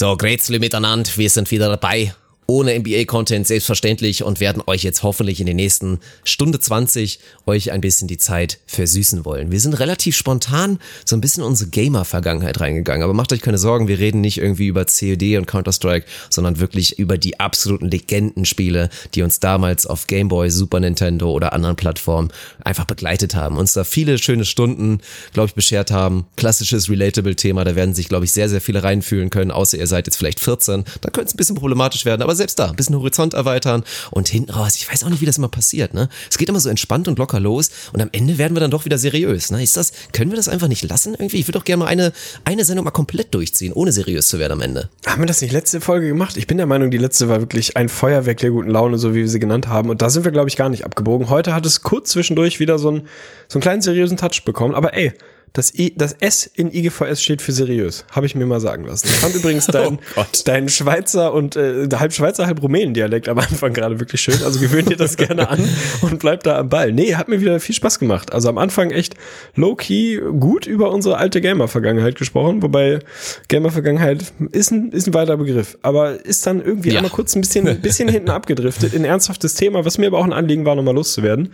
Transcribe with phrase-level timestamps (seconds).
[0.00, 2.14] So, Grätzle miteinander, wir sind wieder dabei
[2.50, 7.80] ohne NBA-Content selbstverständlich und werden euch jetzt hoffentlich in den nächsten Stunde 20 euch ein
[7.80, 9.52] bisschen die Zeit versüßen wollen.
[9.52, 13.86] Wir sind relativ spontan so ein bisschen unsere Gamer-Vergangenheit reingegangen, aber macht euch keine Sorgen,
[13.86, 19.22] wir reden nicht irgendwie über COD und Counter-Strike, sondern wirklich über die absoluten Legendenspiele, die
[19.22, 22.32] uns damals auf Game Boy, Super Nintendo oder anderen Plattformen
[22.64, 24.98] einfach begleitet haben, uns da viele schöne Stunden,
[25.32, 26.26] glaube ich, beschert haben.
[26.34, 30.08] Klassisches Relatable-Thema, da werden sich, glaube ich, sehr, sehr viele reinfühlen können, außer ihr seid
[30.08, 30.82] jetzt vielleicht 14.
[31.00, 34.28] Da könnte es ein bisschen problematisch werden, aber selbst da, ein bisschen Horizont erweitern und
[34.28, 36.08] hinten raus, ich weiß auch nicht, wie das immer passiert, ne?
[36.30, 38.84] Es geht immer so entspannt und locker los und am Ende werden wir dann doch
[38.84, 39.62] wieder seriös, ne?
[39.62, 41.38] Ist das, können wir das einfach nicht lassen irgendwie?
[41.38, 42.12] Ich würde doch gerne mal eine,
[42.44, 44.88] eine Sendung mal komplett durchziehen, ohne seriös zu werden am Ende.
[45.06, 46.36] Haben wir das nicht letzte Folge gemacht?
[46.36, 49.18] Ich bin der Meinung, die letzte war wirklich ein Feuerwerk der guten Laune, so wie
[49.18, 49.90] wir sie genannt haben.
[49.90, 51.28] Und da sind wir, glaube ich, gar nicht abgebogen.
[51.28, 53.08] Heute hat es kurz zwischendurch wieder so einen,
[53.48, 54.74] so einen kleinen seriösen Touch bekommen.
[54.74, 55.12] Aber ey,
[55.52, 59.08] das, I, das S in IGVS steht für seriös, habe ich mir mal sagen lassen.
[59.08, 63.72] Ich fand übrigens deinen oh dein Schweizer und äh, halb Schweizer, halb Rumänen-Dialekt am Anfang
[63.72, 64.42] gerade wirklich schön.
[64.44, 65.58] Also gewöhnt dir das gerne an
[66.02, 66.92] und bleib da am Ball.
[66.92, 68.32] Nee, hat mir wieder viel Spaß gemacht.
[68.32, 69.14] Also am Anfang echt
[69.56, 73.00] low-key gut über unsere alte Gamer-Vergangenheit gesprochen, wobei
[73.48, 76.96] Gamer-Vergangenheit ist ein, ist ein weiter Begriff, aber ist dann irgendwie ja.
[76.96, 80.24] einmal kurz ein bisschen, ein bisschen hinten abgedriftet in ernsthaftes Thema, was mir aber auch
[80.24, 81.52] ein Anliegen war, nochmal loszuwerden.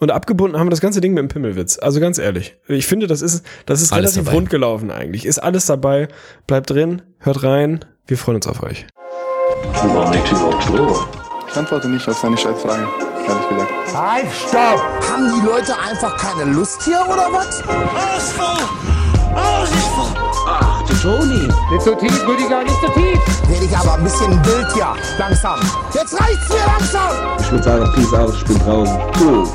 [0.00, 1.78] Und abgebunden haben wir das ganze Ding mit dem Pimmelwitz.
[1.78, 2.56] Also ganz ehrlich.
[2.68, 4.36] Ich finde, das ist, das ist alles relativ dabei.
[4.36, 5.24] rund gelaufen eigentlich.
[5.24, 6.08] Ist alles dabei.
[6.46, 7.84] Bleibt drin, hört rein.
[8.06, 8.86] Wir freuen uns auf euch.
[11.50, 12.86] Ich antworte nicht auf seine Scheißfragen,
[13.28, 13.72] ehrlich gesagt.
[13.94, 14.82] Halt, stopp!
[15.08, 17.62] Haben die Leute einfach keine Lust hier oder was?
[17.62, 19.03] Ausfall!
[19.34, 20.14] Ausfall!
[20.46, 21.48] Ach, du Toni.
[21.70, 23.18] Nicht so tief, Rüdiger, nicht so tief.
[23.48, 24.94] Werde ich aber ein bisschen wild hier.
[25.18, 25.60] Langsam.
[25.94, 27.10] Jetzt reicht's mir langsam!
[27.40, 28.98] Ich würde sagen, Peace out, ich bin draußen.
[29.20, 29.48] Cool.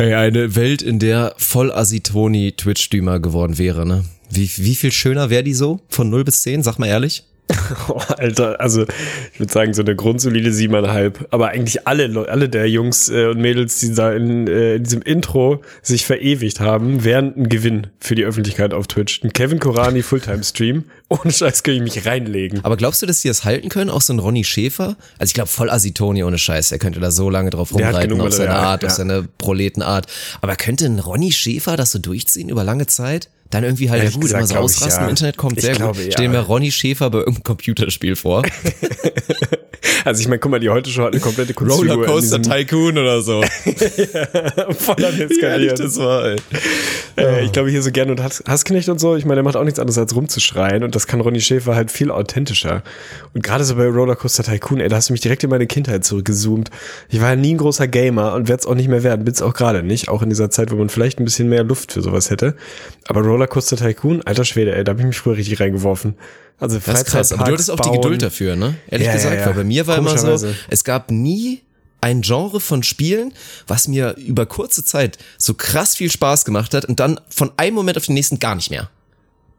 [0.00, 4.04] Ey, eine Welt, in der voll Asitoni Twitch-Streamer geworden wäre, ne?
[4.30, 5.80] Wie, wie viel schöner wäre die so?
[5.88, 7.24] Von 0 bis 10, sag mal ehrlich.
[7.88, 8.84] Oh, Alter, also
[9.32, 11.26] ich würde sagen, so eine grundsolide siebeneinhalb.
[11.30, 15.02] Aber eigentlich alle, alle der Jungs äh, und Mädels, die da in, äh, in diesem
[15.02, 19.22] Intro sich verewigt haben, wären ein Gewinn für die Öffentlichkeit auf Twitch.
[19.22, 20.84] Ein Kevin Korani Fulltime-Stream.
[21.08, 22.64] Ohne Scheiß kann ich mich reinlegen.
[22.64, 23.88] Aber glaubst du, dass die das halten können?
[23.88, 24.96] Auch so ein Ronny Schäfer?
[25.18, 26.70] Also ich glaube voll Asitoni ohne Scheiß.
[26.70, 28.88] Er könnte da so lange drauf rumreiten auf seine Art, ja.
[28.88, 30.06] auf seine Proletenart.
[30.42, 33.30] Aber könnte ein Ronny Schäfer das so durchziehen über lange Zeit?
[33.50, 35.04] Dann irgendwie halt, ja gut, gesagt, immer so ausrasten ja.
[35.04, 36.06] im Internet kommt, sehr glaube, gut.
[36.06, 36.12] Ja.
[36.12, 38.42] Stellen wir Ronny Schäfer bei irgendeinem Computerspiel vor.
[40.04, 43.22] also ich meine, guck mal, die heute schon hat eine komplette Kunstfigur Rollercoaster Tycoon oder
[43.22, 43.42] so.
[43.64, 45.78] ja, voll an eskaliert.
[45.78, 46.36] das war, ey.
[47.16, 49.64] Äh, ich glaube hier so gerne und Hassknecht und so, ich meine, der macht auch
[49.64, 52.82] nichts anderes als rumzuschreien und das kann Ronny Schäfer halt viel authentischer.
[53.34, 56.04] Und gerade so bei Rollercoaster Tycoon, ey, da hast du mich direkt in meine Kindheit
[56.04, 56.70] zurückgezoomt.
[57.08, 59.32] Ich war ja nie ein großer Gamer und werde es auch nicht mehr werden, bin
[59.34, 61.92] es auch gerade nicht, auch in dieser Zeit, wo man vielleicht ein bisschen mehr Luft
[61.92, 62.56] für sowas hätte.
[63.06, 66.14] Aber Rollercoaster Tycoon, alter Schwede, ey, da habe ich mich früher richtig reingeworfen.
[66.58, 68.74] Also das ist krass, aber du hattest auch die Geduld dafür, ne?
[68.88, 69.46] Ehrlich ja, gesagt, ja, ja.
[69.46, 71.62] weil bei mir war immer so, es gab nie
[72.00, 73.32] ein Genre von Spielen,
[73.66, 77.74] was mir über kurze Zeit so krass viel Spaß gemacht hat und dann von einem
[77.74, 78.90] Moment auf den nächsten gar nicht mehr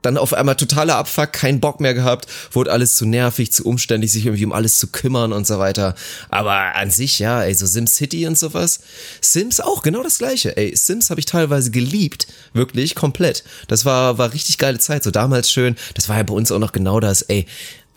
[0.02, 4.12] dann auf einmal totaler Abfuck, keinen Bock mehr gehabt, wurde alles zu nervig, zu umständlich,
[4.12, 5.96] sich irgendwie um alles zu kümmern und so weiter.
[6.30, 8.80] Aber an sich, ja, ey, so Sims City und sowas.
[9.22, 10.56] Sims auch, genau das gleiche.
[10.56, 13.44] Ey, Sims habe ich teilweise geliebt, wirklich, komplett.
[13.68, 15.76] Das war, war richtig geile Zeit, so damals schön.
[15.96, 17.46] Das war ja bei uns auch noch genau das, ey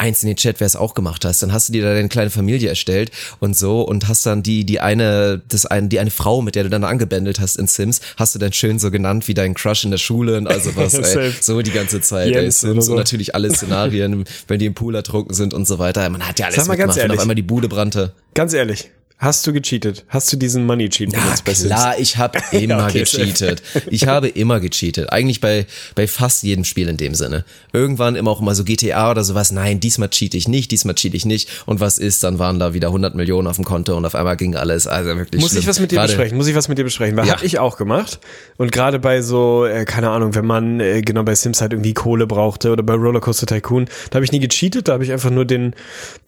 [0.03, 1.43] eins in den Chat, wer es auch gemacht hast.
[1.45, 4.65] Dann hast du dir da deine kleine Familie erstellt und so und hast dann die,
[4.65, 8.01] die eine, das eine, die eine Frau, mit der du dann angebändelt hast in Sims,
[8.17, 10.95] hast du dann schön so genannt wie dein Crush in der Schule und also was,
[11.15, 12.93] ey, so die ganze Zeit, ey, Sims so.
[12.93, 16.09] und natürlich alle Szenarien, wenn die im Pool ertrunken sind und so weiter.
[16.11, 18.13] Man hat ja alles Sag mal ganz ehrlich, auf einmal die Bude brannte.
[18.35, 18.91] Ganz ehrlich,
[19.23, 20.05] Hast du gecheatet?
[20.09, 23.63] Hast du diesen Money Cheat benutzt bei Klar, ich habe immer okay, gecheatet.
[23.89, 25.13] Ich habe immer gecheatet.
[25.13, 27.45] Eigentlich bei bei fast jedem Spiel in dem Sinne.
[27.73, 29.53] Irgendwann immer auch immer so GTA oder sowas.
[29.53, 31.49] Nein, diesmal cheat ich nicht, diesmal cheat ich nicht.
[31.67, 32.25] Und was ist?
[32.25, 34.89] Dann waren da wieder 100 Millionen auf dem Konto und auf einmal ging alles.
[34.89, 35.41] Also wirklich.
[35.41, 35.61] Muss schlimm.
[35.61, 36.37] ich was mit dir grade, besprechen?
[36.37, 37.17] Muss ich was mit dir besprechen?
[37.17, 37.35] Weil ja.
[37.35, 38.19] hab ich auch gemacht.
[38.57, 41.95] Und gerade bei so äh, keine Ahnung, wenn man äh, genau bei Sims halt irgendwie
[41.95, 44.89] Kohle brauchte oder bei Rollercoaster Tycoon, da habe ich nie gecheatet.
[44.89, 45.77] Da habe ich einfach nur den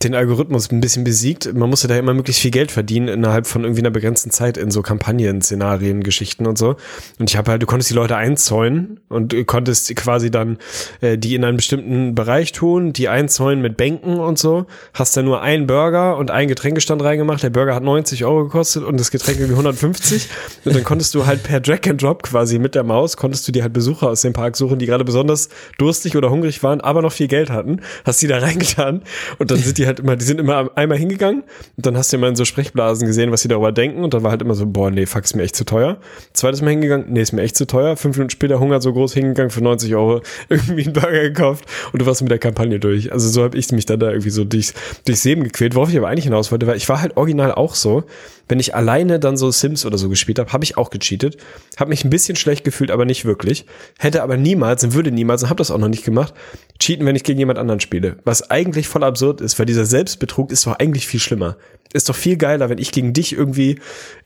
[0.05, 1.53] den Algorithmus ein bisschen besiegt.
[1.53, 4.71] Man musste da immer möglichst viel Geld verdienen innerhalb von irgendwie einer begrenzten Zeit in
[4.71, 6.77] so Kampagnen, Szenarien, Geschichten und so.
[7.19, 10.59] Und ich habe halt, du konntest die Leute einzäunen und du konntest quasi dann
[11.01, 14.67] äh, die in einen bestimmten Bereich tun, die einzäunen mit Bänken und so.
[14.93, 17.43] Hast dann nur einen Burger und einen Getränkestand reingemacht.
[17.43, 20.29] Der Burger hat 90 Euro gekostet und das Getränk irgendwie 150.
[20.65, 23.53] und dann konntest du halt per Drag and Drop quasi mit der Maus, konntest du
[23.53, 25.49] dir halt Besucher aus dem Park suchen, die gerade besonders
[25.79, 27.81] durstig oder hungrig waren, aber noch viel Geld hatten.
[28.05, 29.03] Hast die da reingetan
[29.39, 31.43] und dann sind die halt immer, die sind immer einmal hingegangen
[31.77, 34.15] und dann hast du immer in so Sprech Sprechblasen gesehen, was sie darüber denken und
[34.15, 35.99] dann war halt immer so, boah, nee, fuck, ist mir echt zu teuer.
[36.33, 37.97] Zweites Mal hingegangen, nee, ist mir echt zu teuer.
[37.97, 42.03] Fünf Minuten später Hunger so groß hingegangen für 90 Euro, irgendwie einen Burger gekauft und
[42.03, 43.13] du warst mit der Kampagne durch.
[43.13, 44.75] Also so habe ich mich dann da irgendwie so durchs,
[45.05, 45.75] durchs Leben gequält.
[45.75, 48.05] Worauf ich aber eigentlich hinaus wollte, weil ich war halt original auch so,
[48.49, 51.39] wenn ich alleine dann so Sims oder so gespielt habe, habe ich auch gecheatet,
[51.79, 53.65] habe mich ein bisschen schlecht gefühlt, aber nicht wirklich.
[53.99, 56.35] Hätte aber niemals und würde niemals und habe das auch noch nicht gemacht,
[56.79, 58.17] cheaten, wenn ich gegen jemand anderen spiele.
[58.25, 61.57] Was eigentlich voll absurd ist, weil dieser Selbstbetrug ist doch eigentlich viel schlimmer.
[61.95, 63.79] Ist doch viel geiler, wenn ich gegen dich irgendwie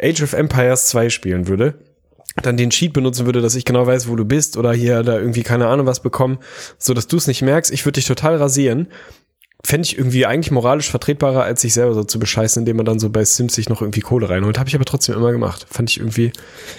[0.03, 1.75] Age of Empires 2 spielen würde
[2.43, 5.19] dann den Cheat benutzen würde, dass ich genau weiß, wo du bist oder hier da
[5.19, 6.39] irgendwie keine Ahnung was bekommen,
[6.79, 7.73] so dass du es nicht merkst.
[7.73, 8.89] Ich würde dich total rasieren
[9.65, 13.01] fände ich irgendwie eigentlich moralisch vertretbarer, als sich selber so zu bescheißen, indem man dann
[13.01, 14.59] so bei Sims sich noch irgendwie Kohle reinholt.
[14.59, 15.67] Habe ich aber trotzdem immer gemacht.
[15.69, 16.33] Fand ich irgendwie,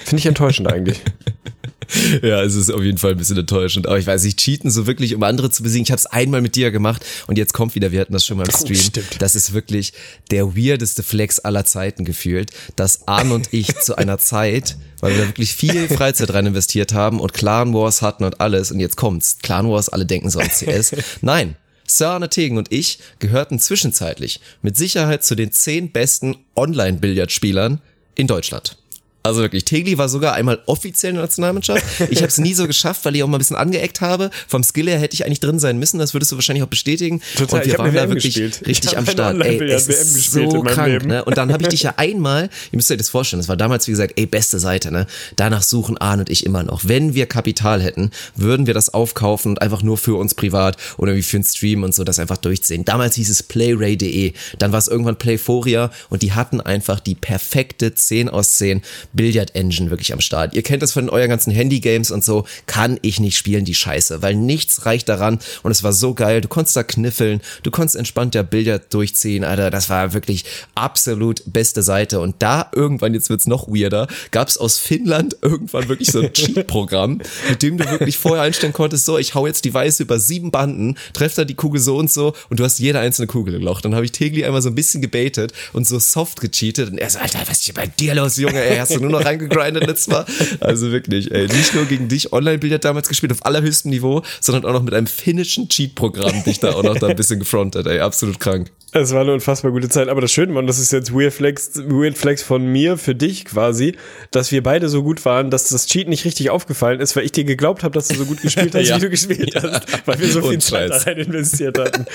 [0.05, 1.01] finde ich enttäuschend eigentlich.
[2.21, 3.85] ja, es ist auf jeden Fall ein bisschen enttäuschend.
[3.85, 5.83] Aber ich weiß nicht, cheaten so wirklich, um andere zu besiegen.
[5.83, 8.37] Ich habe es einmal mit dir gemacht und jetzt kommt wieder, wir hatten das schon
[8.37, 8.79] mal im oh, Stream.
[8.97, 9.93] Oh, das ist wirklich
[10.31, 15.21] der weirdeste Flex aller Zeiten gefühlt, dass Arne und ich zu einer Zeit, weil wir
[15.23, 18.95] da wirklich viel Freizeit rein investiert haben und Clan Wars hatten und alles und jetzt
[18.95, 19.37] kommt's.
[19.41, 20.95] Clan Wars, alle denken so an CS.
[21.21, 21.55] Nein,
[21.89, 27.81] Sir Arne Tegen und ich gehörten zwischenzeitlich mit Sicherheit zu den zehn besten Online-Billardspielern
[28.15, 28.77] in Deutschland.
[29.21, 31.83] Also wirklich, Tegli war sogar einmal offiziell in der Nationalmannschaft.
[32.09, 34.29] Ich habe es nie so geschafft, weil ich auch mal ein bisschen angeeckt habe.
[34.47, 37.21] Vom Skill her hätte ich eigentlich drin sein müssen, das würdest du wahrscheinlich auch bestätigen.
[37.37, 38.65] Total, und wir waren da wirklich gespielt.
[38.65, 39.41] richtig am Start.
[39.41, 41.25] Ey, es ist so krank, ne?
[41.25, 43.87] Und dann habe ich dich ja einmal, ihr müsst euch das vorstellen, das war damals
[43.87, 45.05] wie gesagt, ey, beste Seite, ne?
[45.35, 46.81] Danach suchen Arne und ich immer noch.
[46.85, 51.15] Wenn wir Kapital hätten, würden wir das aufkaufen und einfach nur für uns privat oder
[51.15, 52.85] wie für einen Stream und so das einfach durchziehen.
[52.85, 57.93] Damals hieß es playray.de, dann war es irgendwann Playforia und die hatten einfach die perfekte
[57.93, 58.81] 10 aus 10
[59.13, 60.53] Billard Engine wirklich am Start.
[60.53, 62.45] Ihr kennt das von euren ganzen Handy-Games und so.
[62.65, 65.39] Kann ich nicht spielen, die Scheiße, weil nichts reicht daran.
[65.63, 66.41] Und es war so geil.
[66.41, 69.71] Du konntest da kniffeln, du konntest entspannt der Billard durchziehen, Alter.
[69.71, 70.45] Das war wirklich
[70.75, 72.19] absolut beste Seite.
[72.19, 77.21] Und da irgendwann, jetzt wird's noch weirder, gab's aus Finnland irgendwann wirklich so ein Cheat-Programm,
[77.49, 80.51] mit dem du wirklich vorher einstellen konntest, so, ich hau jetzt die Weiße über sieben
[80.51, 83.63] Banden, treff da die Kugel so und so und du hast jede einzelne Kugel im
[83.63, 83.81] Loch.
[83.81, 87.09] Dann habe ich Tegli einmal so ein bisschen gebaitet und so soft gecheatet und er
[87.09, 88.61] so, Alter, was ist hier bei dir los, Junge?
[88.61, 90.25] Ey, hast du nur noch reingegrindet letztes Mal?
[90.59, 94.73] Also wirklich, ey, nicht nur gegen dich Online-Billard damals gespielt auf allerhöchstem Niveau, sondern auch
[94.73, 98.39] noch mit einem finnischen Cheat-Programm dich da auch noch da ein bisschen gefrontet, ey, absolut
[98.39, 98.71] krank.
[98.91, 101.75] Es war eine unfassbar gute Zeit, aber das Schöne war, das ist jetzt Weird Flex,
[101.75, 103.95] Weird Flex von mir für dich quasi,
[104.31, 107.31] dass wir beide so gut waren, dass das Cheat nicht richtig aufgefallen ist, weil ich
[107.31, 108.95] dir geglaubt habe, dass du so gut gespielt hast, ja.
[108.95, 109.61] wie du gespielt ja.
[109.61, 112.05] hast, weil wir so viel Zeit da rein investiert hatten.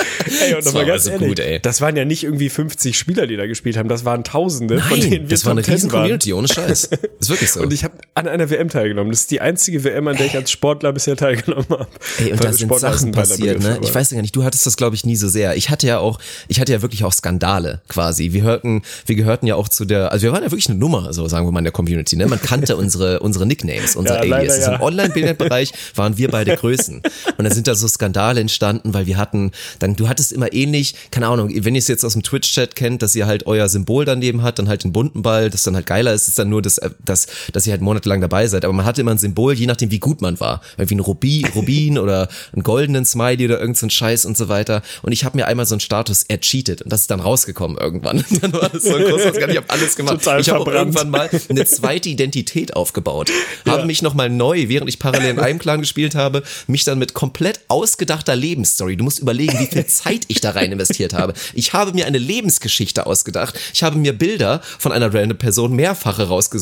[0.42, 1.60] ey, und nochmal ganz also ehrlich, gut, ey.
[1.60, 4.88] das waren ja nicht irgendwie 50 Spieler, die da gespielt haben, das waren Tausende, Nein,
[4.88, 6.74] von denen wir das war eine riesen Community, ohne Scheiß.
[6.82, 7.61] Das ist wirklich so.
[7.61, 9.11] Und ich habe an einer WM teilgenommen.
[9.11, 11.87] Das ist die einzige WM, an der ich als Sportler bisher teilgenommen habe.
[12.19, 13.79] Ey, und da sind Sportler Sachen passiert, ne?
[13.82, 15.56] Ich weiß gar nicht, du hattest das glaube ich nie so sehr.
[15.56, 16.19] Ich hatte ja auch,
[16.49, 18.32] ich hatte ja wirklich auch Skandal Skandale quasi.
[18.32, 21.12] Wir hörten, wir gehörten ja auch zu der, also wir waren ja wirklich eine Nummer,
[21.12, 22.17] so sagen wir mal in der Community.
[22.17, 22.26] Ne?
[22.26, 24.59] Man kannte unsere, unsere Nicknames, unsere ja, Alias.
[24.59, 24.75] Ja.
[24.75, 27.03] Im Online-Bildbereich waren wir beide Größen.
[27.37, 30.94] Und dann sind da so Skandale entstanden, weil wir hatten, dann, du hattest immer ähnlich,
[31.11, 34.05] keine Ahnung, wenn ihr es jetzt aus dem Twitch-Chat kennt, dass ihr halt euer Symbol
[34.05, 36.62] daneben hat, dann halt den bunten Ball, das dann halt geiler ist, ist dann nur
[36.64, 38.64] das, das, dass ihr halt monatelang dabei seid.
[38.64, 40.61] Aber man hatte immer ein Symbol, je nachdem, wie gut man war.
[40.76, 44.82] Irgendwie ein Rubi, Rubin oder einen goldenen Smiley oder irgendein so Scheiß und so weiter.
[45.02, 47.76] Und ich habe mir einmal so einen Status ercheatet und das ist dann raus rausgekommen
[47.78, 48.25] irgendwann.
[48.40, 49.37] Dann war das so ein großes.
[49.37, 50.19] Ich habe alles gemacht.
[50.22, 53.31] Total ich habe irgendwann mal eine zweite Identität aufgebaut.
[53.64, 53.72] Ja.
[53.72, 57.12] Habe mich nochmal neu, während ich parallel in einem Clan gespielt habe, mich dann mit
[57.14, 58.97] komplett ausgedachter Lebensstory.
[58.97, 61.35] Du musst überlegen, wie viel Zeit ich da rein investiert habe.
[61.54, 63.59] Ich habe mir eine Lebensgeschichte ausgedacht.
[63.73, 66.53] Ich habe mir Bilder von einer random Person mehrfache rausgesucht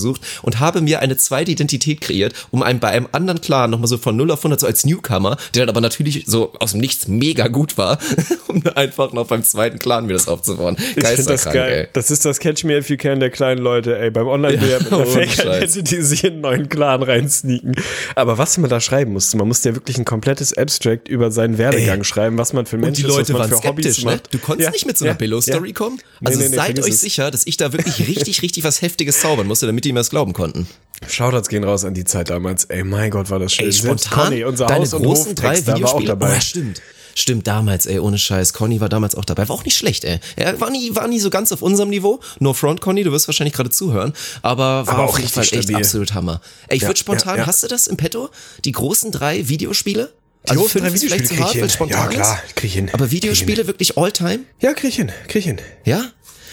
[0.42, 3.98] und habe mir eine zweite Identität kreiert, um einem bei einem anderen Clan nochmal so
[3.98, 7.08] von 0 auf 100 so als Newcomer, der dann aber natürlich so aus dem Nichts
[7.08, 7.98] mega gut war,
[8.48, 10.76] um einfach noch beim zweiten Clan mir das aufzubauen.
[10.96, 11.72] Ich finde das geil.
[11.72, 11.88] Ey.
[11.92, 14.10] Das ist das Catch Me If You Can der kleinen Leute, ey.
[14.10, 17.74] Beim Online-Billard ja, mit einer Fake die sich in einen neuen Clan reinsneaken.
[18.14, 21.58] Aber was man da schreiben musste, man musste ja wirklich ein komplettes Abstract über seinen
[21.58, 22.04] Werdegang ey.
[22.04, 24.20] schreiben, was man für Menschen ist, was man für Hobbys ne?
[24.30, 24.72] Du konntest ja.
[24.72, 25.18] nicht mit so einer ja.
[25.18, 25.74] Billo-Story ja.
[25.74, 25.98] kommen.
[26.24, 29.20] Also nee, nee, nee, seid euch sicher, dass ich da wirklich richtig, richtig was Heftiges
[29.20, 30.66] zaubern musste, damit die mir das glauben konnten.
[31.08, 32.64] Shoutouts gehen raus an die Zeit damals.
[32.66, 33.66] Ey, mein Gott, war das schön.
[33.66, 36.36] Ey, spontan, Conny, unser deine Haus- und großen drei Videospiele, war auch dabei.
[36.36, 36.82] Oh, stimmt.
[37.14, 38.52] Stimmt, damals, ey, ohne Scheiß.
[38.54, 39.48] Conny war damals auch dabei.
[39.48, 40.18] War auch nicht schlecht, ey.
[40.36, 42.20] Er war nie, war nie so ganz auf unserem Niveau.
[42.38, 44.14] No front, Conny, du wirst wahrscheinlich gerade zuhören.
[44.40, 46.40] Aber war aber auf jeden Fall echt absolut Hammer.
[46.68, 47.46] Ey, ich ja, würde spontan, ja, ja.
[47.46, 48.30] hast du das im Petto?
[48.64, 50.12] Die großen drei Videospiele?
[50.46, 52.90] Die also fünf drei Videospiele vielleicht zu hart, spontan Ja, klar, krieg ich hin.
[52.92, 54.40] Aber Videospiele wirklich all time?
[54.60, 55.60] Ja, krieg ich hin, krieg ich hin.
[55.84, 56.06] Ja?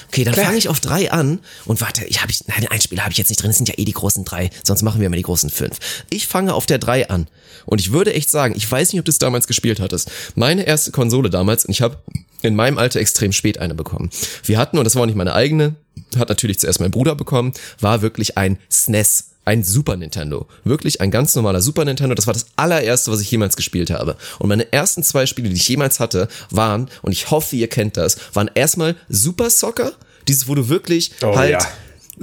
[0.08, 3.04] Okay, dann fange ich auf drei an und warte, ich habe ich, nein, ein Spieler
[3.04, 5.08] habe ich jetzt nicht drin, es sind ja eh die großen drei, sonst machen wir
[5.08, 5.78] immer die großen fünf.
[6.10, 7.28] Ich fange auf der drei an
[7.66, 10.12] und ich würde echt sagen, ich weiß nicht, ob du es damals gespielt hattest.
[10.36, 11.98] Meine erste Konsole damals, und ich habe
[12.42, 14.10] in meinem Alter extrem spät eine bekommen.
[14.44, 15.76] Wir hatten, und das war auch nicht meine eigene,
[16.18, 19.26] hat natürlich zuerst mein Bruder bekommen, war wirklich ein SNES.
[19.50, 20.46] Ein Super Nintendo.
[20.64, 22.14] Wirklich ein ganz normaler Super Nintendo.
[22.14, 24.16] Das war das allererste, was ich jemals gespielt habe.
[24.38, 27.98] Und meine ersten zwei Spiele, die ich jemals hatte, waren, und ich hoffe, ihr kennt
[27.98, 29.94] das, waren erstmal Super Soccer.
[30.28, 31.68] Dieses, wo du wirklich oh, halt ja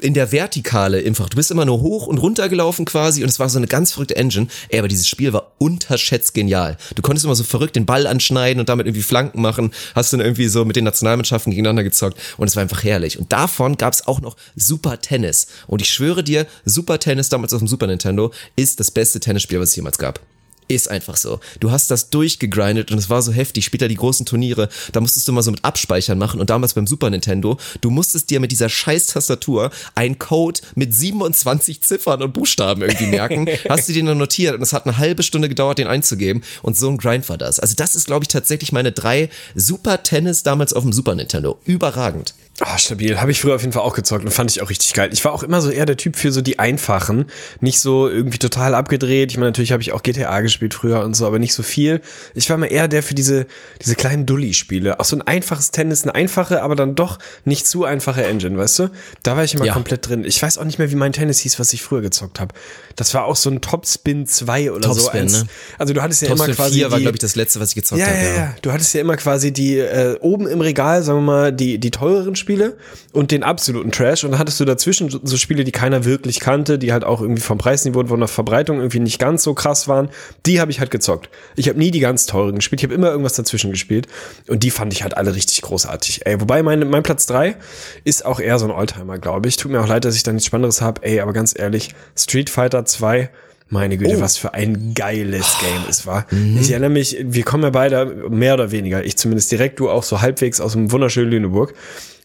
[0.01, 1.29] in der Vertikale einfach.
[1.29, 3.93] Du bist immer nur hoch und runter gelaufen quasi und es war so eine ganz
[3.93, 4.49] verrückte Engine.
[4.69, 6.77] Ey, aber dieses Spiel war unterschätzt genial.
[6.95, 9.73] Du konntest immer so verrückt den Ball anschneiden und damit irgendwie Flanken machen.
[9.95, 13.19] Hast dann irgendwie so mit den Nationalmannschaften gegeneinander gezockt und es war einfach herrlich.
[13.19, 15.47] Und davon gab es auch noch Super Tennis.
[15.67, 19.61] Und ich schwöre dir, Super Tennis damals auf dem Super Nintendo ist das beste Tennisspiel,
[19.61, 20.21] was es jemals gab.
[20.69, 21.39] Ist einfach so.
[21.61, 23.65] Du hast das durchgegrindet und es war so heftig.
[23.65, 26.87] Später die großen Turniere, da musstest du mal so mit Abspeichern machen und damals beim
[26.87, 32.33] Super Nintendo, du musstest dir mit dieser scheiß Tastatur einen Code mit 27 Ziffern und
[32.33, 33.47] Buchstaben irgendwie merken.
[33.69, 36.77] hast du den dann notiert und es hat eine halbe Stunde gedauert, den einzugeben und
[36.77, 37.61] so ein Grind war das.
[37.61, 41.59] Also das ist, glaube ich, tatsächlich meine drei Super Tennis damals auf dem Super Nintendo.
[41.65, 42.35] Überragend.
[42.61, 43.21] Ah, stabil.
[43.21, 45.11] Habe ich früher auf jeden Fall auch gezockt und fand ich auch richtig geil.
[45.13, 47.27] Ich war auch immer so eher der Typ für so die einfachen.
[47.61, 49.31] Nicht so irgendwie total abgedreht.
[49.31, 52.01] Ich meine, natürlich habe ich auch GTA gespielt früher und so, aber nicht so viel.
[52.35, 53.47] Ich war immer eher der für diese,
[53.83, 54.99] diese kleinen Dulli-Spiele.
[55.01, 58.79] Auch so ein einfaches Tennis, eine einfache, aber dann doch nicht zu einfache Engine, weißt
[58.79, 58.91] du?
[59.23, 59.75] Da war ich immer ja.
[59.75, 60.25] komplett drin.
[60.25, 62.55] Ich weiß auch nicht mehr, wie mein Tennis hieß, was ich früher gezockt habe.
[62.95, 65.37] Das war auch so ein Topspin 2 oder Topspin, so.
[65.37, 65.49] Als, ne?
[65.77, 66.75] Also du hattest ja Topspin immer quasi.
[66.77, 68.17] 4 war, glaube ich, das letzte, was ich gezockt ja, habe.
[68.17, 71.53] Ja, ja, Du hattest ja immer quasi die äh, oben im Regal, sagen wir mal,
[71.53, 72.77] die, die teureren Spiele Spiele
[73.13, 74.23] und den absoluten Trash.
[74.23, 77.43] Und dann hattest du dazwischen so Spiele, die keiner wirklich kannte, die halt auch irgendwie
[77.43, 80.11] vom Preisniveau und von der Verbreitung irgendwie nicht ganz so krass waren.
[80.47, 81.29] Die habe ich halt gezockt.
[81.57, 82.81] Ich habe nie die ganz teuren gespielt.
[82.81, 84.07] Ich habe immer irgendwas dazwischen gespielt.
[84.47, 86.25] Und die fand ich halt alle richtig großartig.
[86.25, 87.57] Ey, wobei mein, mein Platz drei
[88.05, 89.57] ist auch eher so ein Oldtimer, glaube ich.
[89.57, 91.03] Tut mir auch leid, dass ich da nichts Spannenderes habe.
[91.03, 93.29] Ey, aber ganz ehrlich, Street Fighter 2
[93.69, 94.21] meine Güte, oh.
[94.21, 96.27] was für ein geiles Game es war.
[96.31, 96.59] Mhm.
[96.61, 100.03] Ich erinnere mich, wir kommen ja beide mehr oder weniger, ich zumindest direkt, du auch
[100.03, 101.75] so halbwegs aus dem wunderschönen Lüneburg.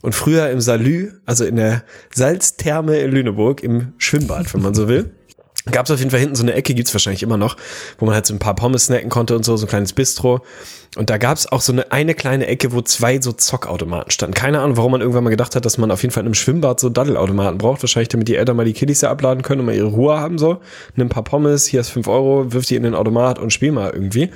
[0.01, 1.83] Und früher im Salü, also in der
[2.13, 5.12] Salztherme in Lüneburg, im Schwimmbad, wenn man so will,
[5.70, 7.56] gab es auf jeden Fall hinten so eine Ecke, gibt's wahrscheinlich immer noch,
[8.00, 10.41] wo man halt so ein paar Pommes snacken konnte und so, so ein kleines Bistro.
[10.98, 14.34] Und da gab's auch so eine, eine kleine Ecke, wo zwei so Zockautomaten standen.
[14.34, 16.34] Keine Ahnung, warum man irgendwann mal gedacht hat, dass man auf jeden Fall in einem
[16.34, 17.84] Schwimmbad so Daddelautomaten braucht.
[17.84, 20.38] Wahrscheinlich, damit die Eltern mal die Kiddies ja abladen können und mal ihre Ruhe haben
[20.38, 20.60] so.
[20.96, 23.72] Nimm ein paar Pommes, hier ist fünf Euro, wirf die in den Automat und spiel
[23.72, 24.32] mal irgendwie.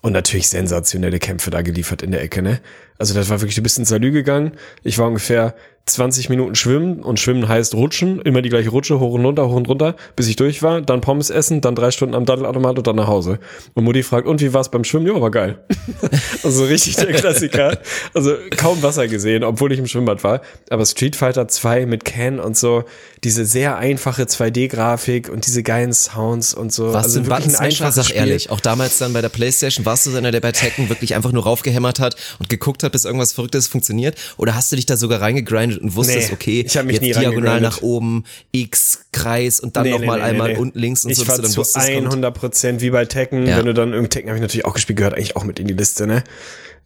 [0.00, 2.60] Und natürlich sensationelle Kämpfe da geliefert in der Ecke, ne?
[2.98, 4.52] Also das war wirklich, du bist ins Salü gegangen.
[4.82, 5.54] Ich war ungefähr
[5.86, 9.56] 20 Minuten schwimmen und schwimmen heißt rutschen, immer die gleiche Rutsche, hoch und runter, hoch
[9.56, 12.86] und runter, bis ich durch war, dann Pommes essen, dann drei Stunden am Daddelautomat und
[12.86, 13.40] dann nach Hause.
[13.74, 15.08] Und Mutti fragt, und wie war's beim Schwimmen?
[15.08, 15.58] Ja, war geil.
[16.44, 17.78] also richtig der Klassiker.
[18.14, 20.42] Also kaum Wasser gesehen, obwohl ich im Schwimmbad war.
[20.70, 22.84] Aber Street Fighter 2 mit Ken und so,
[23.24, 26.92] diese sehr einfache 2D-Grafik und diese geilen Sounds und so.
[26.92, 28.18] Was also wirklich ein einfaches sag Spiel.
[28.18, 31.32] ehrlich, auch damals dann bei der Playstation, warst du einer, der bei Tekken wirklich einfach
[31.32, 34.16] nur raufgehämmert hat und geguckt hat, bis irgendwas Verrücktes funktioniert?
[34.36, 37.60] Oder hast du dich da sogar reingegrindet und wusstest, nee, okay, ich mich jetzt diagonal
[37.60, 41.22] nach oben, X, Kreis und dann nee, nochmal nee, einmal unten links und ich so.
[41.22, 43.58] Ich war zu 100 Prozent wie bei Tekken, ja.
[43.58, 45.66] wenn du dann irgendwie Tekken habe ich natürlich auch gespielt, gehört eigentlich auch mit in
[45.66, 46.24] die Liste, ne?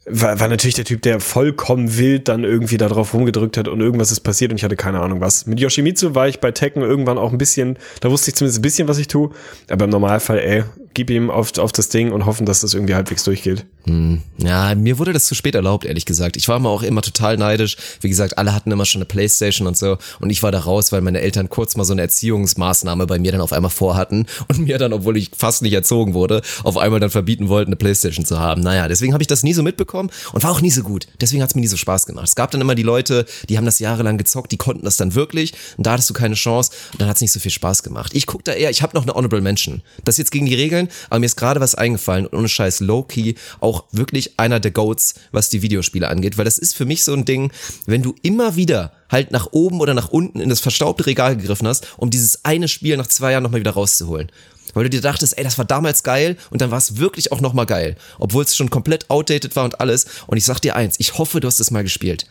[0.09, 3.81] war, war natürlich der Typ, der vollkommen wild dann irgendwie da drauf rumgedrückt hat und
[3.81, 5.45] irgendwas ist passiert und ich hatte keine Ahnung was.
[5.45, 8.61] Mit Yoshimitsu war ich bei Tekken irgendwann auch ein bisschen, da wusste ich zumindest ein
[8.61, 9.31] bisschen, was ich tue.
[9.69, 10.63] Aber im Normalfall, ey,
[10.97, 13.65] gib ihm auf, auf das Ding und hoffen, dass das irgendwie halbwegs durchgeht.
[13.85, 14.23] Hm.
[14.39, 16.35] Ja, mir wurde das zu spät erlaubt, ehrlich gesagt.
[16.37, 17.77] Ich war immer auch immer total neidisch.
[18.01, 19.99] Wie gesagt, alle hatten immer schon eine Playstation und so.
[20.19, 23.31] Und ich war da raus, weil meine Eltern kurz mal so eine Erziehungsmaßnahme bei mir
[23.31, 26.99] dann auf einmal vorhatten und mir dann, obwohl ich fast nicht erzogen wurde, auf einmal
[26.99, 28.61] dann verbieten wollten, eine Playstation zu haben.
[28.61, 31.05] Naja, deswegen habe ich das nie so mitbekommen und war auch nie so gut.
[31.21, 32.27] Deswegen hat es mir nie so Spaß gemacht.
[32.27, 35.13] Es gab dann immer die Leute, die haben das jahrelang gezockt, die konnten das dann
[35.13, 37.83] wirklich und da hattest du keine Chance und dann hat es nicht so viel Spaß
[37.83, 38.13] gemacht.
[38.15, 39.83] Ich guck da eher, ich habe noch eine Honorable Mention.
[40.03, 42.79] Das ist jetzt gegen die Regeln, aber mir ist gerade was eingefallen und ohne Scheiß
[42.81, 47.03] Low-Key auch wirklich einer der Goats, was die Videospiele angeht, weil das ist für mich
[47.03, 47.51] so ein Ding,
[47.85, 51.67] wenn du immer wieder halt nach oben oder nach unten in das verstaubte Regal gegriffen
[51.67, 54.31] hast, um dieses eine Spiel nach zwei Jahren nochmal wieder rauszuholen
[54.73, 57.41] weil du dir dachtest, ey, das war damals geil und dann war es wirklich auch
[57.41, 60.05] nochmal geil, obwohl es schon komplett outdated war und alles.
[60.27, 62.27] Und ich sag dir eins, ich hoffe, du hast es mal gespielt.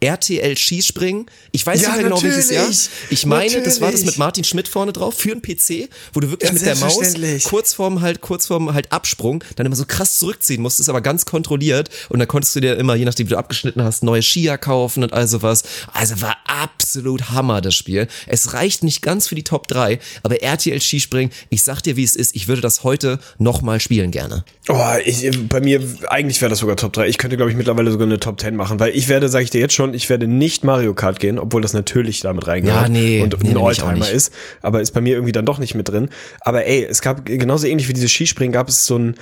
[0.00, 1.26] RTL Skispringen.
[1.50, 2.68] Ich weiß ja, nicht mehr genau welches Jahr.
[3.10, 3.64] Ich meine, natürlich.
[3.64, 6.54] das war das mit Martin Schmidt vorne drauf für einen PC, wo du wirklich ja,
[6.54, 6.98] mit der Maus
[7.44, 11.26] kurz vorm halt kurz vorm halt Absprung dann immer so krass zurückziehen musstest, aber ganz
[11.26, 14.56] kontrolliert und dann konntest du dir immer je nachdem wie du abgeschnitten hast neue Skier
[14.58, 15.64] kaufen und all sowas.
[15.92, 18.06] Also war absolut Hammer das Spiel.
[18.26, 22.04] Es reicht nicht ganz für die Top 3, aber RTL Skispringen, ich sag dir, wie
[22.04, 24.44] es ist, ich würde das heute nochmal spielen gerne.
[24.68, 27.08] Oh, ich, bei mir eigentlich wäre das sogar Top 3.
[27.08, 29.50] Ich könnte glaube ich mittlerweile sogar eine Top 10 machen, weil ich werde, sage ich
[29.50, 32.70] dir jetzt schon schon, ich werde nicht Mario Kart gehen, obwohl das natürlich damit reingeht
[32.70, 35.74] ja, nee, und nee, ein Oldtimer ist, aber ist bei mir irgendwie dann doch nicht
[35.74, 36.08] mit drin.
[36.40, 39.14] Aber ey, es gab genauso ähnlich wie dieses Skispringen, gab es so ein,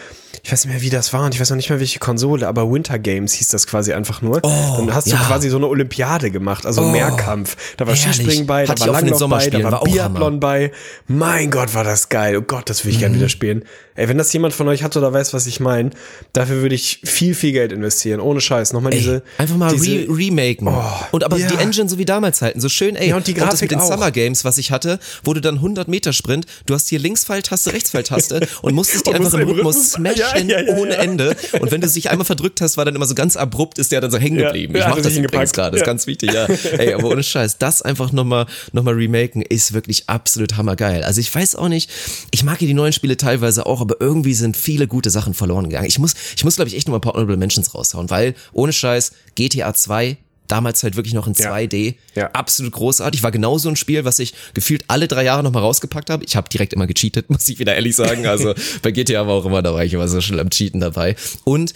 [0.43, 2.47] ich weiß nicht mehr, wie das war und ich weiß noch nicht mehr, welche Konsole,
[2.47, 4.41] aber Winter Games hieß das quasi einfach nur.
[4.43, 5.17] Oh, dann hast ja.
[5.17, 7.57] du quasi so eine Olympiade gemacht, also oh, Mehrkampf.
[7.77, 8.17] Da war herrlich.
[8.17, 10.73] Skispringen bei, da war Langlauf bei, da war, war Biathlon bei.
[11.07, 12.37] Mein Gott, war das geil.
[12.37, 13.01] Oh Gott, das will ich mhm.
[13.01, 13.65] gerne wieder spielen.
[13.97, 15.91] Ey, wenn das jemand von euch hat oder weiß, was ich meine,
[16.35, 18.21] dafür würde ich viel, viel Geld investieren.
[18.21, 18.75] Ohne Scheiß.
[18.75, 19.23] Nochmal diese.
[19.39, 21.07] Einfach mal diese, re remaken.
[21.11, 21.49] Oh, und aber ja.
[21.49, 22.61] die Engine so wie damals halten.
[22.61, 23.11] So schön, ey.
[23.11, 23.93] Ja, und die Grafik und das mit den auch.
[23.93, 27.73] Summer Games, was ich hatte, wo du dann 100 Meter Sprint, du hast hier Linksfalltaste,
[27.73, 31.37] Rechtspfeiltaste und musstest die einfach im Rhythmus smashen ja, ja, ohne Ende.
[31.61, 34.01] Und wenn du dich einmal verdrückt hast, war dann immer so ganz abrupt, ist der
[34.01, 34.75] dann so hängen geblieben.
[34.77, 36.47] ich mach das übrigens gerade, ist ganz wichtig, ja.
[36.79, 41.03] Ey, aber ohne Scheiß, das einfach nochmal noch mal remaken ist wirklich absolut hammergeil.
[41.03, 41.91] Also ich weiß auch nicht,
[42.31, 45.69] ich mag ja die neuen Spiele teilweise auch, aber irgendwie sind viele gute Sachen verloren
[45.69, 45.87] gegangen.
[45.87, 48.73] Ich muss, ich muss glaube ich echt nochmal ein paar Honorable Mentions raushauen, weil ohne
[48.73, 50.17] Scheiß GTA 2
[50.49, 51.95] damals halt wirklich noch in 2D.
[52.15, 52.23] Ja.
[52.23, 52.31] ja.
[52.33, 53.23] Absolut großartig.
[53.23, 56.25] War genau so ein Spiel, was ich gefühlt alle drei Jahre nochmal rausgepackt habe.
[56.25, 58.27] Ich habe direkt immer gecheatet, muss ich wieder ehrlich sagen.
[58.27, 61.17] Also bei GTA war auch immer, da war ich immer so schnell am Cheaten dabei.
[61.45, 61.75] Und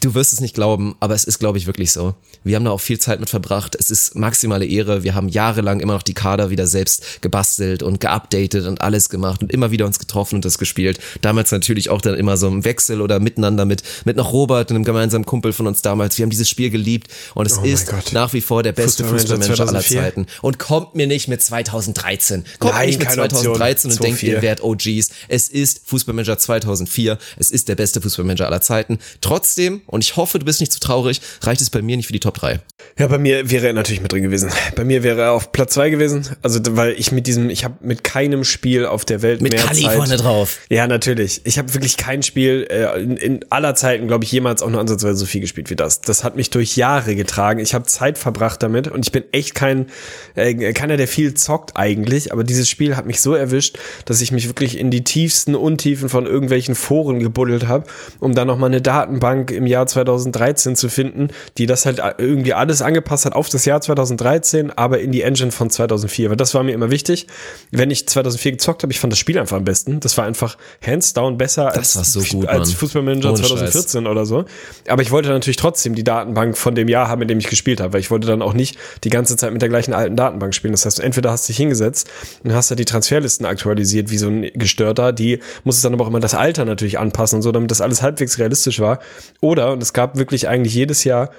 [0.00, 2.14] Du wirst es nicht glauben, aber es ist, glaube ich, wirklich so.
[2.44, 3.76] Wir haben da auch viel Zeit mit verbracht.
[3.78, 5.02] Es ist maximale Ehre.
[5.02, 9.42] Wir haben jahrelang immer noch die Kader wieder selbst gebastelt und geupdatet und alles gemacht
[9.42, 11.00] und immer wieder uns getroffen und das gespielt.
[11.22, 14.84] Damals natürlich auch dann immer so im Wechsel oder miteinander mit, mit noch Robert, einem
[14.84, 16.16] gemeinsamen Kumpel von uns damals.
[16.16, 19.68] Wir haben dieses Spiel geliebt und es oh ist nach wie vor der beste Fußballmanager
[19.68, 20.26] aller Zeiten.
[20.40, 22.44] Und kommt mir nicht mit 2013.
[22.60, 25.10] Kommt Nein, nicht mit 2013 und denkt, ihr werdet OGs.
[25.26, 27.18] Es ist Fußballmanager 2004.
[27.38, 28.98] Es ist der beste Fußballmanager aller Zeiten.
[29.20, 32.12] Trotzdem und ich hoffe, du bist nicht zu traurig, reicht es bei mir nicht für
[32.12, 32.60] die Top 3.
[32.98, 34.50] Ja, bei mir wäre er natürlich mit drin gewesen.
[34.76, 36.28] Bei mir wäre er auf Platz 2 gewesen.
[36.42, 39.62] Also, weil ich mit diesem, ich habe mit keinem Spiel auf der Welt mit mehr
[39.62, 39.96] Kali Zeit.
[39.96, 40.58] vorne drauf.
[40.68, 41.40] Ja, natürlich.
[41.44, 44.80] Ich habe wirklich kein Spiel äh, in, in aller Zeiten, glaube ich, jemals auch nur
[44.80, 46.00] ansatzweise so viel gespielt wie das.
[46.00, 47.60] Das hat mich durch Jahre getragen.
[47.60, 49.86] Ich habe Zeit verbracht damit und ich bin echt kein
[50.34, 52.32] äh, keiner, der viel zockt eigentlich.
[52.32, 56.08] Aber dieses Spiel hat mich so erwischt, dass ich mich wirklich in die tiefsten Untiefen
[56.08, 57.86] von irgendwelchen Foren gebuddelt habe,
[58.18, 62.00] um dann noch mal eine Datenbank im Jahr Jahr 2013 zu finden, die das halt
[62.18, 66.30] irgendwie alles angepasst hat auf das Jahr 2013, aber in die Engine von 2004.
[66.30, 67.26] Weil das war mir immer wichtig.
[67.70, 70.00] Wenn ich 2004 gezockt habe, ich fand das Spiel einfach am besten.
[70.00, 74.10] Das war einfach hands down besser das als, so gut, als Fußballmanager 2014 Scheiß.
[74.10, 74.44] oder so.
[74.88, 77.80] Aber ich wollte natürlich trotzdem die Datenbank von dem Jahr haben, in dem ich gespielt
[77.80, 80.54] habe, weil ich wollte dann auch nicht die ganze Zeit mit der gleichen alten Datenbank
[80.54, 80.72] spielen.
[80.72, 82.10] Das heißt, entweder hast du dich hingesetzt
[82.44, 86.04] und hast da die Transferlisten aktualisiert wie so ein Gestörter, die muss es dann aber
[86.04, 89.00] auch immer das Alter natürlich anpassen und so, damit das alles halbwegs realistisch war.
[89.40, 91.30] Oder und es gab wirklich eigentlich jedes Jahr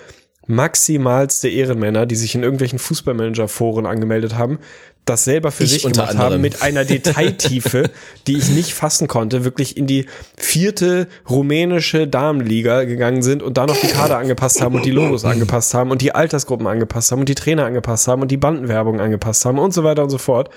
[0.47, 4.59] maximalste Ehrenmänner, die sich in irgendwelchen Fußballmanager-Foren angemeldet haben,
[5.05, 6.33] das selber für ich sich gemacht anderem.
[6.33, 7.89] haben mit einer Detailtiefe,
[8.27, 10.05] die ich nicht fassen konnte, wirklich in die
[10.37, 15.25] vierte rumänische Damenliga gegangen sind und da noch die Kader angepasst haben und die Logos
[15.25, 18.99] angepasst haben und die Altersgruppen angepasst haben und die Trainer angepasst haben und die Bandenwerbung
[18.99, 20.49] angepasst haben und so weiter und so fort.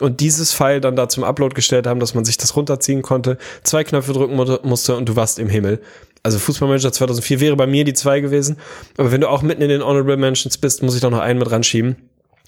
[0.00, 3.38] Und dieses File dann da zum Upload gestellt haben, dass man sich das runterziehen konnte,
[3.62, 5.80] zwei Knöpfe drücken musste und du warst im Himmel.
[6.22, 8.56] Also Fußballmanager 2004 wäre bei mir die zwei gewesen.
[8.96, 11.38] Aber wenn du auch mitten in den Honorable Mentions bist, muss ich doch noch einen
[11.38, 11.96] mit ranschieben.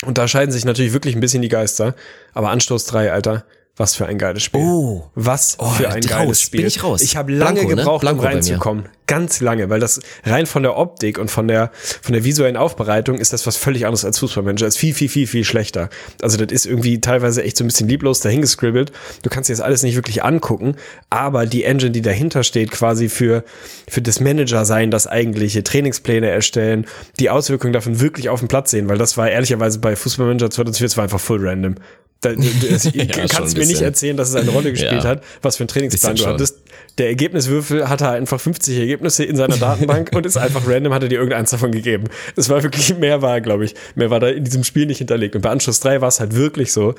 [0.05, 1.95] Und da scheiden sich natürlich wirklich ein bisschen die Geister.
[2.35, 3.45] Aber Anstoß 3, Alter,
[3.77, 4.61] was für ein geiles Spiel.
[4.61, 5.11] Oh.
[5.15, 6.61] Was oh, für ein geiles raus, Spiel.
[6.61, 7.03] Bin ich raus.
[7.03, 7.77] Ich habe lange Blanco, ne?
[7.77, 8.13] gebraucht, ne?
[8.13, 8.85] um reinzukommen.
[9.07, 13.19] Ganz lange, weil das rein von der Optik und von der von der visuellen Aufbereitung
[13.19, 14.67] ist das was völlig anderes als Fußballmanager.
[14.67, 15.91] Ist viel viel viel viel schlechter.
[16.23, 18.93] Also das ist irgendwie teilweise echt so ein bisschen lieblos dahingescribbelt.
[19.23, 20.77] Du kannst dir das alles nicht wirklich angucken,
[21.11, 23.45] aber die Engine, die dahinter steht, quasi für
[23.89, 26.87] für das Manager sein, das eigentliche Trainingspläne erstellen,
[27.19, 30.85] die Auswirkungen davon wirklich auf dem Platz sehen, weil das war ehrlicherweise bei Fußballmanager 2004
[30.87, 31.77] das war einfach full random.
[32.25, 35.11] Da, du, du, ja, kannst mir nicht erzählen, dass es eine Rolle gespielt ja.
[35.11, 36.63] hat, was für ein Trainingsplan du hattest.
[36.99, 41.09] Der Ergebniswürfel hatte einfach 50 Ergebnisse in seiner Datenbank und ist einfach random, hat er
[41.09, 42.05] dir irgendeins davon gegeben.
[42.37, 45.35] Es war wirklich, mehr war, glaube ich, mehr war da in diesem Spiel nicht hinterlegt.
[45.35, 46.95] Und bei Anschluss 3 war es halt wirklich so,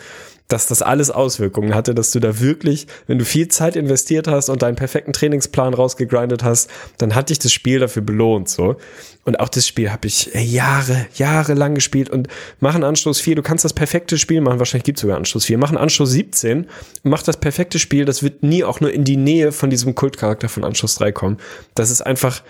[0.48, 4.50] dass das alles Auswirkungen hatte, dass du da wirklich, wenn du viel Zeit investiert hast
[4.50, 8.76] und deinen perfekten Trainingsplan rausgegrindet hast, dann hat dich das Spiel dafür belohnt, so.
[9.24, 12.28] Und auch das Spiel habe ich Jahre, Jahre lang gespielt und
[12.60, 13.36] machen Anstoß 4.
[13.36, 14.60] Du kannst das perfekte Spiel machen.
[14.60, 15.58] Wahrscheinlich gibt es sogar Anstoß 4.
[15.58, 16.68] Machen Anstoß 17.
[17.02, 18.06] Mach das perfekte Spiel.
[18.06, 21.38] Das wird nie auch nur in die Nähe von diesem Kultcharakter von Anstoß 3 kommen.
[21.74, 22.44] Das ist einfach,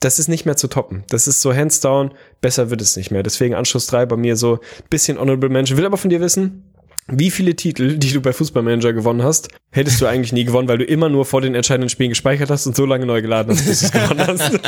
[0.00, 1.04] das ist nicht mehr zu toppen.
[1.10, 2.10] Das ist so hands down.
[2.40, 3.22] Besser wird es nicht mehr.
[3.22, 4.58] Deswegen Anstoß 3 bei mir so
[4.90, 5.78] bisschen honorable Mention.
[5.78, 6.64] Will aber von dir wissen,
[7.08, 10.78] wie viele Titel, die du bei Fußballmanager gewonnen hast, hättest du eigentlich nie gewonnen, weil
[10.78, 13.66] du immer nur vor den entscheidenden Spielen gespeichert hast und so lange neu geladen hast,
[13.66, 14.50] bis du es gewonnen hast.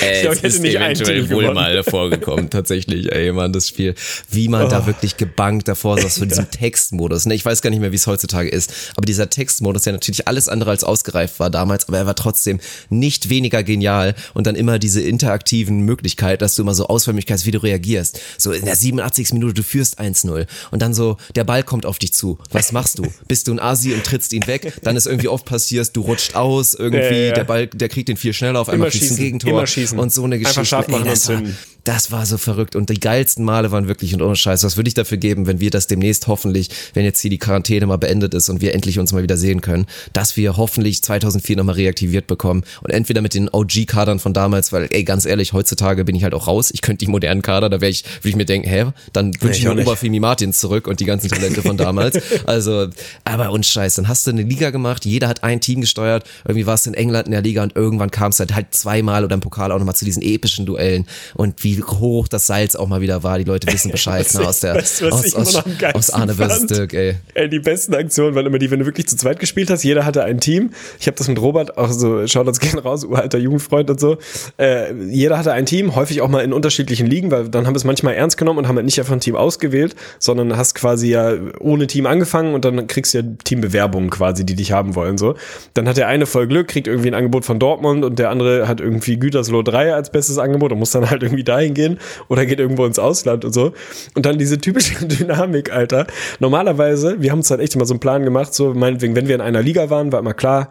[0.00, 1.54] Äh, ich glaube, ich hätte nicht eventuell wohl gewonnen.
[1.54, 3.94] mal vorgekommen, tatsächlich, ey, man, das Spiel.
[4.30, 4.68] Wie man oh.
[4.68, 7.26] da wirklich gebankt davor saß von diesem Textmodus.
[7.26, 7.34] Ne?
[7.34, 10.48] Ich weiß gar nicht mehr, wie es heutzutage ist, aber dieser Textmodus, der natürlich alles
[10.48, 14.78] andere als ausgereift war damals, aber er war trotzdem nicht weniger genial und dann immer
[14.78, 18.20] diese interaktiven Möglichkeiten, dass du immer so Ausfallmöglichkeiten, wie du reagierst.
[18.38, 19.34] So in der 87.
[19.34, 22.38] Minute, du führst 1-0 und dann so, der Ball kommt auf dich zu.
[22.50, 23.06] Was machst du?
[23.28, 24.72] Bist du ein Asi und trittst ihn weg?
[24.82, 27.32] Dann ist irgendwie oft passiert, du rutscht aus, irgendwie, ja, ja, ja.
[27.32, 29.64] der Ball, der kriegt den viel schneller, auf einmal schießt ein Gegentor
[29.96, 30.60] und so eine Geschichte.
[30.60, 31.42] Einfach scharf machen Ey, das, war,
[31.84, 34.64] das war so verrückt und die geilsten Male waren wirklich und ohne Scheiß.
[34.64, 37.86] Was würde ich dafür geben, wenn wir das demnächst hoffentlich, wenn jetzt hier die Quarantäne
[37.86, 41.56] mal beendet ist und wir endlich uns mal wieder sehen können, dass wir hoffentlich 2004
[41.56, 46.04] nochmal reaktiviert bekommen und entweder mit den OG-Kadern von damals, weil ey, ganz ehrlich, heutzutage
[46.04, 46.70] bin ich halt auch raus.
[46.72, 49.58] Ich könnte die modernen Kader, da wäre ich, würde ich mir denken, hä, dann wünsche
[49.58, 52.18] ich mir Oberfimi Martins zurück und die ganzen Talente von damals.
[52.46, 52.88] Also,
[53.24, 56.66] aber und Scheiß, dann hast du eine Liga gemacht, jeder hat ein Team gesteuert, irgendwie
[56.66, 59.34] warst du in England in der Liga und irgendwann kam es halt, halt zweimal oder
[59.34, 63.00] im Pokal auch nochmal zu diesen epischen Duellen und wie hoch das Salz auch mal
[63.00, 63.38] wieder war.
[63.38, 66.34] Die Leute wissen Bescheid ne, aus der weißt aus, aus, aus Arne.
[66.66, 67.16] Dirk, ey.
[67.34, 67.48] ey.
[67.48, 70.24] Die besten Aktionen waren immer die, wenn du wirklich zu zweit gespielt hast, jeder hatte
[70.24, 70.70] ein Team.
[70.98, 74.18] Ich habe das mit Robert auch so, schaut uns gerne raus, uralter Jugendfreund und so.
[74.58, 77.78] Äh, jeder hatte ein Team, häufig auch mal in unterschiedlichen Ligen, weil dann haben wir
[77.78, 81.08] es manchmal ernst genommen und haben halt nicht einfach ein Team ausgewählt, sondern hast quasi
[81.08, 85.18] ja ohne Team angefangen und dann kriegst du ja Teambewerbungen quasi, die dich haben wollen.
[85.18, 85.34] so.
[85.74, 88.68] Dann hat der eine voll Glück, kriegt irgendwie ein Angebot von Dortmund und der andere
[88.68, 92.46] hat irgendwie Gütersloh 3 als bestes Angebot und muss dann halt irgendwie dahin gehen oder
[92.46, 93.72] geht irgendwo ins Ausland und so.
[94.14, 96.06] Und dann diese typische Dynamik, Alter.
[96.38, 99.34] Normalerweise, wir haben uns halt echt immer so einen Plan gemacht, so meinetwegen, wenn wir
[99.34, 100.70] in einer Liga waren, war immer klar,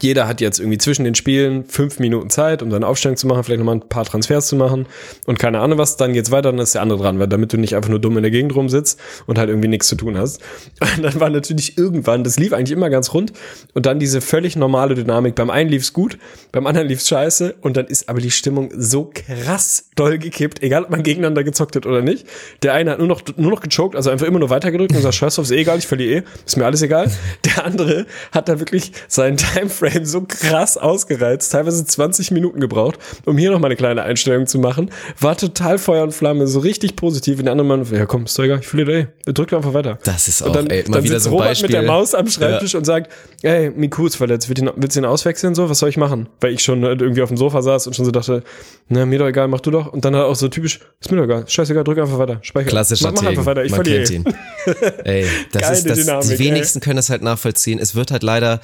[0.00, 3.44] jeder hat jetzt irgendwie zwischen den Spielen fünf Minuten Zeit, um seine Aufstellung zu machen,
[3.44, 4.86] vielleicht nochmal ein paar Transfers zu machen
[5.26, 7.56] und keine Ahnung was, dann geht's weiter, dann ist der andere dran, weil damit du
[7.56, 10.40] nicht einfach nur dumm in der Gegend rumsitzt und halt irgendwie nichts zu tun hast.
[10.80, 13.32] Und dann war natürlich irgendwann, das lief eigentlich immer ganz rund
[13.74, 15.34] und dann diese völlig normale Dynamik.
[15.34, 16.18] Beim einen lief's gut,
[16.52, 20.84] beim anderen lief's scheiße und dann ist aber die Stimmung so krass doll gekippt, egal
[20.84, 22.26] ob man gegeneinander gezockt hat oder nicht.
[22.62, 25.14] Der eine hat nur noch, nur noch gechoked, also einfach immer nur weitergedrückt und sagt,
[25.24, 27.10] scheiß auf, ist eh egal, ich verliere eh, ist mir alles egal.
[27.44, 32.98] Der andere hat da wirklich seinen Timeframe Frame so krass ausgereizt, teilweise 20 Minuten gebraucht,
[33.24, 34.90] um hier nochmal eine kleine Einstellung zu machen.
[35.20, 37.38] War total Feuer und Flamme, so richtig positiv.
[37.38, 39.98] Und der andere Mann, ja komm, ist doch egal, ich verliere, ey, drück einfach weiter.
[40.04, 41.68] Das ist auch, und dann, ey, mal dann wieder so ein Robert Beispiel.
[41.68, 42.78] mit der Maus am Schreibtisch ja.
[42.78, 45.68] und sagt, ey, Miku ist verletzt, willst du ihn auswechseln so?
[45.68, 46.28] Was soll ich machen?
[46.40, 48.42] Weil ich schon irgendwie auf dem Sofa saß und schon so dachte,
[48.88, 49.92] na, mir doch egal, mach du doch.
[49.92, 52.38] Und dann hat er auch so typisch, ist mir doch egal, scheißegal, drück einfach weiter,
[52.42, 52.68] speicher.
[52.68, 54.12] Klassischer mach, mach einfach weiter, ich Man verliere.
[54.12, 54.24] Ihn.
[55.04, 56.84] ey, das ist das, Dynamik, die wenigsten ey.
[56.84, 57.78] können das halt nachvollziehen.
[57.78, 58.60] Es wird halt leider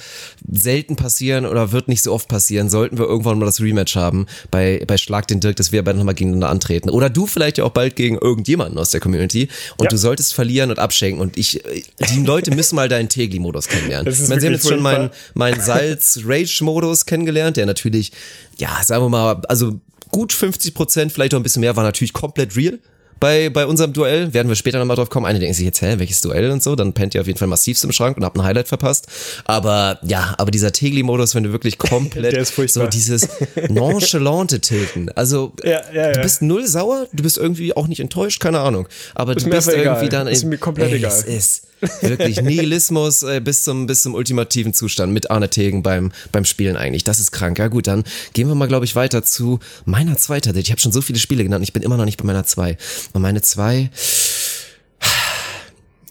[0.50, 1.09] selten passieren
[1.46, 4.96] oder wird nicht so oft passieren, sollten wir irgendwann mal das Rematch haben bei, bei
[4.96, 6.90] Schlag den Dirk, dass wir beide nochmal gegeneinander antreten.
[6.90, 9.90] Oder du vielleicht ja auch bald gegen irgendjemanden aus der Community und ja.
[9.90, 11.20] du solltest verlieren und abschenken.
[11.20, 11.62] Und ich,
[12.14, 14.12] die Leute müssen mal deinen Tegli-Modus kennenlernen.
[14.12, 18.12] Ich meine, sie haben jetzt schon meinen mein Salz-Rage-Modus kennengelernt, der natürlich,
[18.58, 22.12] ja, sagen wir mal, also gut 50 Prozent, vielleicht auch ein bisschen mehr, war natürlich
[22.12, 22.78] komplett real
[23.20, 24.32] bei, bei unserem Duell.
[24.34, 25.26] Werden wir später nochmal drauf kommen.
[25.26, 26.74] Einige denken sich jetzt, hä, welches Duell und so.
[26.74, 29.06] Dann pennt ihr auf jeden Fall massivst im Schrank und habt ein Highlight verpasst.
[29.44, 33.28] Aber ja, aber dieser Tegli-Modus, wenn du wirklich komplett so dieses
[33.68, 35.10] nonchalante Tilten.
[35.10, 36.12] Also ja, ja, ja.
[36.12, 38.88] du bist null sauer, du bist irgendwie auch nicht enttäuscht, keine Ahnung.
[39.14, 40.08] Aber ist du bist irgendwie egal.
[40.08, 40.28] dann.
[40.28, 41.12] Ist mir komplett ey, egal.
[41.12, 41.69] Es ist
[42.00, 46.76] Wirklich Nihilismus äh, bis zum bis zum ultimativen Zustand mit Arne Tegen beim beim Spielen
[46.76, 47.04] eigentlich.
[47.04, 47.58] Das ist krank.
[47.58, 50.66] Ja gut, dann gehen wir mal glaube ich weiter zu meiner zweiter Date.
[50.66, 52.76] Ich habe schon so viele Spiele genannt, ich bin immer noch nicht bei meiner zwei.
[53.12, 53.90] Und meine zwei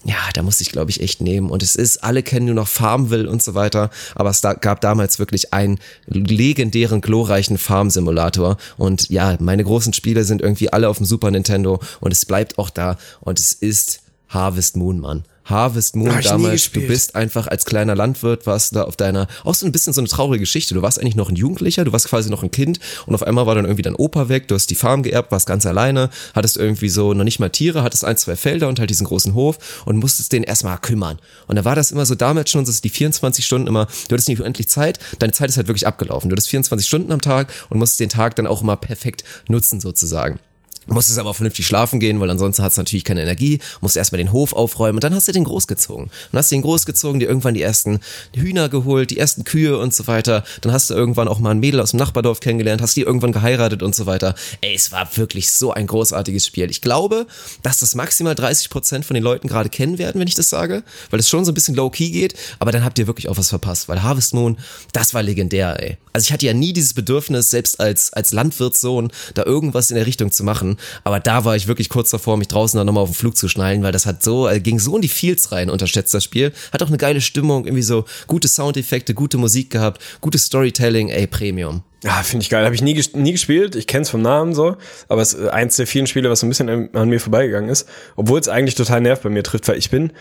[0.04, 1.50] ja, da musste ich, glaube ich, echt nehmen.
[1.50, 4.80] Und es ist, alle kennen nur noch Farmville und so weiter, aber es da, gab
[4.80, 8.56] damals wirklich einen legendären, glorreichen Farm-Simulator.
[8.78, 12.58] Und ja, meine großen Spiele sind irgendwie alle auf dem Super Nintendo und es bleibt
[12.58, 12.96] auch da.
[13.20, 15.24] Und es ist Harvest Moon, Mann.
[15.44, 19.54] Harvest Moon Ach, damals, du bist einfach als kleiner Landwirt, warst da auf deiner, auch
[19.54, 20.74] so ein bisschen so eine traurige Geschichte.
[20.74, 23.46] Du warst eigentlich noch ein Jugendlicher, du warst quasi noch ein Kind und auf einmal
[23.46, 26.56] war dann irgendwie dein Opa weg, du hast die Farm geerbt, warst ganz alleine, hattest
[26.56, 29.82] irgendwie so noch nicht mal Tiere, hattest ein, zwei Felder und halt diesen großen Hof
[29.84, 31.18] und musstest den erstmal kümmern.
[31.48, 34.28] Und da war das immer so damals schon, dass die 24 Stunden immer, du hattest
[34.28, 36.30] nicht unendlich Zeit, deine Zeit ist halt wirklich abgelaufen.
[36.30, 39.80] Du hattest 24 Stunden am Tag und musstest den Tag dann auch immer perfekt nutzen
[39.80, 40.38] sozusagen
[40.86, 44.32] musstest aber vernünftig schlafen gehen, weil ansonsten hast du natürlich keine Energie, musst erstmal den
[44.32, 46.10] Hof aufräumen und dann hast du den großgezogen.
[46.32, 48.00] Dann hast du den großgezogen, dir irgendwann die ersten
[48.34, 50.44] Hühner geholt, die ersten Kühe und so weiter.
[50.62, 53.32] Dann hast du irgendwann auch mal ein Mädel aus dem Nachbardorf kennengelernt, hast die irgendwann
[53.32, 54.34] geheiratet und so weiter.
[54.60, 56.70] Ey, es war wirklich so ein großartiges Spiel.
[56.70, 57.26] Ich glaube,
[57.62, 60.82] dass das maximal 30 Prozent von den Leuten gerade kennen werden, wenn ich das sage,
[61.10, 63.50] weil es schon so ein bisschen low-key geht, aber dann habt ihr wirklich auch was
[63.50, 64.58] verpasst, weil Harvest Moon,
[64.92, 65.98] das war legendär, ey.
[66.12, 70.06] Also ich hatte ja nie dieses Bedürfnis, selbst als, als Landwirtssohn, da irgendwas in der
[70.06, 70.76] Richtung zu machen machen.
[71.04, 73.48] Aber da war ich wirklich kurz davor, mich draußen dann nochmal auf den Flug zu
[73.48, 76.52] schnallen, weil das hat so, äh, ging so in die Fields rein, unterschätzt das Spiel.
[76.72, 81.26] Hat auch eine geile Stimmung, irgendwie so gute Soundeffekte, gute Musik gehabt, gutes Storytelling, ey,
[81.26, 81.82] Premium.
[82.02, 82.64] Ja, finde ich geil.
[82.64, 83.76] Habe ich nie, nie gespielt.
[83.76, 84.76] Ich kenne es vom Namen so,
[85.08, 87.86] aber es ist eins der vielen Spiele, was so ein bisschen an mir vorbeigegangen ist,
[88.16, 90.12] obwohl es eigentlich total nervt bei mir trifft, weil ich bin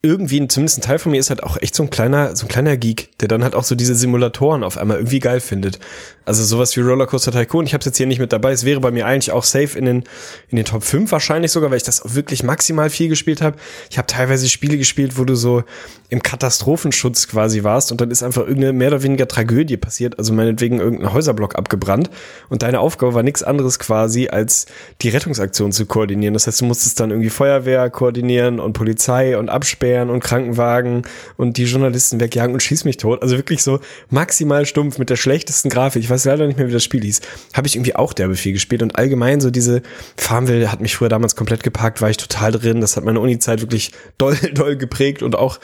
[0.00, 2.48] irgendwie, zumindest ein Teil von mir ist halt auch echt so ein kleiner, so ein
[2.48, 5.80] kleiner Geek, der dann halt auch so diese Simulatoren auf einmal irgendwie geil findet.
[6.24, 8.92] Also sowas wie Rollercoaster Tycoon, ich habe jetzt hier nicht mit dabei, es wäre bei
[8.92, 10.04] mir eigentlich auch safe in den,
[10.50, 13.56] in den Top 5 wahrscheinlich sogar, weil ich das wirklich maximal viel gespielt habe.
[13.90, 15.64] Ich habe teilweise Spiele gespielt, wo du so
[16.10, 20.32] im Katastrophenschutz quasi warst und dann ist einfach irgendeine mehr oder weniger Tragödie passiert, also
[20.32, 22.08] meinetwegen irgendein Häuserblock abgebrannt
[22.50, 24.66] und deine Aufgabe war nichts anderes quasi, als
[25.02, 26.34] die Rettungsaktion zu koordinieren.
[26.34, 31.02] Das heißt, du musstest dann irgendwie Feuerwehr koordinieren und Polizei und absperren absperren und Krankenwagen
[31.36, 33.22] und die Journalisten wegjagen und schieß mich tot.
[33.22, 36.02] Also wirklich so maximal stumpf mit der schlechtesten Grafik.
[36.02, 37.20] Ich weiß leider nicht mehr, wie das Spiel hieß.
[37.54, 39.82] Habe ich irgendwie auch derbe viel gespielt und allgemein so diese
[40.16, 42.80] Farmville hat mich früher damals komplett gepackt, war ich total drin.
[42.80, 45.58] Das hat meine Uni-Zeit wirklich doll, doll geprägt und auch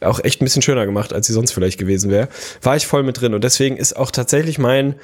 [0.00, 2.28] auch echt ein bisschen schöner gemacht, als sie sonst vielleicht gewesen wäre.
[2.60, 4.96] War ich voll mit drin und deswegen ist auch tatsächlich mein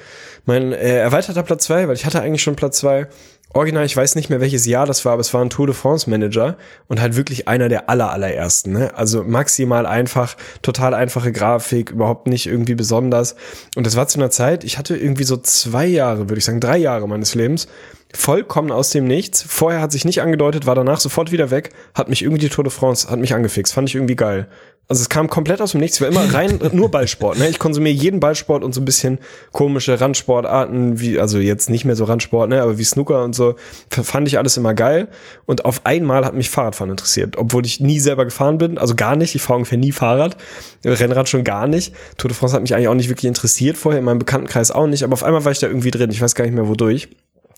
[0.45, 3.07] mein äh, erweiterter Platz zwei, weil ich hatte eigentlich schon Platz zwei
[3.53, 5.75] original, ich weiß nicht mehr welches Jahr das war, aber es war ein Tour de
[5.75, 6.57] France Manager
[6.89, 8.73] und halt wirklich einer der aller, allerersten.
[8.73, 8.97] Ne?
[8.97, 13.35] Also maximal einfach, total einfache Grafik, überhaupt nicht irgendwie besonders.
[13.77, 16.61] Und das war zu einer Zeit, ich hatte irgendwie so zwei Jahre, würde ich sagen,
[16.61, 17.69] drei Jahre meines Lebens,
[18.13, 19.43] vollkommen aus dem Nichts.
[19.43, 22.65] Vorher hat sich nicht angedeutet, war danach sofort wieder weg, hat mich irgendwie die Tour
[22.65, 24.49] de France, hat mich angefixt, fand ich irgendwie geil.
[24.91, 25.99] Also es kam komplett aus dem Nichts.
[25.99, 27.39] Ich war immer rein nur Ballsport.
[27.39, 27.49] Ne?
[27.49, 29.21] Ich konsumiere jeden Ballsport und so ein bisschen
[29.53, 33.55] komische Randsportarten, wie also jetzt nicht mehr so Randsport, ne, aber wie Snooker und so
[33.89, 35.07] fand ich alles immer geil.
[35.47, 39.15] Und auf einmal hat mich Fahrradfahren interessiert, obwohl ich nie selber gefahren bin, also gar
[39.15, 39.37] nicht.
[39.37, 40.37] Ich fahre ungefähr nie Fahrrad,
[40.85, 41.95] Rennrad schon gar nicht.
[42.17, 44.89] Tour de France hat mich eigentlich auch nicht wirklich interessiert vorher in meinem Bekanntenkreis auch
[44.89, 45.05] nicht.
[45.05, 46.11] Aber auf einmal war ich da irgendwie drin.
[46.11, 47.09] Ich weiß gar nicht mehr wodurch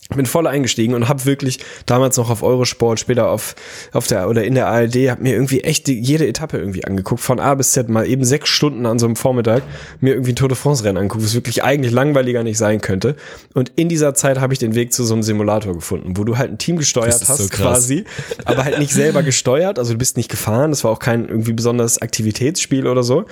[0.09, 3.55] bin voll eingestiegen und habe wirklich damals noch auf Eurosport, später auf
[3.91, 7.39] auf der oder in der ARD, habe mir irgendwie echt jede Etappe irgendwie angeguckt, von
[7.39, 9.63] A bis Z mal eben sechs Stunden an so einem Vormittag
[9.99, 13.15] mir irgendwie ein Tour de France Rennen angeguckt, was wirklich eigentlich langweiliger nicht sein könnte.
[13.53, 16.37] Und in dieser Zeit habe ich den Weg zu so einem Simulator gefunden, wo du
[16.37, 18.05] halt ein Team gesteuert hast so quasi,
[18.45, 21.53] aber halt nicht selber gesteuert, also du bist nicht gefahren, das war auch kein irgendwie
[21.53, 23.25] besonderes Aktivitätsspiel oder so,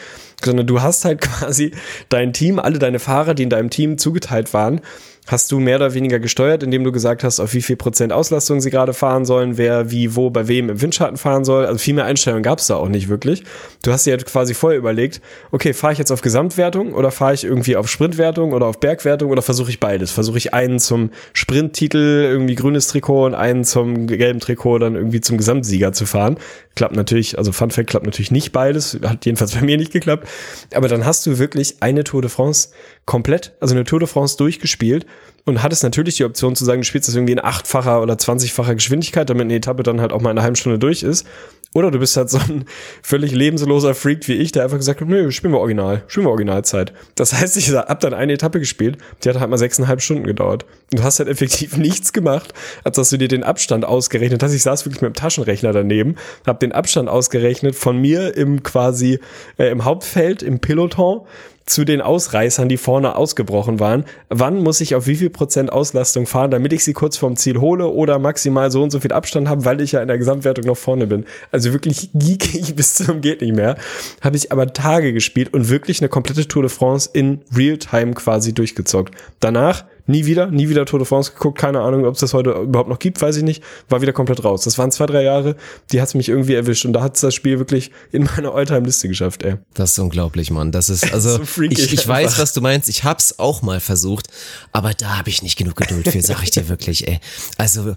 [0.46, 1.72] sondern du hast halt quasi
[2.10, 4.82] dein Team, alle deine Fahrer, die in deinem Team zugeteilt waren,
[5.28, 8.60] hast du mehr oder weniger gesteuert, indem du gesagt hast, auf wie viel Prozent Auslastung
[8.60, 11.66] sie gerade fahren sollen, wer wie wo bei wem im Windschatten fahren soll.
[11.66, 13.44] Also viel mehr Einstellungen gab es da auch nicht wirklich.
[13.84, 17.34] Du hast dir halt quasi vorher überlegt, okay, fahre ich jetzt auf Gesamtwertung oder fahre
[17.34, 20.12] ich irgendwie auf Sprintwertung oder auf Bergwertung oder versuche ich beides?
[20.12, 25.22] Versuche ich einen zum Sprinttitel, irgendwie grünes Trikot und einen zum gelben Trikot dann irgendwie
[25.22, 26.38] zum Gesamtsieger zu fahren.
[26.76, 30.28] Klappt natürlich, also Fun Fact klappt natürlich nicht beides, hat jedenfalls bei mir nicht geklappt.
[30.74, 32.70] Aber dann hast du wirklich eine Tour de France
[33.06, 35.06] komplett, also eine Tour de France durchgespielt
[35.46, 38.76] und hattest natürlich die Option zu sagen, du spielst das irgendwie in achtfacher oder zwanzigfacher
[38.76, 41.26] Geschwindigkeit, damit eine Etappe dann halt auch mal in einer halben Stunde durch ist.
[41.74, 42.66] Oder du bist halt so ein
[43.02, 46.32] völlig lebensloser Freak wie ich, der einfach gesagt hat, nö, spielen wir original, spielen wir
[46.32, 46.92] Originalzeit.
[47.16, 50.66] Das heißt, ich hab dann eine Etappe gespielt, die hat halt mal sechseinhalb Stunden gedauert.
[50.92, 52.54] Und du hast halt effektiv nichts gemacht,
[52.84, 54.54] als dass du dir den Abstand ausgerechnet hast.
[54.54, 59.20] Ich saß wirklich mit dem Taschenrechner daneben, hab den Abstand ausgerechnet von mir im quasi,
[59.58, 61.22] äh, im Hauptfeld, im Peloton
[61.66, 64.06] zu den Ausreißern, die vorne ausgebrochen waren.
[64.30, 67.60] Wann muss ich auf wie viel Prozent Auslastung fahren, damit ich sie kurz vorm Ziel
[67.60, 70.66] hole oder maximal so und so viel Abstand habe, weil ich ja in der Gesamtwertung
[70.66, 71.26] noch vorne bin.
[71.52, 73.76] Also wirklich geekig bis zum geht nicht mehr.
[74.22, 78.54] Habe ich aber Tage gespielt und wirklich eine komplette Tour de France in Realtime quasi
[78.54, 79.14] durchgezockt.
[79.40, 81.58] Danach Nie wieder, nie wieder Tour de France geguckt.
[81.58, 83.64] Keine Ahnung, ob es das heute überhaupt noch gibt, weiß ich nicht.
[83.90, 84.64] War wieder komplett raus.
[84.64, 85.56] Das waren zwei, drei Jahre,
[85.92, 86.86] die hat mich irgendwie erwischt.
[86.86, 89.56] Und da hat es das Spiel wirklich in meine Alltime-Liste geschafft, ey.
[89.74, 90.72] Das ist unglaublich, Mann.
[90.72, 92.90] Das ist, also, so ich, ich weiß, was du meinst.
[92.90, 94.28] Ich hab's auch mal versucht,
[94.72, 97.20] aber da habe ich nicht genug Geduld für, sag ich dir wirklich, ey.
[97.58, 97.96] Also,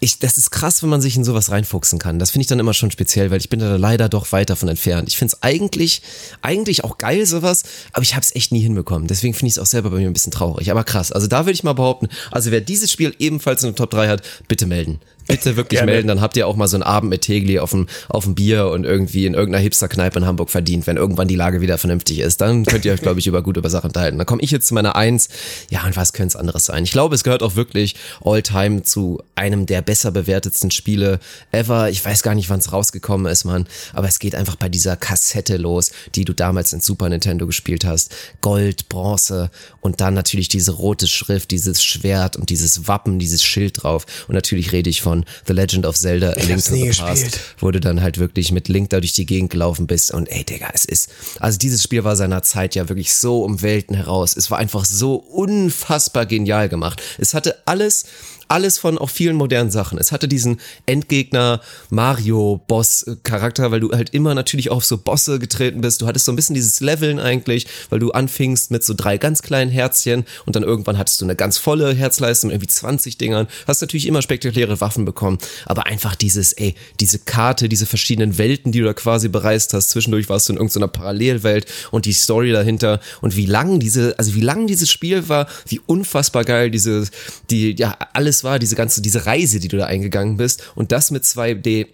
[0.00, 2.18] ich, das ist krass, wenn man sich in sowas reinfuchsen kann.
[2.18, 4.70] Das finde ich dann immer schon speziell, weil ich bin da leider doch weit davon
[4.70, 5.08] entfernt.
[5.08, 6.00] Ich finde es eigentlich,
[6.40, 9.08] eigentlich auch geil sowas, aber ich habe es echt nie hinbekommen.
[9.08, 10.70] Deswegen finde ich es auch selber bei mir ein bisschen traurig.
[10.70, 11.12] Aber krass.
[11.12, 14.08] Also da würde ich mal behaupten, also wer dieses Spiel ebenfalls in der Top 3
[14.08, 15.00] hat, bitte melden
[15.30, 15.92] bitte wirklich Gerne.
[15.92, 18.34] melden, dann habt ihr auch mal so einen Abend mit Tegli auf dem, auf dem
[18.34, 22.20] Bier und irgendwie in irgendeiner Hipster-Kneipe in Hamburg verdient, wenn irgendwann die Lage wieder vernünftig
[22.20, 22.40] ist.
[22.40, 24.18] Dann könnt ihr euch, glaube ich, über gut über Sachen unterhalten.
[24.18, 25.28] Dann komme ich jetzt zu meiner Eins.
[25.70, 26.84] Ja, und was könnte es anderes sein?
[26.84, 31.20] Ich glaube, es gehört auch wirklich all-time zu einem der besser bewertetsten Spiele
[31.52, 31.90] ever.
[31.90, 33.66] Ich weiß gar nicht, wann es rausgekommen ist, Mann.
[33.92, 37.84] Aber es geht einfach bei dieser Kassette los, die du damals in Super Nintendo gespielt
[37.84, 38.14] hast.
[38.40, 43.82] Gold, Bronze und dann natürlich diese rote Schrift, dieses Schwert und dieses Wappen, dieses Schild
[43.82, 44.06] drauf.
[44.28, 47.70] Und natürlich rede ich von The Legend of Zelda ich Link to the Past, wo
[47.70, 50.68] du dann halt wirklich mit Link da durch die Gegend gelaufen bist und ey Digga,
[50.72, 54.36] es ist, also dieses Spiel war seiner Zeit ja wirklich so um Welten heraus.
[54.36, 57.02] Es war einfach so unfassbar genial gemacht.
[57.18, 58.04] Es hatte alles,
[58.50, 59.98] alles von auch vielen modernen Sachen.
[59.98, 61.60] Es hatte diesen Endgegner
[61.90, 66.02] Mario-Boss-Charakter, weil du halt immer natürlich auf so Bosse getreten bist.
[66.02, 69.42] Du hattest so ein bisschen dieses Leveln eigentlich, weil du anfingst mit so drei ganz
[69.42, 73.46] kleinen Herzchen und dann irgendwann hattest du eine ganz volle Herzleiste mit irgendwie 20 Dingern.
[73.68, 78.72] Hast natürlich immer spektakuläre Waffen bekommen, aber einfach dieses, ey, diese Karte, diese verschiedenen Welten,
[78.72, 79.90] die du da quasi bereist hast.
[79.90, 84.34] Zwischendurch warst du in irgendeiner Parallelwelt und die Story dahinter und wie lang diese, also
[84.34, 87.08] wie lang dieses Spiel war, wie unfassbar geil diese,
[87.50, 91.10] die, ja, alles war, diese ganze, diese Reise, die du da eingegangen bist und das
[91.10, 91.86] mit 2D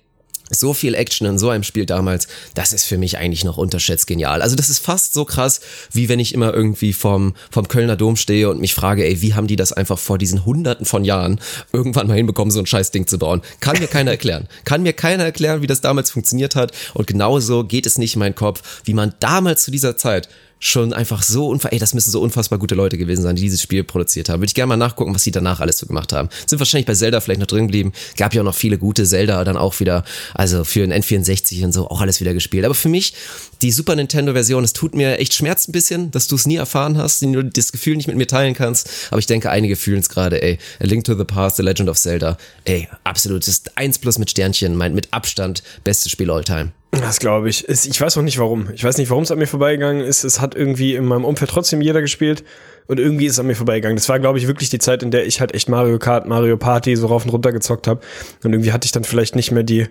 [0.50, 4.06] so viel Action in so einem Spiel damals, das ist für mich eigentlich noch unterschätzt
[4.06, 4.42] genial.
[4.42, 5.61] Also das ist fast so krass,
[5.92, 9.35] wie wenn ich immer irgendwie vom, vom Kölner Dom stehe und mich frage, ey, wie
[9.35, 11.40] haben die das einfach vor diesen hunderten von Jahren
[11.72, 13.42] irgendwann mal hinbekommen, so ein scheiß Ding zu bauen?
[13.61, 14.48] Kann mir keiner erklären.
[14.64, 16.72] Kann mir keiner erklären, wie das damals funktioniert hat.
[16.94, 20.92] Und genauso geht es nicht in meinen Kopf, wie man damals zu dieser Zeit schon
[20.92, 23.84] einfach so unfassbar, ey, das müssen so unfassbar gute Leute gewesen sein, die dieses Spiel
[23.84, 24.40] produziert haben.
[24.40, 26.28] Würde ich gerne mal nachgucken, was sie danach alles so gemacht haben.
[26.46, 27.92] Sind wahrscheinlich bei Zelda vielleicht noch drin geblieben.
[28.16, 31.72] Gab ja auch noch viele gute Zelda dann auch wieder, also für ein N64 und
[31.72, 32.64] so auch alles wieder gespielt.
[32.64, 33.14] Aber für mich,
[33.62, 36.56] die Super Nintendo Version, es tut mir echt Schmerz ein bisschen, dass du es nie
[36.56, 38.88] erfahren hast, du das Gefühl nicht mit mir teilen kannst.
[39.10, 40.58] Aber ich denke, einige fühlen es gerade, ey.
[40.80, 42.38] A Link to the Past, The Legend of Zelda.
[42.64, 43.42] Ey, absolut.
[43.42, 46.72] Das ist eins plus mit Sternchen, mein mit Abstand bestes Spiel all time.
[47.00, 47.68] Das glaube ich.
[47.68, 48.68] Ich weiß auch nicht warum.
[48.74, 50.24] Ich weiß nicht, warum es an mir vorbeigegangen ist.
[50.24, 52.44] Es hat irgendwie in meinem Umfeld trotzdem jeder gespielt
[52.87, 53.96] und irgendwie ist es an mir vorbeigegangen.
[53.96, 56.56] Das war, glaube ich, wirklich die Zeit, in der ich halt echt Mario Kart, Mario
[56.56, 58.00] Party so rauf und runter gezockt habe.
[58.42, 59.87] Und irgendwie hatte ich dann vielleicht nicht mehr die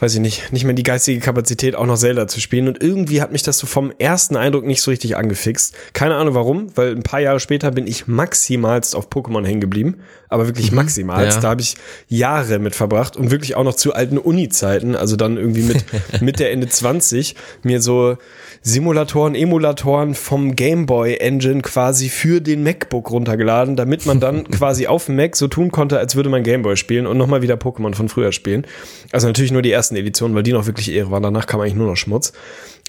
[0.00, 2.68] weiß ich nicht, nicht mehr die geistige Kapazität, auch noch Zelda zu spielen.
[2.68, 5.74] Und irgendwie hat mich das so vom ersten Eindruck nicht so richtig angefixt.
[5.92, 9.98] Keine Ahnung warum, weil ein paar Jahre später bin ich maximalst auf Pokémon hängen geblieben.
[10.28, 11.36] Aber wirklich mhm, maximalst.
[11.36, 11.42] Ja.
[11.42, 11.76] Da habe ich
[12.08, 15.84] Jahre mit verbracht und wirklich auch noch zu alten Uni-Zeiten, also dann irgendwie mit,
[16.20, 18.16] mit der Ende 20, mir so
[18.62, 24.86] Simulatoren, Emulatoren vom Game Boy Engine quasi für den MacBook runtergeladen, damit man dann quasi
[24.86, 27.54] auf dem Mac so tun konnte, als würde man Game Boy spielen und nochmal wieder
[27.54, 28.66] Pokémon von früher spielen.
[29.12, 31.22] Also natürlich nur die ersten Editionen, weil die noch wirklich Ehre waren.
[31.22, 32.32] Danach kam eigentlich nur noch Schmutz.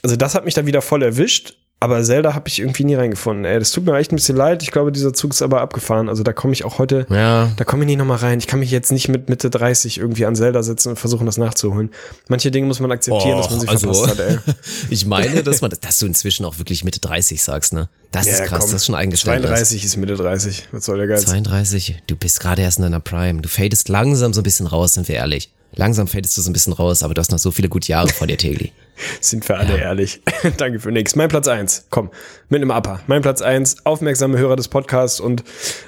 [0.03, 3.43] Also das hat mich dann wieder voll erwischt aber Zelda habe ich irgendwie nie reingefunden.
[3.43, 4.61] Ey, das tut mir echt ein bisschen leid.
[4.61, 6.09] Ich glaube, dieser Zug ist aber abgefahren.
[6.09, 7.51] Also da komme ich auch heute, ja.
[7.57, 8.37] da komme ich nicht nochmal rein.
[8.37, 11.37] Ich kann mich jetzt nicht mit Mitte 30 irgendwie an Zelda setzen und versuchen, das
[11.37, 11.89] nachzuholen.
[12.27, 14.37] Manche Dinge muss man akzeptieren, oh, dass man sie also, verpasst hat, ey.
[14.91, 17.89] ich meine, dass man, dass du inzwischen auch wirklich Mitte 30 sagst, ne?
[18.11, 19.41] Das ja, ist krass, komm, das ist schon eingestellt.
[19.41, 20.67] 32 ist Mitte 30.
[20.71, 21.25] Was soll der Geiz?
[21.25, 23.41] 32, du bist gerade erst in deiner Prime.
[23.41, 25.51] Du fadest langsam so ein bisschen raus, sind wir ehrlich.
[25.73, 28.09] Langsam fadest du so ein bisschen raus, aber du hast noch so viele gute Jahre
[28.09, 28.73] vor dir, Tegli.
[29.21, 29.83] Sind wir alle ja.
[29.85, 30.21] ehrlich.
[30.57, 31.15] Danke für nix.
[31.15, 31.87] Mein Platz eins.
[31.89, 32.09] Komm,
[32.49, 32.99] mit einem Upper.
[33.07, 33.85] Mein Platz eins.
[33.85, 35.43] Aufmerksame Hörer des Podcasts und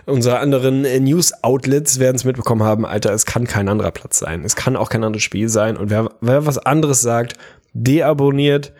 [0.05, 2.85] unserer anderen News-Outlets werden es mitbekommen haben.
[2.85, 4.43] Alter, es kann kein anderer Platz sein.
[4.45, 5.75] Es kann auch kein anderes Spiel sein.
[5.75, 7.33] Und wer, wer was anderes sagt,
[7.73, 8.71] deabonniert,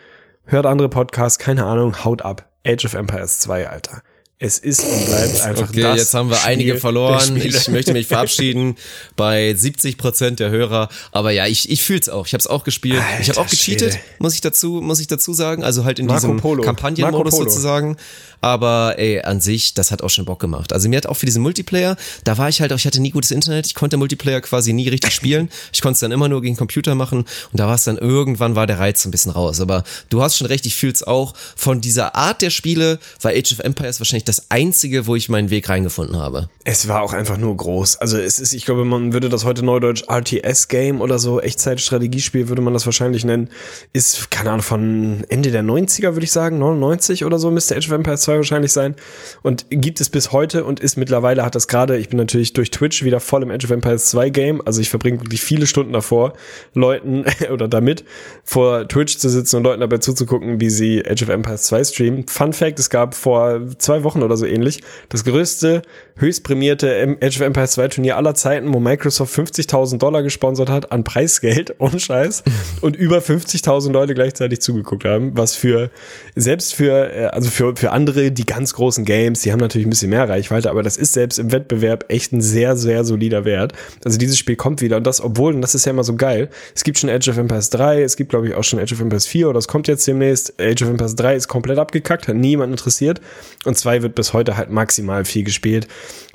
[0.45, 2.49] hört andere Podcasts, keine Ahnung, haut ab.
[2.65, 4.01] Age of Empires 2, Alter.
[4.45, 7.37] Es ist und bleibt einfach okay, das jetzt haben wir Spiel einige verloren.
[7.37, 8.75] Ich möchte mich verabschieden
[9.15, 10.89] bei 70 Prozent der Hörer.
[11.13, 12.27] Aber ja, ich, ich fühle es auch.
[12.27, 13.01] Ich habe es auch gespielt.
[13.01, 14.03] Alter, ich habe auch gecheatet, Schwede.
[14.19, 15.63] muss ich dazu, muss ich dazu sagen.
[15.63, 16.61] Also halt in Marco diesem Polo.
[16.61, 17.95] Kampagnenmodus sozusagen.
[18.43, 20.73] Aber ey, an sich, das hat auch schon Bock gemacht.
[20.73, 23.11] Also mir hat auch für diesen Multiplayer, da war ich halt auch, ich hatte nie
[23.11, 25.49] gutes Internet, ich konnte Multiplayer quasi nie richtig spielen.
[25.71, 28.57] Ich konnte es dann immer nur gegen Computer machen und da war es dann irgendwann
[28.57, 29.61] war der Reiz ein bisschen raus.
[29.61, 31.33] Aber du hast schon recht, ich fühle es auch.
[31.55, 35.49] Von dieser Art der Spiele war Age of Empires wahrscheinlich das einzige, wo ich meinen
[35.49, 36.49] Weg reingefunden habe.
[36.65, 37.95] Es war auch einfach nur groß.
[37.95, 42.61] Also es ist, ich glaube, man würde das heute neudeutsch RTS-Game oder so, Echtzeit-Strategiespiel würde
[42.61, 43.49] man das wahrscheinlich nennen.
[43.93, 47.87] Ist, keine Ahnung, von Ende der 90er, würde ich sagen, 99 oder so müsste Age
[47.87, 48.95] of Empires 2 wahrscheinlich sein.
[49.41, 52.71] Und gibt es bis heute und ist mittlerweile, hat das gerade, ich bin natürlich durch
[52.71, 54.61] Twitch wieder voll im Age of Empires 2 Game.
[54.65, 56.33] Also ich verbringe wirklich viele Stunden davor,
[56.73, 58.03] Leuten oder damit
[58.43, 62.27] vor Twitch zu sitzen und Leuten dabei zuzugucken, wie sie Age of Empires 2 streamen.
[62.27, 65.81] Fun Fact, es gab vor zwei Wochen oder so ähnlich das größte,
[66.15, 70.91] höchst prämierte Age of Empires 2 Turnier aller Zeiten, wo Microsoft 50.000 Dollar gesponsert hat
[70.91, 72.43] an Preisgeld, ohne Scheiß,
[72.81, 75.89] und über 50.000 Leute gleichzeitig zugeguckt haben, was für,
[76.35, 79.89] selbst für, äh, also für, für andere die ganz großen Games, die haben natürlich ein
[79.89, 83.73] bisschen mehr Reichweite, aber das ist selbst im Wettbewerb echt ein sehr, sehr solider Wert.
[84.03, 86.49] Also dieses Spiel kommt wieder und das, obwohl, und das ist ja immer so geil,
[86.75, 89.01] es gibt schon Age of Empires 3, es gibt glaube ich auch schon Age of
[89.01, 90.59] Empires 4 oder es kommt jetzt demnächst.
[90.59, 93.21] Age of Empires 3 ist komplett abgekackt, hat niemand interessiert
[93.65, 95.87] und 2 wird bis heute halt maximal viel gespielt,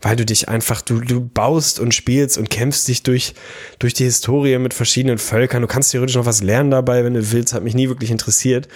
[0.02, 3.34] weil du dich einfach, du, du baust und spielst und kämpfst dich durch,
[3.78, 5.62] durch die Historie mit verschiedenen Völkern.
[5.62, 8.68] Du kannst theoretisch noch was lernen dabei, wenn du willst, hat mich nie wirklich interessiert.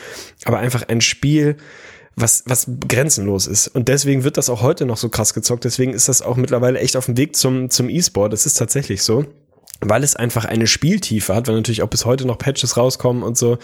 [0.44, 1.56] Aber einfach ein Spiel,
[2.16, 3.68] was, was grenzenlos ist.
[3.68, 5.64] Und deswegen wird das auch heute noch so krass gezockt.
[5.64, 8.32] Deswegen ist das auch mittlerweile echt auf dem Weg zum, zum E-Sport.
[8.32, 9.26] Das ist tatsächlich so
[9.84, 13.36] weil es einfach eine Spieltiefe hat, weil natürlich auch bis heute noch Patches rauskommen und
[13.36, 13.58] so.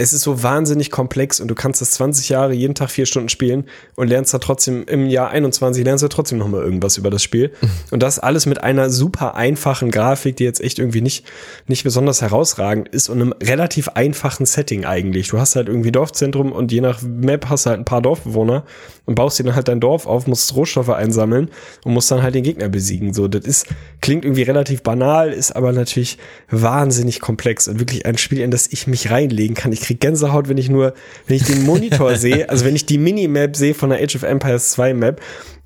[0.00, 3.28] Es ist so wahnsinnig komplex und du kannst das 20 Jahre jeden Tag vier Stunden
[3.28, 3.64] spielen
[3.96, 7.50] und lernst da trotzdem im Jahr 21 lernst du trotzdem nochmal irgendwas über das Spiel.
[7.90, 11.24] Und das alles mit einer super einfachen Grafik, die jetzt echt irgendwie nicht,
[11.66, 15.28] nicht besonders herausragend ist und einem relativ einfachen Setting eigentlich.
[15.28, 18.64] Du hast halt irgendwie Dorfzentrum und je nach Map hast du halt ein paar Dorfbewohner
[19.06, 21.48] und baust dir dann halt dein Dorf auf, musst Rohstoffe einsammeln
[21.84, 23.14] und musst dann halt den Gegner besiegen.
[23.14, 23.66] So, das ist,
[24.02, 26.18] klingt irgendwie relativ banal, ist aber natürlich
[26.50, 29.72] wahnsinnig komplex und wirklich ein Spiel, in das ich mich reinlegen kann.
[29.72, 30.94] Ich krieg Gänsehaut, wenn ich nur,
[31.26, 34.22] wenn ich den Monitor sehe, also wenn ich die Minimap sehe von der Age of
[34.22, 35.20] Empires 2 Map,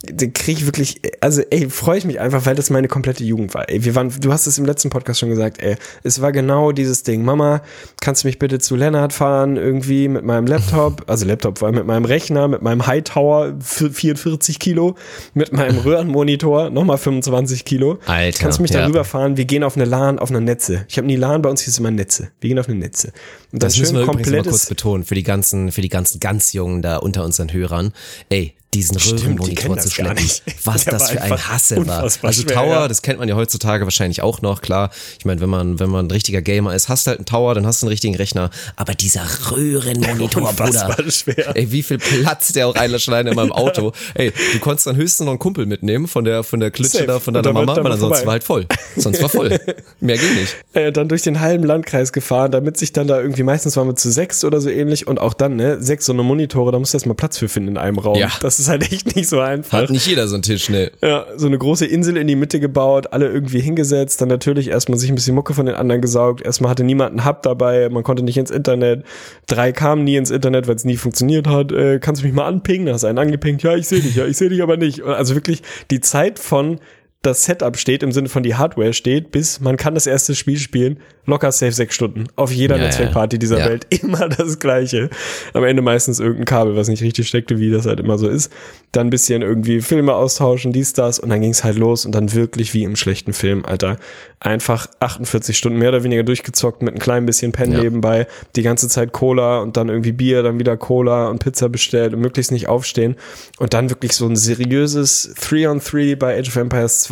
[0.04, 3.68] kriege ich wirklich, also ey, freue ich mich einfach, weil das meine komplette Jugend war.
[3.68, 6.72] Ey, wir waren, du hast es im letzten Podcast schon gesagt, ey, es war genau
[6.72, 7.24] dieses Ding.
[7.24, 7.62] Mama,
[8.00, 11.76] kannst du mich bitte zu Lennart fahren, irgendwie mit meinem Laptop, also Laptop vor allem
[11.76, 14.96] mit meinem Rechner, mit meinem Hightower 44 Kilo,
[15.34, 18.00] mit meinem Röhrenmonitor nochmal 25 Kilo.
[18.06, 18.38] Alter.
[18.40, 18.80] Kannst du mich ja.
[18.80, 19.36] darüber fahren?
[19.36, 20.84] Wir gehen auf eine LAN, auf eine Netze.
[20.88, 22.32] Ich habe nie LAN, bei uns hieß immer Netze.
[22.40, 23.12] Wir gehen auf eine Netze.
[23.52, 26.18] Und das, das müssen wir übrigens mal kurz betonen für die ganzen, für die ganzen
[26.18, 27.92] ganz Jungen da unter unseren Hörern.
[28.28, 30.28] Ey, diesen Röhrenmonitor zu schleppen.
[30.64, 32.02] Was Der das für ein Hassel war.
[32.02, 32.88] Also schwer, Tower, ja.
[32.88, 34.90] das kennt man ja heutzutage wahrscheinlich auch noch, klar.
[35.18, 37.54] Ich meine, wenn man, wenn man ein richtiger Gamer ist, hast du halt einen Tower,
[37.54, 38.50] dann hast du einen richtigen Rechner.
[38.76, 40.96] Aber dieser Röhrenmonitor, Bruder.
[41.10, 41.54] Schwer.
[41.56, 43.92] Ey, wie viel Platz der auch einlassen in meinem Auto.
[44.14, 47.06] Ey, du konntest dann höchstens noch einen Kumpel mitnehmen von der, von der Klitsche Safe.
[47.06, 48.66] da, von deiner Mama, weil ansonsten war halt voll.
[48.96, 49.60] Sonst war voll.
[50.00, 50.56] Mehr ging nicht.
[50.72, 53.96] Äh, dann durch den halben Landkreis gefahren, damit sich dann da irgendwie, meistens waren wir
[53.96, 56.94] zu sechs oder so ähnlich und auch dann, ne, sechs so eine Monitore, da musst
[56.94, 58.16] du erstmal Platz für finden in einem Raum.
[58.16, 58.30] Ja.
[58.40, 59.82] Das ist halt echt nicht so einfach.
[59.82, 60.90] Hat nicht jeder so einen Tisch, ne?
[61.02, 64.98] Ja, so eine große Insel in die Mitte gebaut, alle irgendwie hingesetzt, dann natürlich erstmal
[64.98, 66.42] sich ein bisschen Mucke von den anderen gesaugt.
[66.42, 69.04] Erstmal hatte niemand einen Hub dabei, man konnte nicht ins Internet.
[69.46, 71.72] Drei kamen nie ins Internet, weil es nie funktioniert hat.
[71.72, 72.86] Äh, kannst du mich mal anpingen?
[72.86, 73.62] Da hast du einen angepingt.
[73.62, 75.02] Ja, ich sehe dich, ja, ich sehe dich aber nicht.
[75.02, 76.78] Also wirklich die Zeit von
[77.22, 80.58] das Setup steht, im Sinne von die Hardware steht, bis man kann das erste Spiel
[80.58, 82.26] spielen, locker safe sechs Stunden.
[82.34, 83.66] Auf jeder ja, Netzwerkparty dieser ja.
[83.66, 85.08] Welt immer das gleiche.
[85.54, 88.52] Am Ende meistens irgendein Kabel, was nicht richtig steckte, wie das halt immer so ist.
[88.90, 92.34] Dann ein bisschen irgendwie Filme austauschen, dies, das und dann ging's halt los und dann
[92.34, 93.98] wirklich wie im schlechten Film, Alter.
[94.40, 97.82] Einfach 48 Stunden mehr oder weniger durchgezockt mit ein klein bisschen Pen ja.
[97.82, 102.14] nebenbei, die ganze Zeit Cola und dann irgendwie Bier, dann wieder Cola und Pizza bestellt
[102.14, 103.14] und möglichst nicht aufstehen
[103.58, 107.11] und dann wirklich so ein seriöses 3-on-3 bei Age of Empires 2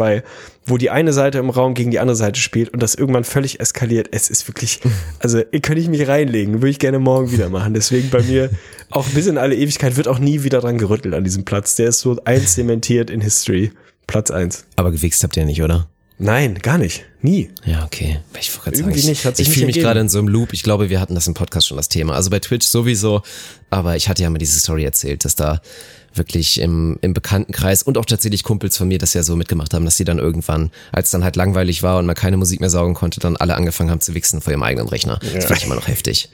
[0.67, 3.61] wo die eine Seite im Raum gegen die andere Seite spielt und das irgendwann völlig
[3.61, 4.09] eskaliert.
[4.13, 4.81] Es ist wirklich,
[5.19, 7.75] also könnte ich mich reinlegen, würde ich gerne morgen wieder machen.
[7.75, 8.51] Deswegen bei mir
[8.91, 11.77] auch bis in alle Ewigkeit wird auch nie wieder dran gerüttelt an diesem Platz.
[11.77, 13.73] Der ist so eins zementiert in History.
[14.07, 14.65] Platz eins.
[14.77, 15.89] Aber gewichst habt ihr nicht, oder?
[16.23, 17.07] Nein, gar nicht.
[17.23, 17.51] Nie.
[17.65, 18.21] Ja, okay.
[18.39, 20.53] Ich, Irgendwie sagen, nicht, hat sich ich fühle mich gerade in so einem Loop.
[20.53, 22.15] Ich glaube, wir hatten das im Podcast schon das Thema.
[22.15, 23.23] Also bei Twitch sowieso,
[23.71, 25.63] aber ich hatte ja mal diese Story erzählt, dass da
[26.15, 29.85] wirklich im, im Bekanntenkreis und auch tatsächlich Kumpels von mir das ja so mitgemacht haben,
[29.85, 32.95] dass sie dann irgendwann, als dann halt langweilig war und man keine Musik mehr saugen
[32.95, 35.21] konnte, dann alle angefangen haben zu wichsen vor ihrem eigenen Rechner.
[35.23, 35.35] Ja.
[35.35, 36.31] Das fand ich immer noch heftig.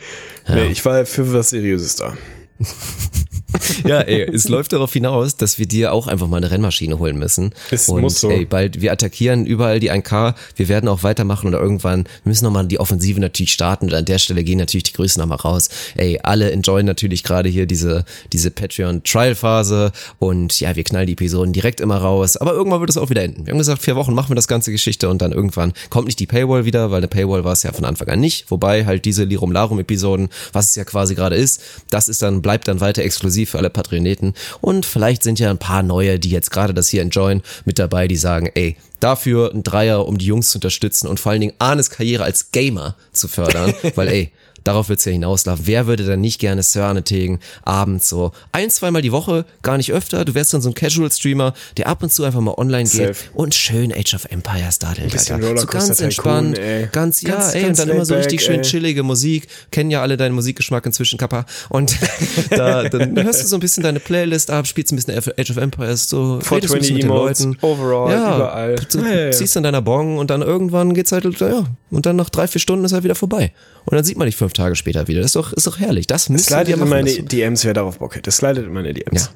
[0.48, 0.56] Ja.
[0.56, 2.16] Nee, ich war für was Seriöses da.
[3.84, 7.18] ja, ey, es läuft darauf hinaus, dass wir dir auch einfach mal eine Rennmaschine holen
[7.18, 7.52] müssen.
[7.70, 8.30] Es und muss so.
[8.30, 12.44] ey, bald, wir attackieren überall die 1K, wir werden auch weitermachen oder irgendwann, wir müssen
[12.44, 15.68] nochmal die Offensive natürlich starten und an der Stelle gehen natürlich die Grüßen nochmal raus.
[15.96, 21.52] Ey, alle enjoyen natürlich gerade hier diese, diese Patreon-Trial-Phase und ja, wir knallen die Episoden
[21.52, 23.46] direkt immer raus, aber irgendwann wird es auch wieder enden.
[23.46, 26.18] Wir haben gesagt, vier Wochen machen wir das ganze Geschichte und dann irgendwann kommt nicht
[26.20, 29.04] die Paywall wieder, weil eine Paywall war es ja von Anfang an nicht, wobei halt
[29.04, 32.80] diese Lirum Larum Episoden, was es ja quasi gerade ist, das ist dann, bleibt dann
[32.80, 34.32] weiter exklusiv für alle Patroneten.
[34.60, 38.06] Und vielleicht sind ja ein paar neue, die jetzt gerade das hier enjoyen, mit dabei,
[38.06, 41.54] die sagen, ey, dafür ein Dreier, um die Jungs zu unterstützen und vor allen Dingen
[41.58, 44.32] Arnes Karriere als Gamer zu fördern, weil ey,
[44.66, 45.64] Darauf wird es ja hinauslaufen.
[45.68, 49.92] Wer würde dann nicht gerne Sörne tegen, abends so ein, zweimal die Woche, gar nicht
[49.92, 50.24] öfter.
[50.24, 53.06] Du wärst dann so ein Casual-Streamer, der ab und zu einfach mal online Safe.
[53.06, 55.58] geht und schön Age of Empires dadelt, Alter.
[55.58, 58.62] So ganz entspannt, Tycoon, ganz, ja, ganz, ey, ganz und dann immer so richtig schön
[58.62, 59.46] chillige Musik.
[59.70, 61.46] Kennen ja alle deinen Musikgeschmack inzwischen, Kappa.
[61.68, 61.96] Und
[62.50, 65.58] da, dann hörst du so ein bisschen deine Playlist ab, spielst ein bisschen Age of
[65.58, 67.56] Empires, so redest ein bisschen mit den Leuten.
[67.60, 68.74] Overall, ja, überall.
[68.74, 72.48] Du, ziehst an deiner Bong und dann irgendwann geht's halt, ja, und dann nach drei,
[72.48, 73.52] vier Stunden ist er wieder vorbei.
[73.84, 75.20] Und dann sieht man dich fünf Tage später wieder.
[75.20, 76.06] Das ist doch, ist doch herrlich.
[76.06, 78.22] Das müsste ja in meine DMs, wer darauf Bock hätte.
[78.22, 79.26] Das slidet in meine DMs.
[79.26, 79.30] Ja.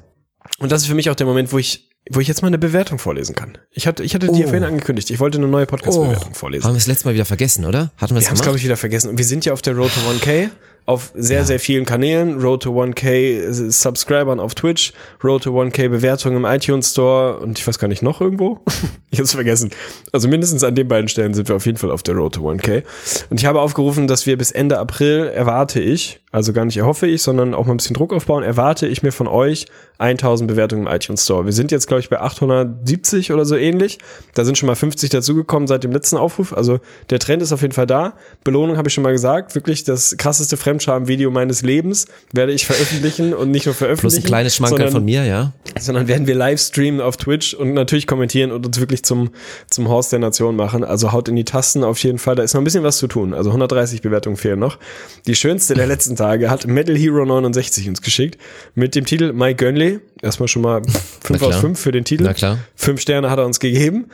[0.58, 2.58] Und das ist für mich auch der Moment, wo ich wo ich jetzt mal eine
[2.58, 3.58] Bewertung vorlesen kann.
[3.70, 4.34] Ich hatte, ich hatte oh.
[4.34, 5.10] die vorhin angekündigt.
[5.10, 6.34] Ich wollte eine neue Podcast-Bewertung oh.
[6.34, 6.64] vorlesen.
[6.64, 7.92] Haben wir das letzte Mal wieder vergessen, oder?
[7.98, 9.10] Hatten wir es glaube ich, wieder vergessen.
[9.10, 10.48] Und wir sind ja auf der Road to 1K
[10.90, 11.44] auf sehr, ja.
[11.44, 12.40] sehr vielen Kanälen.
[12.40, 17.66] Road to 1K Subscribern auf Twitch, Road to 1K Bewertungen im iTunes Store und ich
[17.66, 18.58] weiß gar nicht noch irgendwo.
[19.10, 19.70] ich hab's vergessen.
[20.10, 22.50] Also mindestens an den beiden Stellen sind wir auf jeden Fall auf der Road to
[22.50, 22.82] 1K.
[23.30, 27.06] Und ich habe aufgerufen, dass wir bis Ende April erwarte ich, also gar nicht erhoffe
[27.06, 29.66] ich, sondern auch mal ein bisschen Druck aufbauen, erwarte ich mir von euch
[29.98, 31.44] 1000 Bewertungen im iTunes Store.
[31.44, 33.98] Wir sind jetzt, glaube ich, bei 870 oder so ähnlich.
[34.34, 36.52] Da sind schon mal 50 dazugekommen seit dem letzten Aufruf.
[36.52, 36.78] Also
[37.10, 38.14] der Trend ist auf jeden Fall da.
[38.44, 39.54] Belohnung habe ich schon mal gesagt.
[39.54, 44.22] Wirklich das krasseste Fremd Fremdscham-Video meines Lebens werde ich veröffentlichen und nicht nur veröffentlichen.
[44.22, 45.52] Plus ein kleines Schmankerl von mir, ja.
[45.78, 49.30] Sondern werden wir live streamen auf Twitch und natürlich kommentieren und uns wirklich zum,
[49.68, 50.84] zum Horst der Nation machen.
[50.84, 52.34] Also haut in die Tasten auf jeden Fall.
[52.34, 53.34] Da ist noch ein bisschen was zu tun.
[53.34, 54.78] Also 130 Bewertungen fehlen noch.
[55.26, 58.40] Die schönste der letzten Tage hat Metal Hero 69 uns geschickt
[58.74, 60.00] mit dem Titel My Gönley.
[60.22, 60.82] Erstmal schon mal
[61.24, 62.24] 5 aus 5 für den Titel.
[62.24, 62.58] Na klar.
[62.76, 64.06] 5 Sterne hat er uns gegeben.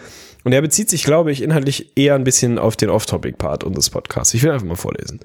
[0.44, 4.32] Und er bezieht sich, glaube ich, inhaltlich eher ein bisschen auf den Off-Topic-Part unseres Podcasts.
[4.32, 5.18] Ich will einfach mal vorlesen.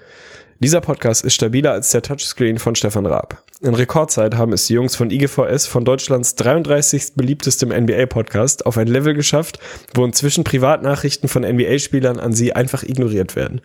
[0.63, 3.41] Dieser Podcast ist stabiler als der Touchscreen von Stefan Raab.
[3.61, 7.13] In Rekordzeit haben es die Jungs von IGVS von Deutschlands 33.
[7.15, 9.57] beliebtestem NBA-Podcast auf ein Level geschafft,
[9.95, 13.61] wo inzwischen Privatnachrichten von NBA-Spielern an sie einfach ignoriert werden.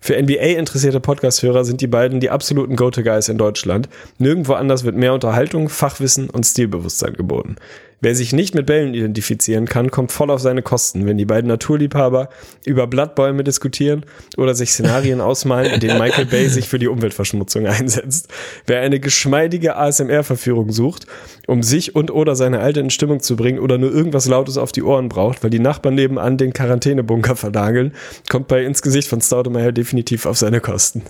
[0.00, 3.88] Für NBA-interessierte Podcast-Hörer sind die beiden die absoluten Go-To-Guys in Deutschland.
[4.18, 7.54] Nirgendwo anders wird mehr Unterhaltung, Fachwissen und Stilbewusstsein geboten.
[8.02, 11.46] Wer sich nicht mit Bällen identifizieren kann, kommt voll auf seine Kosten, wenn die beiden
[11.46, 12.30] Naturliebhaber
[12.66, 14.04] über Blattbäume diskutieren
[14.36, 18.26] oder sich Szenarien ausmalen, in denen Michael Bay sich für die Umweltverschmutzung einsetzt.
[18.66, 21.06] Wer eine geschmeidige ASMR-Verführung sucht,
[21.46, 24.72] um sich und oder seine Alte in Stimmung zu bringen oder nur irgendwas Lautes auf
[24.72, 27.94] die Ohren braucht, weil die Nachbarn nebenan den Quarantänebunker verdageln,
[28.28, 31.02] kommt bei ins Gesicht von Staudemeyer definitiv auf seine Kosten.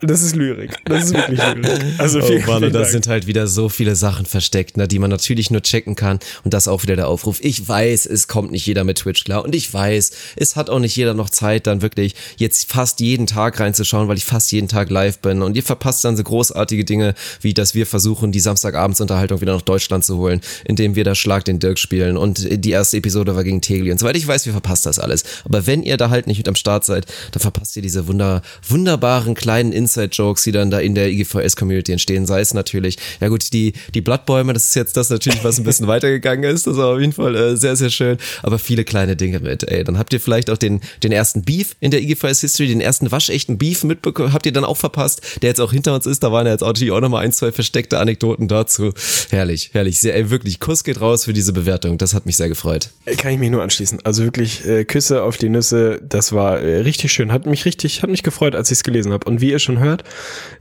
[0.00, 0.78] Das ist Lyrik.
[0.84, 1.82] Das ist wirklich Lyrik.
[1.98, 4.98] Also oh vielen, Mann, und da sind halt wieder so viele Sachen versteckt, ne, die
[4.98, 6.18] man natürlich nur checken kann.
[6.44, 7.38] Und das auch wieder der Aufruf.
[7.40, 9.44] Ich weiß, es kommt nicht jeder mit Twitch klar.
[9.44, 13.26] Und ich weiß, es hat auch nicht jeder noch Zeit, dann wirklich jetzt fast jeden
[13.26, 15.42] Tag reinzuschauen, weil ich fast jeden Tag live bin.
[15.42, 19.62] Und ihr verpasst dann so großartige Dinge, wie dass wir versuchen, die Samstagabendsunterhaltung wieder nach
[19.62, 22.16] Deutschland zu holen, indem wir da Schlag den Dirk spielen.
[22.16, 24.18] Und die erste Episode war gegen Tegli und so weiter.
[24.18, 25.24] Ich weiß, wir verpasst das alles.
[25.44, 28.42] Aber wenn ihr da halt nicht mit am Start seid, dann verpasst ihr diese wunder,
[28.66, 33.52] wunderbaren kleinen Inside-Jokes, die dann da in der IGVS-Community entstehen, sei es natürlich, ja gut,
[33.52, 36.94] die, die Blattbäume, das ist jetzt das natürlich, was ein bisschen weitergegangen ist, das war
[36.94, 40.12] auf jeden Fall äh, sehr, sehr schön, aber viele kleine Dinge mit, ey, dann habt
[40.12, 44.32] ihr vielleicht auch den, den ersten Beef in der IGVS-History, den ersten waschechten Beef mitbekommen,
[44.32, 46.62] habt ihr dann auch verpasst, der jetzt auch hinter uns ist, da waren ja jetzt
[46.62, 48.92] auch nochmal ein, zwei versteckte Anekdoten dazu,
[49.30, 52.48] herrlich, herrlich, sehr, ey, wirklich, Kuss geht raus für diese Bewertung, das hat mich sehr
[52.48, 52.90] gefreut.
[53.18, 56.78] Kann ich mich nur anschließen, also wirklich, äh, Küsse auf die Nüsse, das war äh,
[56.78, 59.50] richtig schön, hat mich richtig, hat mich gefreut, als ich es gelesen habe und wie
[59.50, 60.04] ihr schon hört,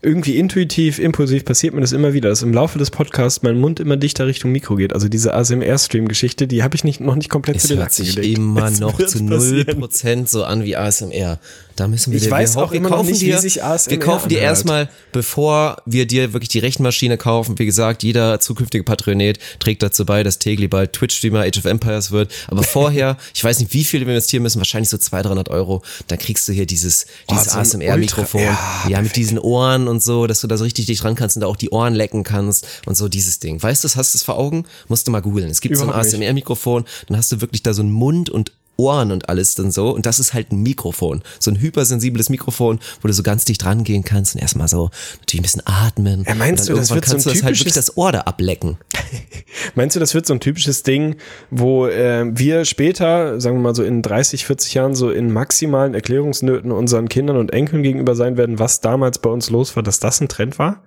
[0.02, 3.80] irgendwie intuitiv, impulsiv passiert mir das immer wieder, dass im Laufe des Podcasts mein Mund
[3.80, 4.94] immer dichter Richtung Mikro geht.
[4.94, 8.16] Also diese ASMR-Stream-Geschichte, die habe ich nicht, noch nicht komplett es zu den hört sich
[8.16, 8.38] gelegt.
[8.38, 11.40] immer es noch zu null Prozent so an wie ASMR.
[11.76, 13.92] Da müssen wir ich dir, weiß wir, auch immer noch nicht, dir, wie sich ASMR
[13.92, 18.84] Wir kaufen dir erstmal, bevor wir dir wirklich die Rechenmaschine kaufen, wie gesagt, jeder zukünftige
[18.84, 22.32] Patronet trägt dazu bei, dass Tegli bald Twitch-Streamer Age of Empires wird.
[22.48, 25.82] Aber vorher, ich weiß nicht, wie viel wir investieren müssen, wahrscheinlich so 200, 300 Euro,
[26.08, 28.42] dann kriegst du hier dieses, dieses oh, ASMR-Mikrofon.
[28.42, 31.38] Ja, ja, mit diesen Ohren und so, dass du da so richtig dich dran kannst
[31.38, 33.62] und da auch die Ohren lecken kannst und so dieses Ding.
[33.62, 34.66] Weißt du, hast du es vor Augen?
[34.88, 35.50] Musst du mal googeln.
[35.50, 38.52] Es gibt Überhaupt so ein ASMR-Mikrofon, dann hast du wirklich da so einen Mund und
[38.78, 39.92] Ohren und alles dann so.
[39.92, 41.22] Und das ist halt ein Mikrofon.
[41.40, 45.42] So ein hypersensibles Mikrofon, wo du so ganz dicht rangehen kannst und erstmal so natürlich
[45.42, 46.24] ein bisschen atmen.
[46.28, 47.44] Ja, meinst du, das wird so ein typisches...
[47.44, 48.78] halt wirklich das Ohr da ablecken.
[49.76, 51.16] meinst du, das wird so ein typisches Ding,
[51.50, 55.94] wo äh, wir später, sagen wir mal so in 30, 40 Jahren, so in maximalen
[55.94, 60.00] Erklärungsnöten unseren Kindern und Enkeln gegenüber sein werden, was damals bei uns los war, dass
[60.00, 60.82] das ein Trend war?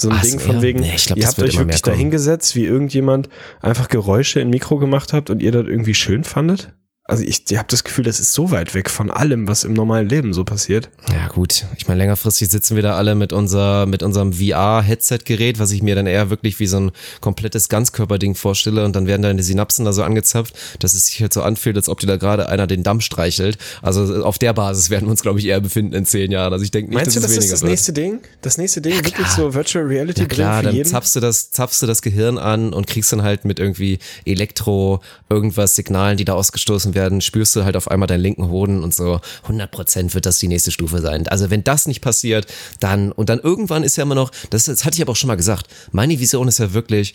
[0.00, 0.62] So ein Ach, Ding von ja.
[0.62, 3.28] wegen, nee, glaub, ihr habt euch wirklich da hingesetzt, wie irgendjemand
[3.60, 6.72] einfach Geräusche in Mikro gemacht habt und ihr das irgendwie schön fandet?
[7.10, 9.72] Also ich, ich habe das Gefühl, das ist so weit weg von allem, was im
[9.72, 10.90] normalen Leben so passiert.
[11.12, 15.72] Ja gut, ich meine längerfristig sitzen wir da alle mit unser mit unserem VR-Headset-Gerät, was
[15.72, 19.32] ich mir dann eher wirklich wie so ein komplettes Ganzkörperding vorstelle und dann werden da
[19.32, 22.16] die Synapsen da so angezapft, dass es sich halt so anfühlt, als ob dir da
[22.16, 23.58] gerade einer den Damm streichelt.
[23.82, 26.52] Also auf der Basis werden wir uns glaube ich eher befinden in zehn Jahren.
[26.52, 27.70] Also ich denke nicht, Meinst dass du, das ist das wird.
[27.70, 28.20] nächste Ding?
[28.40, 31.82] Das nächste Ding ja, wirklich so Virtual Reality ja, klar, dann zapfst du das zapfst
[31.82, 36.34] du das Gehirn an und kriegst dann halt mit irgendwie Elektro irgendwas Signalen, die da
[36.34, 40.38] ausgestoßen werden, spürst du halt auf einmal deinen linken Hoden und so 100% wird das
[40.38, 41.26] die nächste Stufe sein.
[41.28, 42.46] Also wenn das nicht passiert,
[42.80, 45.28] dann und dann irgendwann ist ja immer noch, das, das hatte ich aber auch schon
[45.28, 47.14] mal gesagt, meine Vision ist ja wirklich,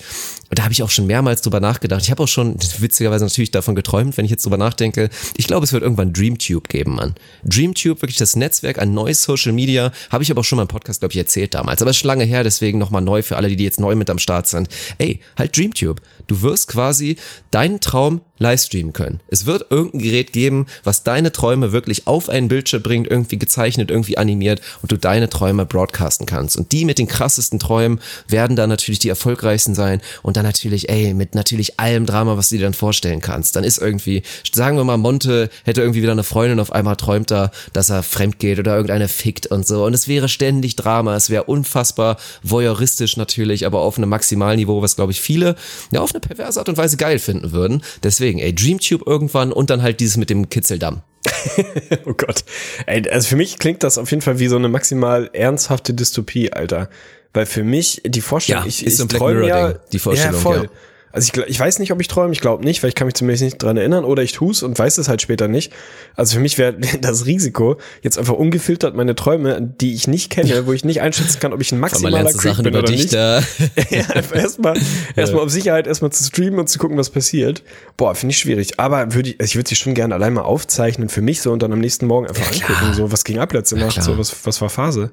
[0.52, 2.02] da habe ich auch schon mehrmals drüber nachgedacht.
[2.04, 5.10] Ich habe auch schon witzigerweise natürlich davon geträumt, wenn ich jetzt drüber nachdenke.
[5.38, 7.16] Ich glaube, es wird irgendwann Dreamtube geben, Mann.
[7.44, 10.68] Dreamtube, wirklich das Netzwerk, ein neues Social Media, habe ich aber auch schon mal im
[10.68, 11.82] Podcast, glaube ich, erzählt damals.
[11.82, 14.10] Aber es ist schon lange her, deswegen nochmal neu für alle, die jetzt neu mit
[14.10, 14.70] am Start sind.
[14.98, 16.02] Ey, halt Dreamtube.
[16.28, 17.18] Du wirst quasi
[17.52, 19.22] deinen Traum livestreamen können.
[19.28, 23.90] Es wird irgendein Gerät geben, was deine Träume wirklich auf einen Bildschirm bringt, irgendwie gezeichnet,
[23.90, 26.58] irgendwie animiert und du deine Träume broadcasten kannst.
[26.58, 30.90] Und die mit den krassesten Träumen werden dann natürlich die erfolgreichsten sein und dann natürlich,
[30.90, 33.56] ey, mit natürlich allem Drama, was du dir dann vorstellen kannst.
[33.56, 37.32] Dann ist irgendwie, sagen wir mal, Monte hätte irgendwie wieder eine Freundin, auf einmal träumt
[37.32, 39.86] er, dass er fremd geht oder irgendeine fickt und so.
[39.86, 44.98] Und es wäre ständig Drama, es wäre unfassbar voyeuristisch natürlich, aber auf einem Maximalniveau, was
[44.98, 45.56] glaube ich viele
[45.92, 47.84] ja auf eine perverse Art und Weise geil finden würden.
[48.04, 51.02] Deswegen ey, Dreamtube irgendwann und dann halt dieses mit dem Kitzeldamm.
[52.06, 52.44] oh Gott.
[52.86, 56.52] Ey, also für mich klingt das auf jeden Fall wie so eine maximal ernsthafte Dystopie,
[56.52, 56.90] Alter.
[57.34, 59.82] Weil für mich die Vorstellung, ja, ich, ist so ein ich Black Mirror ja, Ding,
[59.92, 60.64] die Vorstellung, ja, voll.
[60.64, 60.70] ja.
[61.16, 63.14] Also ich, ich weiß nicht, ob ich träume, ich glaube nicht, weil ich kann mich
[63.14, 65.72] zumindest nicht dran erinnern oder ich tue es und weiß es halt später nicht.
[66.18, 70.68] Also für mich wäre das Risiko, jetzt einfach ungefiltert meine Träume, die ich nicht kenne,
[70.68, 73.04] wo ich nicht einschätzen kann, ob ich ein maximaler Creep Sachen bin über oder dich
[73.04, 73.14] nicht.
[73.14, 73.40] Da.
[73.92, 74.04] ja,
[74.34, 74.78] erstmal
[75.16, 77.64] erstmal auf Sicherheit erstmal zu streamen und zu gucken, was passiert.
[77.96, 78.78] Boah, finde ich schwierig.
[78.82, 81.54] Aber würde ich, also ich würde sie schon gerne allein mal aufzeichnen für mich so
[81.54, 84.18] und dann am nächsten Morgen einfach Ja, angucken, so was ging ab letzte Nacht, so
[84.18, 85.12] was, was war Phase.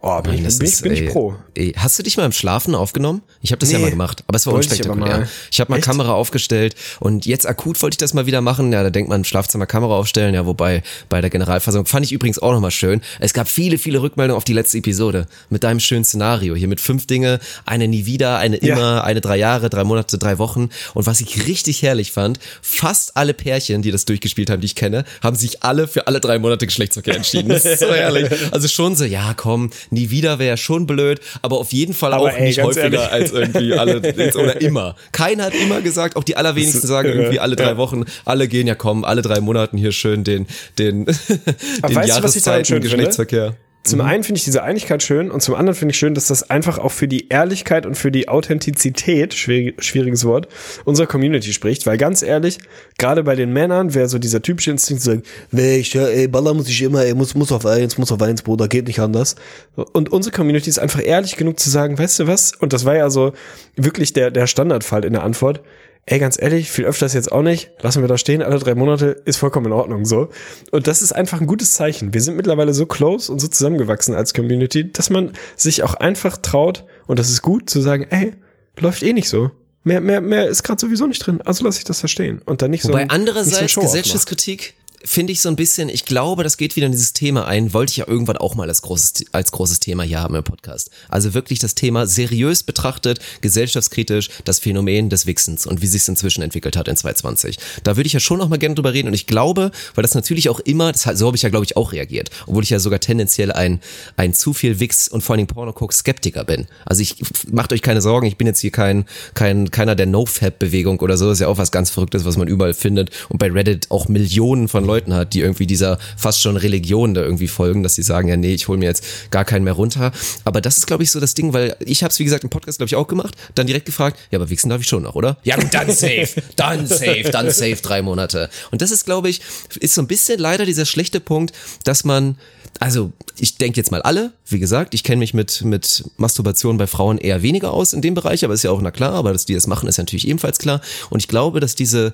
[0.00, 1.34] Oh, bin, Mann, ich, das bin, ist, ich, bin ich pro.
[1.54, 3.22] Ey, hast du dich mal im Schlafen aufgenommen?
[3.42, 3.84] Ich habe das ja Nee.
[3.84, 5.18] mal gemacht, aber es war ich aber unspektakulär.
[5.18, 5.28] mal.
[5.50, 5.86] Ich, habe mal Echt?
[5.86, 8.72] Kamera aufgestellt und jetzt akut wollte ich das mal wieder machen.
[8.72, 10.34] Ja, da denkt man, im Schlafzimmer Kamera aufstellen.
[10.34, 13.00] Ja, wobei bei der Generalversammlung fand ich übrigens auch nochmal schön.
[13.18, 16.54] Es gab viele, viele Rückmeldungen auf die letzte Episode mit deinem schönen Szenario.
[16.54, 18.76] Hier mit fünf Dinge, eine nie wieder, eine Ja.
[18.76, 20.68] immer, eine drei Jahre, drei Monate, drei Wochen.
[20.94, 24.76] Und was ich richtig herrlich fand, fast alle Pärchen, die das durchgespielt haben, die ich
[24.76, 27.48] kenne, haben sich alle für alle drei Monate Geschlechtsverkehr entschieden.
[27.48, 28.28] Das ist so herrlich.
[28.52, 32.24] Also schon so, ja, komm, nie wieder wäre schon blöd, aber auf jeden Fall Aber
[32.24, 33.00] auch ey, nicht häufiger ehrlich.
[33.12, 33.98] als irgendwie alle
[34.34, 34.96] oder immer.
[35.12, 37.76] Keiner hat immer gesagt, auch die allerwenigsten sagen irgendwie alle drei.
[37.76, 40.46] Wochen, alle gehen ja kommen, alle drei Monaten hier schön den
[40.78, 41.04] den,
[41.88, 43.67] den Jahreszeiten schön finde?
[43.88, 46.50] Zum einen finde ich diese Einigkeit schön und zum anderen finde ich schön, dass das
[46.50, 50.46] einfach auch für die Ehrlichkeit und für die Authentizität, schwierig, schwieriges Wort,
[50.84, 51.86] unserer Community spricht.
[51.86, 52.58] Weil ganz ehrlich,
[52.98, 55.22] gerade bei den Männern wäre so dieser typische Instinkt zu sagen,
[55.52, 58.42] Welch, ja, ey, Baller muss ich immer, ey, muss, muss auf eins, muss auf eins,
[58.42, 59.36] Bruder, geht nicht anders.
[59.74, 62.52] Und unsere Community ist einfach ehrlich genug zu sagen, weißt du was?
[62.52, 63.32] Und das war ja so
[63.76, 65.62] wirklich der, der Standardfall in der Antwort.
[66.10, 67.70] Ey, ganz ehrlich, viel öfters jetzt auch nicht.
[67.82, 70.30] Lassen wir da stehen, alle drei Monate ist vollkommen in Ordnung so.
[70.70, 72.14] Und das ist einfach ein gutes Zeichen.
[72.14, 76.38] Wir sind mittlerweile so close und so zusammengewachsen als Community, dass man sich auch einfach
[76.38, 78.32] traut, und das ist gut, zu sagen, ey,
[78.78, 79.50] läuft eh nicht so.
[79.84, 81.42] Mehr, mehr, mehr ist gerade sowieso nicht drin.
[81.44, 82.40] Also lass ich das verstehen.
[82.46, 82.88] Und dann nicht so.
[82.88, 83.74] Wobei so ein andererseits.
[83.74, 87.72] Gesellschaftskritik finde ich so ein bisschen, ich glaube, das geht wieder in dieses Thema ein,
[87.72, 90.90] wollte ich ja irgendwann auch mal als großes, als großes Thema hier haben im Podcast.
[91.08, 96.08] Also wirklich das Thema seriös betrachtet, gesellschaftskritisch, das Phänomen des Wichsens und wie sich es
[96.08, 97.58] inzwischen entwickelt hat in 2020.
[97.84, 100.14] Da würde ich ja schon noch mal gerne drüber reden und ich glaube, weil das
[100.14, 102.80] natürlich auch immer, das, so habe ich ja glaube ich auch reagiert, obwohl ich ja
[102.80, 103.80] sogar tendenziell ein,
[104.16, 106.66] ein zu viel Wichs und vor allen Dingen Pornocook-Skeptiker bin.
[106.84, 107.16] Also ich,
[107.50, 111.30] macht euch keine Sorgen, ich bin jetzt hier kein, kein, keiner der No-Fab-Bewegung oder so,
[111.30, 114.66] ist ja auch was ganz Verrücktes, was man überall findet und bei Reddit auch Millionen
[114.66, 118.28] von Leuten hat, die irgendwie dieser fast schon Religion da irgendwie folgen, dass sie sagen,
[118.28, 120.10] ja nee, ich hole mir jetzt gar keinen mehr runter.
[120.44, 122.50] Aber das ist, glaube ich, so das Ding, weil ich habe es, wie gesagt, im
[122.50, 125.14] Podcast, glaube ich, auch gemacht, dann direkt gefragt, ja, aber wichsen darf ich schon noch,
[125.14, 125.36] oder?
[125.44, 128.50] Ja, dann safe, dann safe, dann safe drei Monate.
[128.70, 129.40] Und das ist, glaube ich,
[129.78, 132.36] ist so ein bisschen leider dieser schlechte Punkt, dass man
[132.80, 136.86] also ich denke jetzt mal alle, wie gesagt, ich kenne mich mit, mit Masturbation bei
[136.86, 139.46] Frauen eher weniger aus in dem Bereich, aber ist ja auch na klar, aber dass
[139.46, 140.80] die das machen, ist natürlich ebenfalls klar.
[141.10, 142.12] Und ich glaube, dass diese,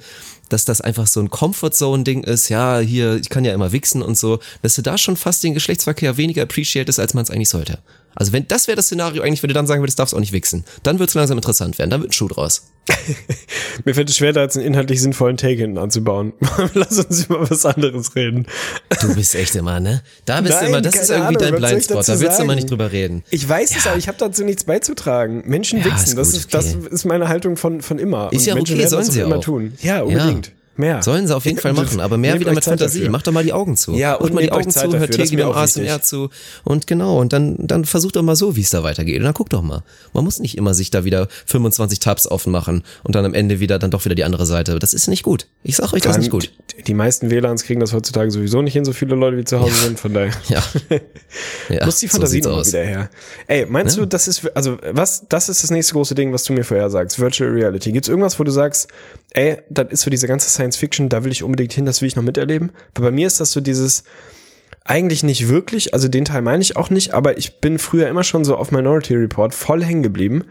[0.49, 4.17] dass das einfach so ein Comfort-Zone-Ding ist, ja, hier, ich kann ja immer wichsen und
[4.17, 7.79] so, dass du da schon fast den Geschlechtsverkehr weniger appreciatest, als man es eigentlich sollte.
[8.17, 10.33] Also wenn das wäre das Szenario eigentlich, wenn du dann sagen würdest, darfst auch nicht
[10.33, 12.69] wichsen, dann wird es langsam interessant werden, dann wird ein Schuh draus.
[13.85, 16.33] Mir fällt es schwer, da jetzt einen inhaltlich sinnvollen Take hinten anzubauen.
[16.75, 18.47] Lass uns über was anderes reden.
[19.01, 20.03] Du bist echt immer, ne?
[20.27, 22.55] Da bist du Nein, immer, das ist irgendwie Ahnung, dein Blindspot, da willst du sagen?
[22.55, 23.25] nicht drüber reden.
[23.31, 23.93] Ich weiß es, Ja.
[23.93, 25.43] aber ich habe dazu nichts beizutragen.
[25.47, 26.89] Menschen Ja, wichsen, ist das, gut, ist, das okay.
[26.91, 28.31] ist meine Haltung von, von immer.
[28.33, 29.45] Ist Und ja Menschen okay, sollen das sie immer auch.
[29.45, 29.73] tun.
[29.81, 30.53] Ja, unbedingt.
[30.77, 31.03] Mehr.
[31.03, 33.01] Sollen sie auf jeden Fall machen, aber mehr wieder mit Zeit Fantasie.
[33.01, 33.13] dafür.
[33.13, 33.93] Macht doch mal die Augen zu.
[33.93, 36.31] Ja, Macht und mal die Augen Zeit zu, hört im auch ASMR zu.
[36.65, 39.19] Und genau, und dann, dann versucht doch mal so, wie es da weitergeht.
[39.19, 39.83] Und dann guckt doch mal.
[40.13, 43.61] Man muss nicht immer sich da wieder 25 Tabs offen machen und dann am Ende
[43.61, 44.79] wieder, dann doch wieder die andere Seite.
[44.79, 45.47] Das ist nicht gut.
[45.63, 46.51] Ich sag euch, das ist nicht gut.
[46.87, 49.75] Die, meisten WLANs kriegen das heutzutage sowieso nicht hin, so viele Leute wie zu Hause
[49.75, 50.33] sind, von daher.
[50.49, 50.63] Ja.
[51.69, 52.69] ja muss die so Fantasie nochmal aus.
[52.69, 53.11] wieder her.
[53.47, 56.53] Ey, meinst du, das ist, also, was, das ist das nächste große Ding, was du
[56.53, 57.19] mir vorher sagst?
[57.19, 57.93] Virtual Reality.
[57.93, 58.89] Gibt's irgendwas, wo du sagst,
[59.31, 62.09] ey, das ist so diese ganze Science Fiction, da will ich unbedingt hin, das will
[62.09, 62.71] ich noch miterleben?
[62.95, 64.05] Weil bei mir ist das so dieses,
[64.85, 68.25] eigentlich nicht wirklich, also den Teil meine ich auch nicht, aber ich bin früher immer
[68.25, 70.45] schon so auf Minority Report voll hängen geblieben.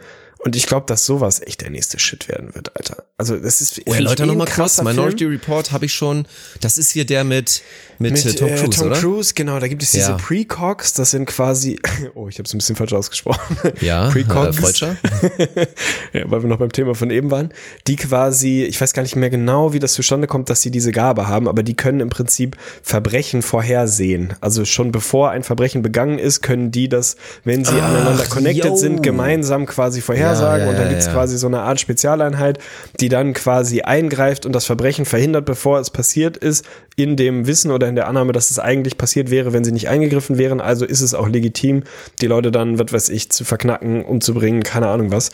[0.46, 3.04] Und ich glaube, dass sowas echt der nächste Shit werden wird, Alter.
[3.18, 4.56] Also das ist Oh, Leute, eh nochmal kurz.
[4.56, 5.32] krasser Minority Film.
[5.32, 6.28] Report habe ich schon.
[6.60, 7.62] Das ist hier der mit,
[8.00, 9.00] mit, Mit äh, Tom äh, Cruise, Tom oder?
[9.00, 10.18] Cruise, genau, da gibt es diese Ja.
[10.18, 11.80] Precogs, das sind quasi,
[12.16, 13.56] oh, ich habe es ein bisschen falsch ausgesprochen.
[13.80, 14.58] Ja, äh, Precogs.
[14.58, 14.98] Freudscher.
[16.14, 17.54] ja, weil wir noch beim Thema von eben waren,
[17.88, 20.92] die quasi, ich weiß gar nicht mehr genau, wie das zustande kommt, dass sie diese
[20.92, 24.34] Gabe haben, aber die können im Prinzip Verbrechen vorhersehen.
[24.42, 27.16] Also schon bevor ein Verbrechen begangen ist, können die das,
[27.46, 28.76] wenn sie aneinander connected yo.
[28.76, 31.14] sind, gemeinsam quasi vorhersagen Ja, ja, und dann gibt's ja.
[31.14, 32.60] quasi so eine Art Spezialeinheit,
[33.00, 36.66] die dann quasi eingreift und das Verbrechen verhindert, bevor es passiert ist,
[36.96, 39.90] in dem Wissen oder in der Annahme, dass es eigentlich passiert wäre, wenn sie nicht
[39.90, 40.62] eingegriffen wären.
[40.62, 41.84] Also ist es auch legitim,
[42.22, 45.32] die Leute dann, was weiß ich, zu verknacken, umzubringen, keine Ahnung was.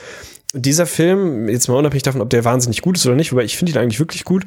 [0.53, 3.57] dieser Film, jetzt mal unabhängig davon, ob der wahnsinnig gut ist oder nicht, aber ich
[3.57, 4.45] finde ihn eigentlich wirklich gut.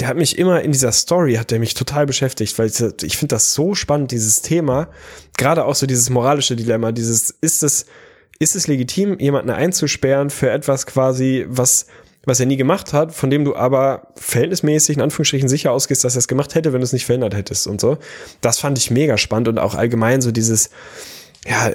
[0.00, 3.16] Der hat mich immer in dieser Story, hat der mich total beschäftigt, weil ich, ich
[3.16, 4.88] finde das so spannend, dieses Thema.
[5.36, 7.86] Gerade auch so dieses moralische Dilemma, dieses, ist es,
[8.38, 11.86] ist es legitim, jemanden einzusperren für etwas quasi, was,
[12.24, 16.16] was er nie gemacht hat, von dem du aber verhältnismäßig in Anführungsstrichen sicher ausgehst, dass
[16.16, 17.98] er es gemacht hätte, wenn du es nicht verändert hättest und so.
[18.40, 20.70] Das fand ich mega spannend und auch allgemein so dieses,
[21.46, 21.72] ja,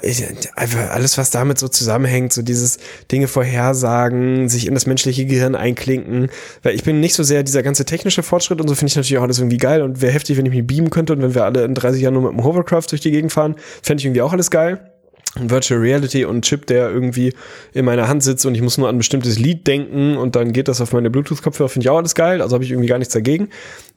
[0.56, 2.78] einfach alles, was damit so zusammenhängt, so dieses
[3.12, 6.30] Dinge vorhersagen, sich in das menschliche Gehirn einklinken,
[6.62, 9.18] weil ich bin nicht so sehr dieser ganze technische Fortschritt und so finde ich natürlich
[9.18, 11.44] auch alles irgendwie geil und wäre heftig, wenn ich mich beamen könnte und wenn wir
[11.44, 14.22] alle in 30 Jahren nur mit dem Hovercraft durch die Gegend fahren, fände ich irgendwie
[14.22, 14.80] auch alles geil.
[15.36, 17.32] Virtual Reality und Chip, der irgendwie
[17.72, 20.52] in meiner Hand sitzt und ich muss nur an ein bestimmtes Lied denken und dann
[20.52, 22.98] geht das auf meine Bluetooth-Kopfhörer, finde ich auch alles geil, also habe ich irgendwie gar
[22.98, 23.50] nichts dagegen.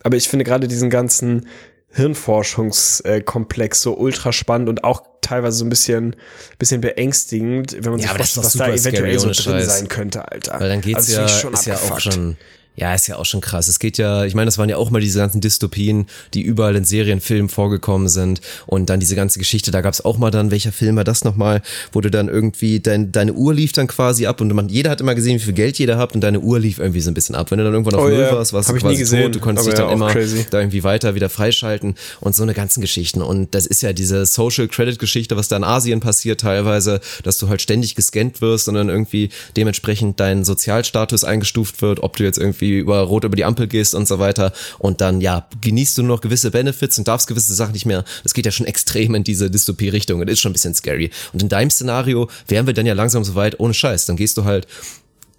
[0.04, 1.48] Aber ich finde gerade diesen ganzen
[1.94, 6.16] Hirnforschungskomplex so ultra spannend und auch teilweise so ein bisschen,
[6.58, 9.80] bisschen beängstigend, wenn man ja, sich vorstellt, was da eventuell so drin Scheiß.
[9.80, 10.60] sein könnte, Alter.
[10.60, 12.38] Weil dann geht's also ja, ist ja auch schon
[12.76, 13.68] ja, ist ja auch schon krass.
[13.68, 16.76] Es geht ja, ich meine, das waren ja auch mal diese ganzen Dystopien, die überall
[16.76, 18.40] in Serienfilmen vorgekommen sind.
[18.66, 21.26] Und dann diese ganze Geschichte, da gab es auch mal dann, welcher Film war das
[21.26, 21.62] nochmal,
[21.92, 25.02] wo du dann irgendwie, dein, deine Uhr lief dann quasi ab und man, jeder hat
[25.02, 27.36] immer gesehen, wie viel Geld jeder hat und deine Uhr lief irgendwie so ein bisschen
[27.36, 27.52] ab.
[27.52, 28.36] Wenn du dann irgendwann auf oh, Null yeah.
[28.36, 30.46] warst, warst du quasi tot, du konntest dich dann ja, immer crazy.
[30.50, 33.22] da irgendwie weiter wieder freischalten und so eine ganzen Geschichten.
[33.22, 37.38] Und das ist ja diese Social Credit Geschichte, was da in Asien passiert teilweise, dass
[37.38, 42.24] du halt ständig gescannt wirst und dann irgendwie dementsprechend dein Sozialstatus eingestuft wird, ob du
[42.24, 44.54] jetzt irgendwie über rot über die Ampel gehst und so weiter.
[44.80, 48.04] Und dann, ja, genießt du nur noch gewisse Benefits und darfst gewisse Sachen nicht mehr.
[48.24, 51.12] Das geht ja schon extrem in diese Dystopie-Richtung und ist schon ein bisschen scary.
[51.34, 54.06] Und in deinem Szenario wären wir dann ja langsam so weit, ohne Scheiß.
[54.06, 54.68] Dann gehst du halt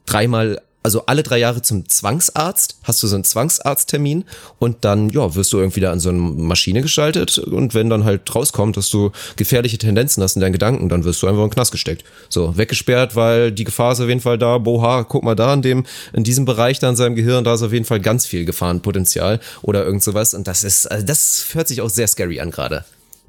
[0.06, 4.24] dreimal also alle drei Jahre zum Zwangsarzt, hast du so einen Zwangsarzttermin
[4.58, 8.04] und dann, ja, wirst du irgendwie da an so eine Maschine geschaltet und wenn dann
[8.04, 11.48] halt rauskommt, dass du gefährliche Tendenzen hast in deinen Gedanken, dann wirst du einfach in
[11.48, 12.04] den Knast gesteckt.
[12.28, 15.62] So, weggesperrt, weil die Gefahr ist auf jeden Fall da, boha, guck mal da in
[15.62, 18.44] dem, in diesem Bereich da in seinem Gehirn, da ist auf jeden Fall ganz viel
[18.44, 22.50] Gefahrenpotenzial oder irgend sowas und das ist, also das hört sich auch sehr scary an
[22.50, 22.84] gerade.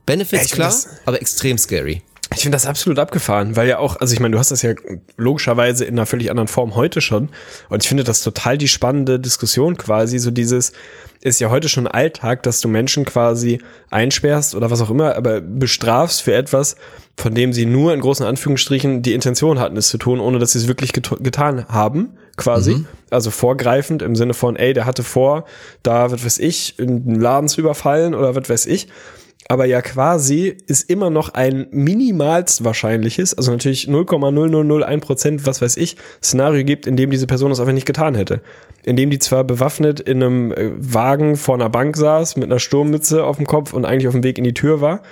[0.06, 0.76] Benefits ja, klar,
[1.06, 2.02] aber extrem scary.
[2.36, 4.74] Ich finde das absolut abgefahren, weil ja auch, also ich meine, du hast das ja
[5.18, 7.30] logischerweise in einer völlig anderen Form heute schon.
[7.70, 10.74] Und ich finde das total die spannende Diskussion quasi, so dieses,
[11.22, 13.60] ist ja heute schon Alltag, dass du Menschen quasi
[13.90, 16.76] einsperrst oder was auch immer, aber bestrafst für etwas,
[17.18, 20.54] von dem sie nur in großen Anführungsstrichen die Intention hatten, es zu tun, ohne dass
[20.54, 22.76] sie es wirklich get getan haben, quasi.
[22.76, 22.88] Mhm.
[23.10, 25.46] Also vorgreifend im Sinne von, ey, der hatte vor,
[25.84, 28.88] da, was weiß ich, in den Laden zu überfallen oder was weiß ich
[29.54, 35.78] aber ja quasi ist immer noch ein minimalst wahrscheinliches, also natürlich 0,0001 Prozent, was weiß
[35.78, 38.42] ich, Szenario gibt, in dem diese Person das einfach nicht getan hätte.
[38.84, 42.58] In dem die zwar bewaffnet in einem äh, Wagen vor einer Bank saß, mit einer
[42.58, 45.04] Sturmmütze auf dem Kopf und eigentlich auf dem Weg in die Tür war.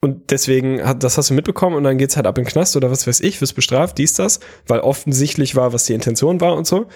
[0.00, 2.74] Und deswegen hat, das hast du mitbekommen und dann geht's halt ab in den Knast
[2.74, 6.56] oder was weiß ich, wirst bestraft, dies, das, weil offensichtlich war, was die Intention war
[6.56, 6.86] und so.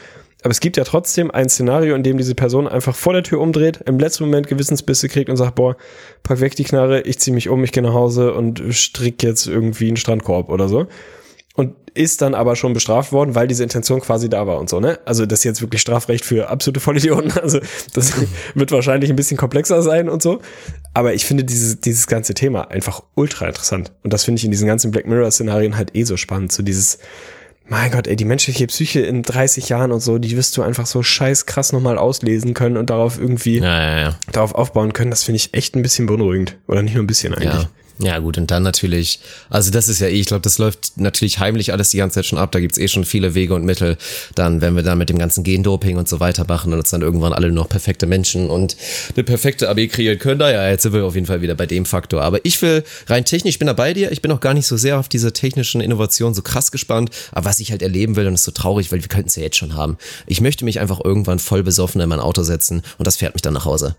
[0.42, 3.40] Aber es gibt ja trotzdem ein Szenario, in dem diese Person einfach vor der Tür
[3.40, 5.76] umdreht, im letzten Moment Gewissensbisse kriegt und sagt, boah,
[6.22, 9.46] pack weg die Knarre, ich zieh mich um, ich gehe nach Hause und strick jetzt
[9.46, 10.86] irgendwie einen Strandkorb oder so.
[11.56, 14.80] Und ist dann aber schon bestraft worden, weil diese Intention quasi da war und so,
[14.80, 15.00] ne?
[15.04, 17.32] Also das ist jetzt wirklich Strafrecht für absolute Vollidioten.
[17.32, 17.58] Also
[17.92, 18.12] das
[18.54, 20.40] wird wahrscheinlich ein bisschen komplexer sein und so.
[20.94, 23.92] Aber ich finde dieses, dieses ganze Thema einfach ultra interessant.
[24.04, 26.52] Und das finde ich in diesen ganzen Black Mirror-Szenarien halt eh so spannend.
[26.52, 26.98] So dieses,
[27.70, 30.86] mein Gott, ey, die menschliche Psyche in 30 Jahren und so, die wirst du einfach
[30.86, 34.16] so scheiß krass nochmal auslesen können und darauf irgendwie ja, ja, ja.
[34.32, 35.10] darauf aufbauen können.
[35.10, 36.58] Das finde ich echt ein bisschen beunruhigend.
[36.66, 37.68] Oder nicht nur ein bisschen eigentlich.
[38.02, 38.18] Ja.
[38.18, 39.20] Gut, und dann natürlich,
[39.50, 42.26] also das ist ja eh, ich glaube, das läuft natürlich heimlich alles die ganze Zeit
[42.26, 42.50] schon ab.
[42.52, 43.96] Da gibt's eh schon viele Wege und Mittel.
[44.34, 47.02] Dann, wenn wir dann mit dem ganzen Gendoping und so weiter machen und uns dann
[47.02, 48.76] irgendwann alle nur noch perfekte Menschen und
[49.14, 51.84] eine perfekte AB kreieren können, naja, jetzt sind wir auf jeden Fall wieder bei dem
[51.84, 52.22] Faktor.
[52.22, 54.66] Aber ich will rein technisch, ich bin da bei dir, ich bin auch gar nicht
[54.66, 57.10] so sehr auf diese technischen Innovationen so krass gespannt.
[57.32, 59.42] Aber was ich halt erleben will, und ist so traurig, weil wir könnten es ja
[59.42, 59.98] jetzt schon haben.
[60.26, 63.42] Ich möchte mich einfach irgendwann voll besoffen in mein Auto setzen und das fährt mich
[63.42, 63.96] dann nach Hause.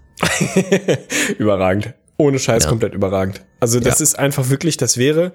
[1.37, 1.93] Überragend.
[2.21, 2.69] Ohne Scheiß ja.
[2.69, 3.41] komplett überragend.
[3.59, 4.03] Also das ja.
[4.03, 5.31] ist einfach wirklich, das wäre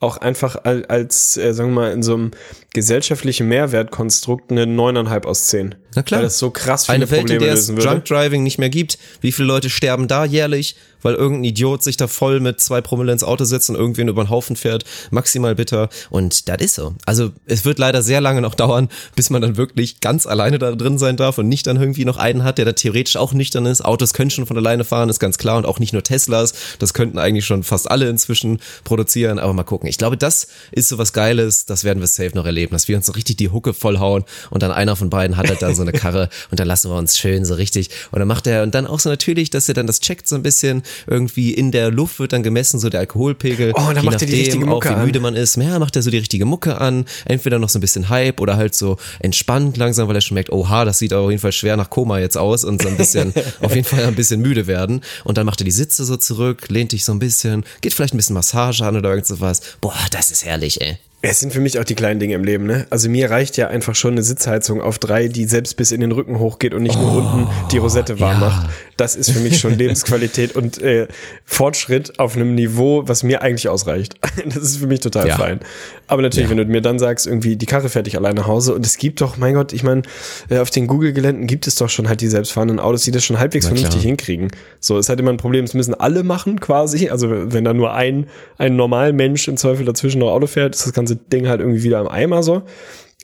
[0.00, 2.30] auch einfach als, äh, sagen wir mal, in so einem
[2.72, 5.74] gesellschaftlichen Mehrwertkonstrukt eine neuneinhalb aus zehn.
[5.94, 6.20] Na klar.
[6.20, 8.70] Weil das so krass viele Eine Welt, Probleme in der es Drunk Driving nicht mehr
[8.70, 8.98] gibt.
[9.20, 10.76] Wie viele Leute sterben da jährlich?
[11.02, 14.24] weil irgendein Idiot sich da voll mit zwei Promille ins Auto setzt und irgendwen über
[14.24, 14.84] den Haufen fährt.
[15.10, 15.88] Maximal bitter.
[16.10, 16.94] Und das ist so.
[17.06, 20.72] Also es wird leider sehr lange noch dauern, bis man dann wirklich ganz alleine da
[20.72, 23.66] drin sein darf und nicht dann irgendwie noch einen hat, der da theoretisch auch nüchtern
[23.66, 23.84] ist.
[23.84, 25.56] Autos können schon von alleine fahren, ist ganz klar.
[25.58, 26.52] Und auch nicht nur Teslas.
[26.78, 29.38] Das könnten eigentlich schon fast alle inzwischen produzieren.
[29.38, 29.88] Aber mal gucken.
[29.90, 32.96] Ich glaube, das ist so was Geiles, das werden wir safe noch erleben, dass wir
[32.96, 35.82] uns so richtig die Hucke vollhauen und dann einer von beiden hat halt dann so
[35.82, 38.74] eine Karre und dann lassen wir uns schön so richtig und dann macht er und
[38.74, 41.90] dann auch so natürlich, dass er dann das checkt so ein bisschen irgendwie in der
[41.90, 43.72] Luft wird dann gemessen so der Alkoholpegel.
[43.74, 45.56] Oh, und dann je macht er die richtige Mucke auch wie müde man ist.
[45.56, 48.56] Ja, macht er so die richtige Mucke an, entweder noch so ein bisschen Hype oder
[48.56, 51.76] halt so entspannt langsam, weil er schon merkt, oha, das sieht auf jeden Fall schwer
[51.76, 55.00] nach Koma jetzt aus und so ein bisschen auf jeden Fall ein bisschen müde werden
[55.24, 58.14] und dann macht er die Sitze so zurück, lehnt dich so ein bisschen, geht vielleicht
[58.14, 59.60] ein bisschen Massage an oder irgend sowas.
[59.80, 60.98] Boah, das ist herrlich, ey.
[61.22, 62.86] Es sind für mich auch die kleinen Dinge im Leben, ne?
[62.88, 66.12] Also mir reicht ja einfach schon eine Sitzheizung auf drei, die selbst bis in den
[66.12, 68.48] Rücken hochgeht und nicht oh, nur unten die Rosette warm ja.
[68.48, 68.70] macht.
[68.96, 71.08] Das ist für mich schon Lebensqualität und äh,
[71.44, 74.14] Fortschritt auf einem Niveau, was mir eigentlich ausreicht.
[74.46, 75.36] Das ist für mich total ja.
[75.36, 75.60] fein.
[76.06, 76.56] Aber natürlich, ja.
[76.56, 78.96] wenn du mir dann sagst, irgendwie die Karre fährt dich alleine nach Hause und es
[78.96, 80.02] gibt doch, mein Gott, ich meine,
[80.48, 83.38] äh, auf den Google-Geländen gibt es doch schon halt die selbstfahrenden Autos, die das schon
[83.38, 84.48] halbwegs vernünftig hinkriegen.
[84.80, 87.10] So, ist halt immer ein Problem, es müssen alle machen quasi.
[87.10, 90.86] Also wenn da nur ein, ein normal Mensch im Zweifel dazwischen noch Auto fährt, ist
[90.86, 92.62] das ganze Ding halt irgendwie wieder im Eimer so.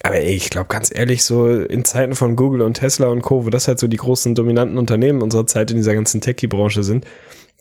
[0.03, 3.47] Aber ey, ich glaube ganz ehrlich, so in Zeiten von Google und Tesla und Co.,
[3.47, 7.07] wo das halt so die großen dominanten Unternehmen unserer Zeit in dieser ganzen Techie-Branche sind,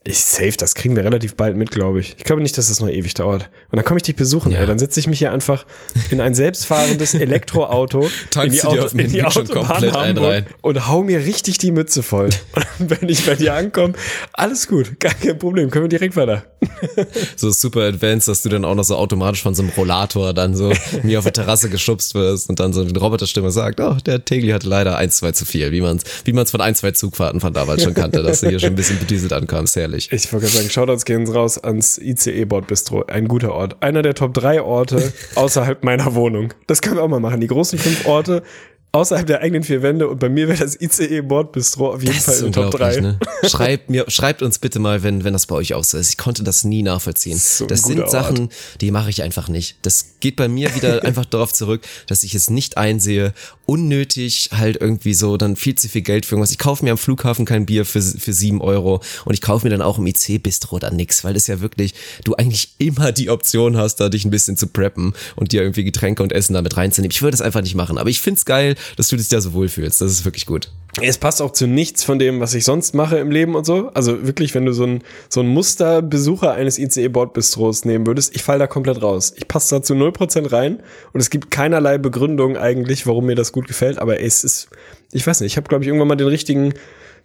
[0.08, 2.14] ich safe, das kriegen wir relativ bald mit, glaube ich.
[2.18, 3.50] Ich glaube nicht, dass das noch ewig dauert.
[3.72, 4.60] Und dann komme ich dich besuchen, ja.
[4.60, 4.68] ey.
[4.68, 5.66] Dann setze ich mich hier einfach
[6.12, 8.08] in ein selbstfahrendes Elektroauto
[8.44, 12.30] in die, Auto, in die Autobahn Hamburg und hau mir richtig die Mütze voll.
[12.80, 13.94] Und wenn ich bei dir ankomme,
[14.34, 16.44] alles gut, gar kein Problem, können wir direkt weiter.
[17.38, 20.56] So super advanced, dass du dann auch noch so automatisch von so einem Rollator dann
[20.56, 20.72] so
[21.04, 24.52] mir auf der Terrasse geschubst wirst und dann so eine Roboterstimme sagt, oh, der Tegli
[24.52, 27.40] hatte leider eins, zwei zu viel, wie man es wie man's von ein, zwei Zugfahrten
[27.40, 30.12] von damals schon kannte, dass du hier schon ein bisschen bedieselt ankamst, herrlich herrlich.
[30.12, 33.06] Ich wollte gerade sagen, Shoutouts gehen raus ans ICE-Bord-Bistro.
[33.06, 33.82] Ein guter Ort.
[33.82, 36.54] Einer der Top 3 Orte außerhalb meiner Wohnung.
[36.68, 37.42] Das können wir auch mal machen.
[37.42, 38.44] Die großen fünf Orte
[38.92, 42.24] außerhalb der eigenen vier Wände und bei mir wäre das ICE Bordbistro auf jeden das
[42.24, 43.02] Fall in Top 3.
[43.02, 43.20] Ne?
[43.44, 46.12] Schreibt mir, schreibt uns bitte mal, wenn, wenn das bei euch auch so ist.
[46.12, 47.38] Ich konnte das nie nachvollziehen.
[47.38, 48.54] So das sind Sachen, Ort.
[48.80, 49.78] die mache ich einfach nicht.
[49.82, 53.34] Das geht bei mir wieder einfach darauf zurück, dass ich es nicht einsehe,
[53.66, 56.52] unnötig halt irgendwie so dann viel zu viel Geld für irgendwas.
[56.52, 59.72] Ich kaufe mir am Flughafen kein Bier für, für sieben Euro und ich kaufe mir
[59.72, 61.94] dann auch im IC-Bistro dann nix, weil das ja wirklich,
[62.24, 65.84] du eigentlich immer die Option hast, da dich ein bisschen zu preppen und dir irgendwie
[65.84, 67.12] Getränke und Essen damit reinzunehmen.
[67.12, 69.54] Ich würde das einfach nicht machen, aber ich find's geil, dass du dich da so
[69.54, 70.02] wohlfühlst.
[70.02, 70.70] Das ist wirklich gut.
[71.02, 73.90] Es passt auch zu nichts von dem, was ich sonst mache im Leben und so.
[73.94, 78.60] Also wirklich, wenn du so ein, so ein Musterbesucher eines ICE-Bordbistros nehmen würdest, ich fall
[78.60, 79.34] da komplett raus.
[79.36, 80.82] Ich passe da zu 0% rein
[81.12, 84.00] und es gibt keinerlei Begründung eigentlich, warum mir das gut gefällt.
[84.00, 84.70] Aber es ist,
[85.12, 86.74] ich weiß nicht, ich habe, glaube ich, irgendwann mal den richtigen,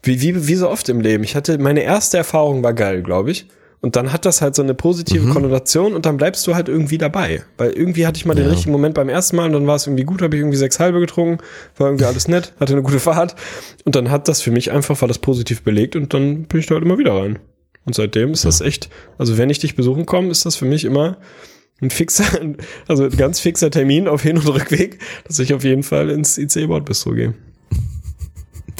[0.02, 1.22] wie, wie, wie so oft im Leben.
[1.22, 3.46] Ich hatte, meine erste Erfahrung war geil, glaube ich.
[3.82, 5.32] Und dann hat das halt so eine positive mhm.
[5.32, 7.42] Konnotation und dann bleibst du halt irgendwie dabei.
[7.56, 8.42] Weil irgendwie hatte ich mal ja.
[8.44, 10.58] den richtigen Moment beim ersten Mal und dann war es irgendwie gut, habe ich irgendwie
[10.58, 11.42] sechs halbe getrunken,
[11.78, 13.36] war irgendwie alles nett, hatte eine gute Fahrt.
[13.84, 16.66] Und dann hat das für mich einfach, war das positiv belegt und dann bin ich
[16.66, 17.38] da halt immer wieder rein.
[17.86, 18.48] Und seitdem ist ja.
[18.48, 21.16] das echt, also wenn ich dich besuchen komme, ist das für mich immer
[21.80, 22.24] ein fixer,
[22.86, 26.36] also ein ganz fixer Termin auf Hin- und Rückweg, dass ich auf jeden Fall ins
[26.36, 27.34] IC-Bordbistro gehe.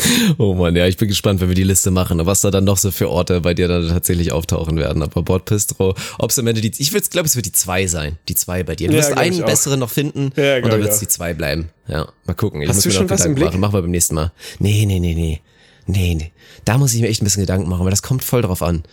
[0.38, 2.76] Oh man, ja, ich bin gespannt, wenn wir die Liste machen, was da dann noch
[2.78, 5.03] so für Orte bei dir dann tatsächlich auftauchen werden.
[5.03, 8.18] Aber Bordbistro, ob es am Ende die, ich glaube, es wird die zwei sein.
[8.28, 8.88] Die zwei bei dir.
[8.88, 11.70] Du ja, wirst einen besseren noch finden ja, und dann wird es die zwei bleiben.
[11.88, 12.62] Ja, mal gucken.
[12.62, 13.46] Ich Hast muss du mir schon noch was im Blick?
[13.46, 13.61] machen.
[13.61, 14.32] Machen wir beim nächsten Mal.
[14.59, 15.40] Nee, nee, nee, nee.
[15.86, 16.32] Nee, nee.
[16.64, 18.84] Da muss ich mir echt ein bisschen Gedanken machen, weil das kommt voll drauf an.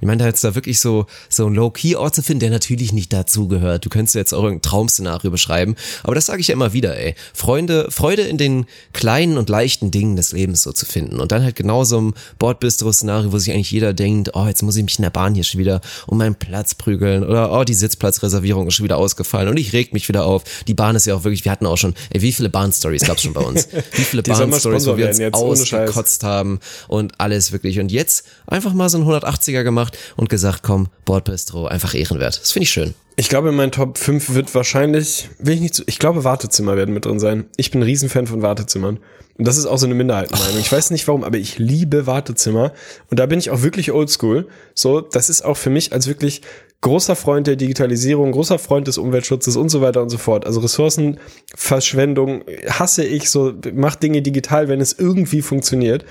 [0.00, 3.12] Ich meine, da jetzt da wirklich so, so ein Low-Key-Ort zu finden, der natürlich nicht
[3.12, 3.84] dazugehört.
[3.84, 5.74] Du könntest jetzt auch irgendein Traumszenario beschreiben.
[6.02, 7.14] Aber das sage ich ja immer wieder, ey.
[7.32, 11.18] Freunde, Freude in den kleinen und leichten Dingen des Lebens so zu finden.
[11.18, 14.76] Und dann halt genau so ein Bordbistro-Szenario, wo sich eigentlich jeder denkt, oh, jetzt muss
[14.76, 17.24] ich mich in der Bahn hier schon wieder um meinen Platz prügeln.
[17.24, 19.48] Oder, oh, die Sitzplatzreservierung ist schon wieder ausgefallen.
[19.48, 20.44] Und ich reg mich wieder auf.
[20.66, 23.22] Die Bahn ist ja auch wirklich, wir hatten auch schon, ey, wie viele Bahn-Stories gab's
[23.22, 23.68] schon bei uns?
[23.92, 27.80] Wie viele Bahn-Stories, wo wir uns ausgekotzt haben und alles wirklich.
[27.80, 32.40] Und jetzt einfach mal so ein 180er gemacht gemacht und gesagt, komm, Bordbistro, einfach ehrenwert.
[32.40, 32.94] Das finde ich schön.
[33.16, 36.76] Ich glaube, in meinen Top 5 wird wahrscheinlich, will ich nicht so, ich glaube, Wartezimmer
[36.76, 37.46] werden mit drin sein.
[37.56, 38.98] Ich bin ein Riesenfan von Wartezimmern.
[39.38, 40.58] Und das ist auch so eine Minderheitenmeinung.
[40.58, 42.72] Ich weiß nicht warum, aber ich liebe Wartezimmer.
[43.10, 44.48] Und da bin ich auch wirklich oldschool.
[44.74, 46.42] So, das ist auch für mich als wirklich
[46.80, 50.46] großer Freund der Digitalisierung, großer Freund des Umweltschutzes und so weiter und so fort.
[50.46, 56.04] Also Ressourcenverschwendung hasse ich so, mach Dinge digital, wenn es irgendwie funktioniert.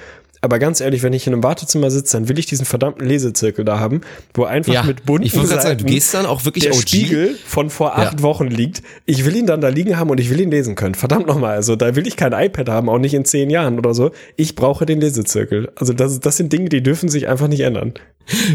[0.45, 3.65] Aber ganz ehrlich, wenn ich in einem Wartezimmer sitze, dann will ich diesen verdammten Lesezirkel
[3.65, 4.01] da haben,
[4.35, 6.81] wo einfach ja, mit bunten ich Seiten sagen, du gehst dann auch wirklich der OG?
[6.81, 8.21] Spiegel von vor acht ja.
[8.21, 8.83] Wochen liegt.
[9.07, 10.93] Ich will ihn dann da liegen haben und ich will ihn lesen können.
[10.93, 13.95] Verdammt nochmal, also da will ich kein iPad haben, auch nicht in zehn Jahren oder
[13.95, 14.11] so.
[14.35, 15.71] Ich brauche den Lesezirkel.
[15.75, 17.95] Also das, das sind Dinge, die dürfen sich einfach nicht ändern.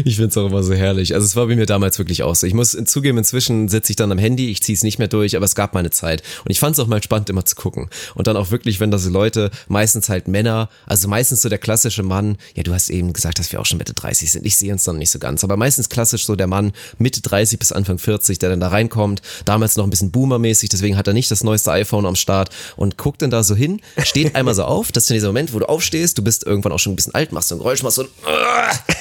[0.03, 1.13] Ich find's auch immer so herrlich.
[1.13, 2.47] Also es war bei mir damals wirklich auch so.
[2.47, 5.45] Ich muss zugeben, inzwischen sitze ich dann am Handy, ich zieh's nicht mehr durch, aber
[5.45, 6.23] es gab meine Zeit.
[6.43, 7.89] Und ich fand's auch mal spannend, immer zu gucken.
[8.15, 11.57] Und dann auch wirklich, wenn da so Leute, meistens halt Männer, also meistens so der
[11.57, 14.45] klassische Mann, ja, du hast eben gesagt, dass wir auch schon Mitte 30 sind.
[14.45, 15.43] Ich sehe uns dann nicht so ganz.
[15.43, 19.21] Aber meistens klassisch so der Mann Mitte 30 bis Anfang 40, der dann da reinkommt.
[19.45, 22.97] Damals noch ein bisschen boomermäßig, deswegen hat er nicht das neueste iPhone am Start und
[22.97, 24.91] guckt dann da so hin, steht einmal so auf.
[24.91, 27.15] Das ist in dieser Moment, wo du aufstehst, du bist irgendwann auch schon ein bisschen
[27.15, 28.09] alt, machst so ein Geräusch, machst so ein,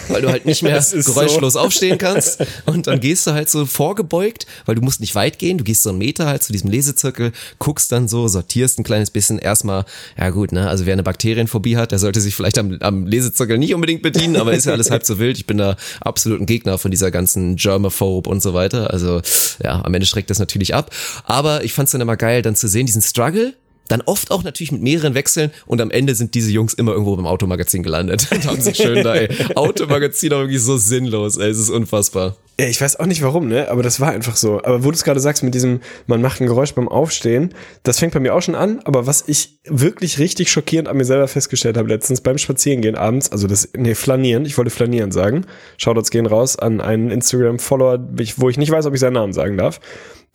[0.08, 1.60] weil du halt nicht mehr geräuschlos so.
[1.60, 2.44] aufstehen kannst.
[2.66, 5.58] Und dann gehst du halt so vorgebeugt, weil du musst nicht weit gehen.
[5.58, 9.10] Du gehst so einen Meter halt zu diesem Lesezirkel, guckst dann so, sortierst ein kleines
[9.10, 9.84] bisschen erstmal,
[10.18, 13.58] ja gut, ne, also wer eine Bakterienphobie hat, der sollte sich vielleicht am, am Lesezirkel
[13.58, 15.36] nicht unbedingt bedienen, aber ist ja alles halb so wild.
[15.38, 18.90] Ich bin da absolut ein Gegner von dieser ganzen Germaphobe und so weiter.
[18.90, 19.20] Also
[19.62, 20.90] ja, am Ende schreckt das natürlich ab.
[21.24, 23.54] Aber ich fand's dann immer geil, dann zu sehen, diesen Struggle,
[23.90, 27.16] dann oft auch natürlich mit mehreren Wechseln und am Ende sind diese Jungs immer irgendwo
[27.16, 29.28] beim Automagazin gelandet und haben sich schön da, ey.
[29.56, 31.50] Automagazin auch wirklich so sinnlos, ey.
[31.50, 32.36] Es ist unfassbar.
[32.60, 33.70] Ja, ich weiß auch nicht warum, ne?
[33.70, 34.62] Aber das war einfach so.
[34.62, 37.98] Aber wo du es gerade sagst mit diesem, man macht ein Geräusch beim Aufstehen, das
[37.98, 38.80] fängt bei mir auch schon an.
[38.84, 43.32] Aber was ich wirklich richtig schockierend an mir selber festgestellt habe letztens beim Spazierengehen abends,
[43.32, 45.46] also das, nee, flanieren, ich wollte flanieren sagen.
[45.78, 49.56] Shoutouts gehen raus an einen Instagram-Follower, wo ich nicht weiß, ob ich seinen Namen sagen
[49.56, 49.80] darf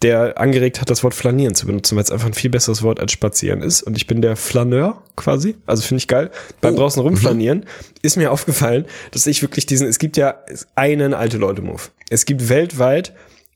[0.02, 3.00] der angeregt hat, das Wort flanieren zu benutzen, weil es einfach ein viel besseres Wort
[3.00, 3.82] als spazieren ist.
[3.82, 5.56] Und ich bin der Flaneur quasi.
[5.66, 6.32] Also finde ich geil.
[6.62, 6.78] Beim oh.
[6.78, 7.64] draußen rumflanieren mhm.
[8.02, 10.40] ist mir aufgefallen, dass ich wirklich diesen, es gibt ja
[10.76, 11.82] einen alte Leute-Move.
[12.10, 13.14] Es gibt weltweit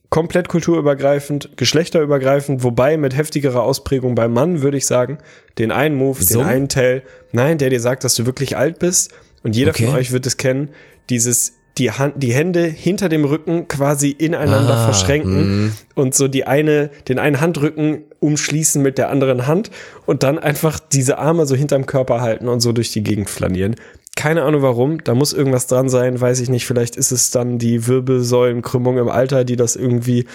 [0.09, 5.19] komplett kulturübergreifend, geschlechterübergreifend, wobei mit heftigerer Ausprägung beim Mann, würde ich sagen,
[5.57, 6.39] den einen Move, so?
[6.39, 9.11] den einen Tell, nein, der dir sagt, dass du wirklich alt bist.
[9.43, 9.85] Und jeder okay.
[9.85, 10.69] von euch wird es kennen,
[11.09, 15.71] dieses die, Hand, die Hände hinter dem Rücken quasi ineinander ah, verschränken mh.
[15.95, 19.71] und so die eine, den einen Handrücken umschließen mit der anderen Hand
[20.05, 23.75] und dann einfach diese Arme so hinterm Körper halten und so durch die Gegend flanieren.
[24.15, 26.65] Keine Ahnung warum, da muss irgendwas dran sein, weiß ich nicht.
[26.65, 30.25] Vielleicht ist es dann die Wirbelsäulenkrümmung im Alter, die das irgendwie,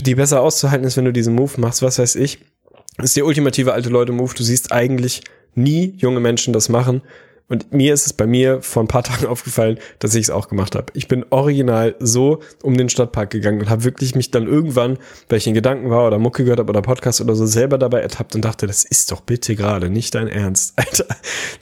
[0.00, 2.38] die besser auszuhalten ist, wenn du diesen Move machst, was weiß ich.
[2.96, 4.32] Das ist der ultimative alte Leute-Move.
[4.34, 5.22] Du siehst eigentlich
[5.54, 7.02] nie junge Menschen das machen.
[7.48, 10.48] Und mir ist es bei mir vor ein paar Tagen aufgefallen, dass ich es auch
[10.48, 10.86] gemacht habe.
[10.94, 15.38] Ich bin original so um den Stadtpark gegangen und habe wirklich mich dann irgendwann, weil
[15.38, 18.34] ich in Gedanken war oder Mucke gehört habe oder Podcast oder so, selber dabei ertappt
[18.34, 20.74] und dachte, das ist doch bitte gerade nicht dein Ernst.
[20.76, 21.06] Alter,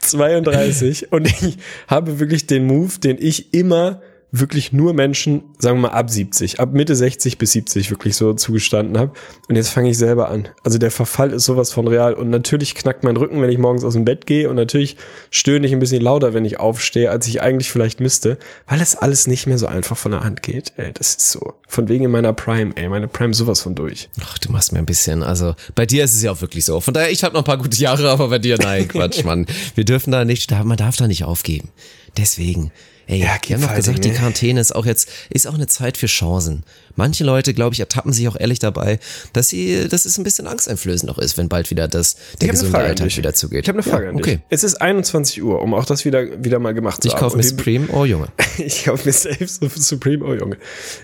[0.01, 1.59] 32 und ich
[1.89, 4.01] habe wirklich den Move, den ich immer
[4.41, 8.35] wirklich nur Menschen, sagen wir mal ab 70, ab Mitte 60 bis 70 wirklich so
[8.35, 9.12] zugestanden habe.
[9.49, 10.49] Und jetzt fange ich selber an.
[10.64, 12.14] Also der Verfall ist sowas von real.
[12.14, 14.51] Und natürlich knackt mein Rücken, wenn ich morgens aus dem Bett gehe.
[14.51, 14.97] Und natürlich
[15.30, 18.37] stöhne ich ein bisschen lauter, wenn ich aufstehe, als ich eigentlich vielleicht müsste.
[18.66, 20.72] Weil es alles nicht mehr so einfach von der Hand geht.
[20.76, 21.55] Ey, das ist so.
[21.68, 22.89] Von wegen in meiner Prime, ey.
[22.89, 24.09] Meine Prime sowas von durch.
[24.20, 25.22] Ach, du machst mir ein bisschen.
[25.22, 26.80] Also bei dir ist es ja auch wirklich so.
[26.80, 29.47] Von daher, ich habe noch ein paar gute Jahre, aber bei dir, nein, Quatsch, Mann.
[29.76, 31.68] Wir dürfen da nicht, man darf da nicht aufgeben.
[32.16, 32.72] Deswegen
[33.07, 35.97] Ey, ja, die haben doch gesagt, die Quarantäne ist auch jetzt, ist auch eine Zeit
[35.97, 36.65] für Chancen.
[36.97, 38.99] Manche Leute, glaube ich, ertappen sich auch ehrlich dabei,
[39.33, 42.79] dass sie, dass es ein bisschen angsteinflößend noch ist, wenn bald wieder das, der gesunde
[42.79, 43.65] Alltag wieder zugeht.
[43.65, 44.27] Ich habe eine Frage ja, an dich.
[44.27, 44.39] Okay.
[44.51, 47.19] Es ist 21 Uhr, um auch das wieder, wieder mal gemacht zu ich haben.
[47.19, 48.29] Ich kaufe mir Supreme, oh Junge.
[48.59, 50.57] ich kaufe mir safe Supreme, oh Junge.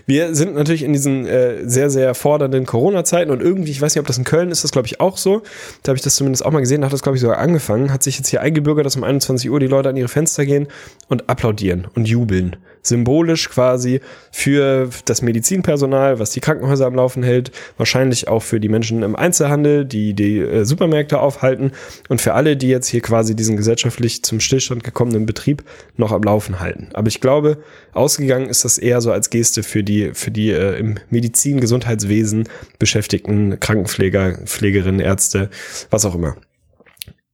[0.05, 4.01] Wir sind natürlich in diesen äh, sehr, sehr fordernden Corona-Zeiten und irgendwie, ich weiß nicht,
[4.01, 5.41] ob das in Köln ist, das glaube ich auch so.
[5.83, 7.91] Da habe ich das zumindest auch mal gesehen, da hat das glaube ich sogar angefangen,
[7.91, 10.67] hat sich jetzt hier eingebürgert, dass um 21 Uhr die Leute an ihre Fenster gehen
[11.07, 17.51] und applaudieren und jubeln symbolisch quasi für das Medizinpersonal, was die Krankenhäuser am Laufen hält,
[17.77, 21.71] wahrscheinlich auch für die Menschen im Einzelhandel, die die äh, Supermärkte aufhalten
[22.09, 25.63] und für alle, die jetzt hier quasi diesen gesellschaftlich zum Stillstand gekommenen Betrieb
[25.97, 26.89] noch am Laufen halten.
[26.93, 27.57] Aber ich glaube,
[27.93, 32.47] ausgegangen ist das eher so als Geste für die für die äh, im Medizin, Gesundheitswesen
[32.79, 35.49] beschäftigten Krankenpfleger, Pflegerinnen, Ärzte,
[35.89, 36.35] was auch immer.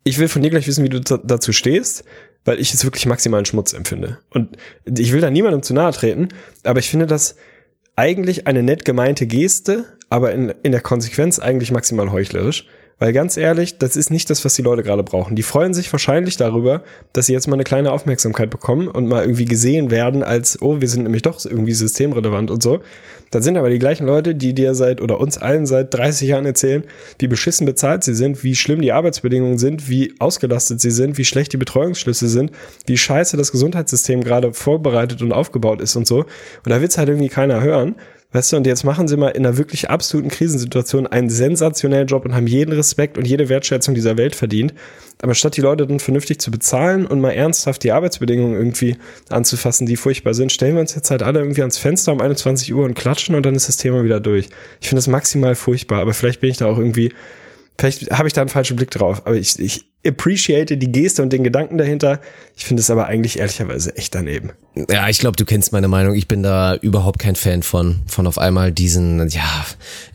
[0.03, 2.05] Ich will von dir gleich wissen, wie du dazu stehst
[2.47, 4.19] weil ich es wirklich maximalen Schmutz empfinde.
[4.29, 6.29] Und ich will da niemandem zu nahe treten,
[6.63, 7.35] aber ich finde das
[7.97, 12.67] eigentlich eine nett gemeinte Geste, aber in, in der Konsequenz eigentlich maximal heuchlerisch.
[12.99, 15.35] Weil ganz ehrlich, das ist nicht das, was die Leute gerade brauchen.
[15.35, 16.81] Die freuen sich wahrscheinlich darüber,
[17.13, 20.81] dass sie jetzt mal eine kleine Aufmerksamkeit bekommen und mal irgendwie gesehen werden als, oh,
[20.81, 22.79] wir sind nämlich doch irgendwie systemrelevant und so.
[23.29, 26.45] Dann sind aber die gleichen Leute, die dir seit oder uns allen seit 30 Jahren
[26.45, 26.83] erzählen,
[27.19, 31.25] wie beschissen bezahlt sie sind, wie schlimm die Arbeitsbedingungen sind, wie ausgelastet sie sind, wie
[31.25, 32.51] schlecht die Betreuungsschlüsse sind,
[32.85, 36.19] wie scheiße das Gesundheitssystem gerade vorbereitet und aufgebaut ist und so.
[36.19, 36.27] Und
[36.69, 37.95] da will's halt irgendwie keiner hören.
[38.33, 42.25] Weißt du, und jetzt machen sie mal in einer wirklich absoluten Krisensituation einen sensationellen Job
[42.25, 44.73] und haben jeden Respekt und jede Wertschätzung dieser Welt verdient.
[45.21, 48.97] Aber statt die Leute dann vernünftig zu bezahlen und mal ernsthaft die Arbeitsbedingungen irgendwie
[49.29, 52.73] anzufassen, die furchtbar sind, stellen wir uns jetzt halt alle irgendwie ans Fenster um 21
[52.73, 54.49] Uhr und klatschen und dann ist das Thema wieder durch.
[54.81, 57.13] Ich finde das maximal furchtbar, aber vielleicht bin ich da auch irgendwie,
[57.77, 61.33] vielleicht habe ich da einen falschen Blick drauf, aber ich, ich appreciate die Geste und
[61.33, 62.19] den Gedanken dahinter.
[62.55, 64.51] Ich finde es aber eigentlich ehrlicherweise echt daneben.
[64.89, 66.15] Ja, ich glaube, du kennst meine Meinung.
[66.15, 69.65] Ich bin da überhaupt kein Fan von, von auf einmal diesen, ja,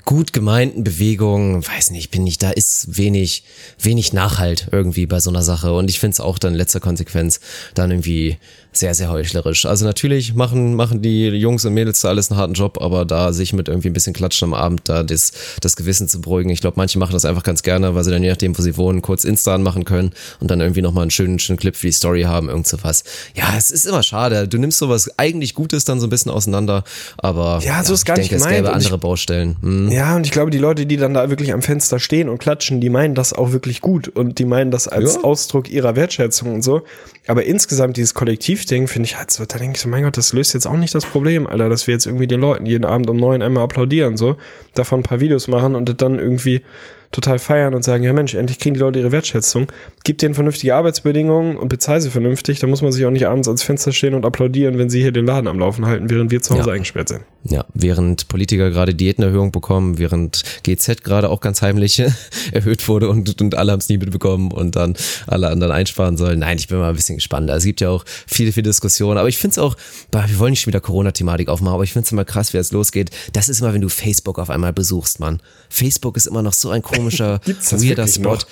[0.04, 1.66] gut gemeinten Bewegungen.
[1.66, 3.44] Weiß nicht, bin ich, da ist wenig,
[3.78, 5.72] wenig Nachhalt irgendwie bei so einer Sache.
[5.72, 7.40] Und ich finde es auch dann letzter Konsequenz
[7.74, 8.38] dann irgendwie
[8.72, 9.66] sehr, sehr heuchlerisch.
[9.66, 13.32] Also natürlich machen, machen die Jungs und Mädels da alles einen harten Job, aber da
[13.32, 16.50] sich mit irgendwie ein bisschen Klatschen am Abend da das, das Gewissen zu beruhigen.
[16.50, 18.76] Ich glaube, manche machen das einfach ganz gerne, weil sie dann je nachdem, wo sie
[18.78, 21.92] wohnen, kurz Insta anmachen können und dann irgendwie nochmal einen schönen, schönen Clip für die
[21.92, 23.04] Story haben, irgend so was.
[23.34, 24.48] Ja, es ist immer schade.
[24.48, 26.84] Du nimmst sowas eigentlich Gutes dann so ein bisschen auseinander,
[27.18, 29.56] aber ja, so ist gar ich denke, nicht es gäbe andere Baustellen.
[29.60, 29.91] Hm.
[29.92, 32.80] Ja, und ich glaube, die Leute, die dann da wirklich am Fenster stehen und klatschen,
[32.80, 35.20] die meinen das auch wirklich gut und die meinen das als ja.
[35.20, 36.80] Ausdruck ihrer Wertschätzung und so.
[37.26, 40.32] Aber insgesamt dieses Kollektivding finde ich halt so, da denke ich so, mein Gott, das
[40.32, 43.10] löst jetzt auch nicht das Problem, Alter, dass wir jetzt irgendwie den Leuten jeden Abend
[43.10, 44.36] um neun einmal applaudieren, so,
[44.72, 46.62] davon ein paar Videos machen und dann irgendwie
[47.10, 49.66] total feiern und sagen, ja Mensch, endlich kriegen die Leute ihre Wertschätzung.
[50.04, 52.58] Gib denen vernünftige Arbeitsbedingungen und bezahl sie vernünftig.
[52.58, 55.12] Da muss man sich auch nicht abends ans Fenster stehen und applaudieren, wenn sie hier
[55.12, 56.74] den Laden am Laufen halten, während wir zu Hause ja.
[56.74, 57.22] eingesperrt sind.
[57.44, 62.02] Ja, während Politiker gerade Diätenerhöhung bekommen, während GZ gerade auch ganz heimlich
[62.52, 64.94] erhöht wurde und, und alle haben es nie mitbekommen und dann
[65.26, 66.40] alle anderen einsparen sollen.
[66.40, 67.50] Nein, ich bin mal ein bisschen gespannt.
[67.50, 69.76] Also es gibt ja auch viele, viele Diskussionen, aber ich finde es auch,
[70.10, 72.72] wir wollen nicht schon wieder Corona-Thematik aufmachen, aber ich finde es immer krass, wie es
[72.72, 73.10] losgeht.
[73.32, 75.40] Das ist immer, wenn du Facebook auf einmal besuchst, Mann.
[75.68, 77.40] Facebook ist immer noch so ein komischer,
[77.70, 78.34] weirder Spot.
[78.34, 78.46] Noch?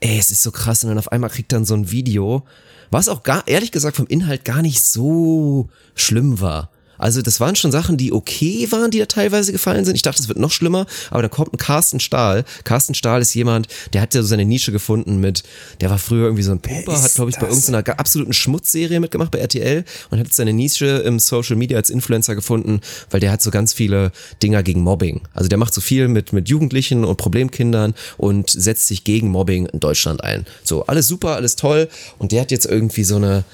[0.00, 2.44] Ey, es ist so krass und dann auf einmal kriegt dann so ein Video,
[2.90, 6.70] was auch gar, ehrlich gesagt vom Inhalt gar nicht so schlimm war.
[7.00, 9.94] Also das waren schon Sachen, die okay waren, die da teilweise gefallen sind.
[9.94, 12.44] Ich dachte, es wird noch schlimmer, aber da kommt ein Carsten Stahl.
[12.64, 15.42] Carsten Stahl ist jemand, der hat ja so seine Nische gefunden mit,
[15.80, 19.30] der war früher irgendwie so ein Pumper, hat glaube ich bei irgendeiner absoluten Schmutzserie mitgemacht
[19.30, 22.80] bei RTL und hat seine Nische im Social Media als Influencer gefunden,
[23.10, 25.22] weil der hat so ganz viele Dinger gegen Mobbing.
[25.32, 29.66] Also der macht so viel mit, mit Jugendlichen und Problemkindern und setzt sich gegen Mobbing
[29.66, 30.46] in Deutschland ein.
[30.62, 31.88] So, alles super, alles toll
[32.18, 33.44] und der hat jetzt irgendwie so eine,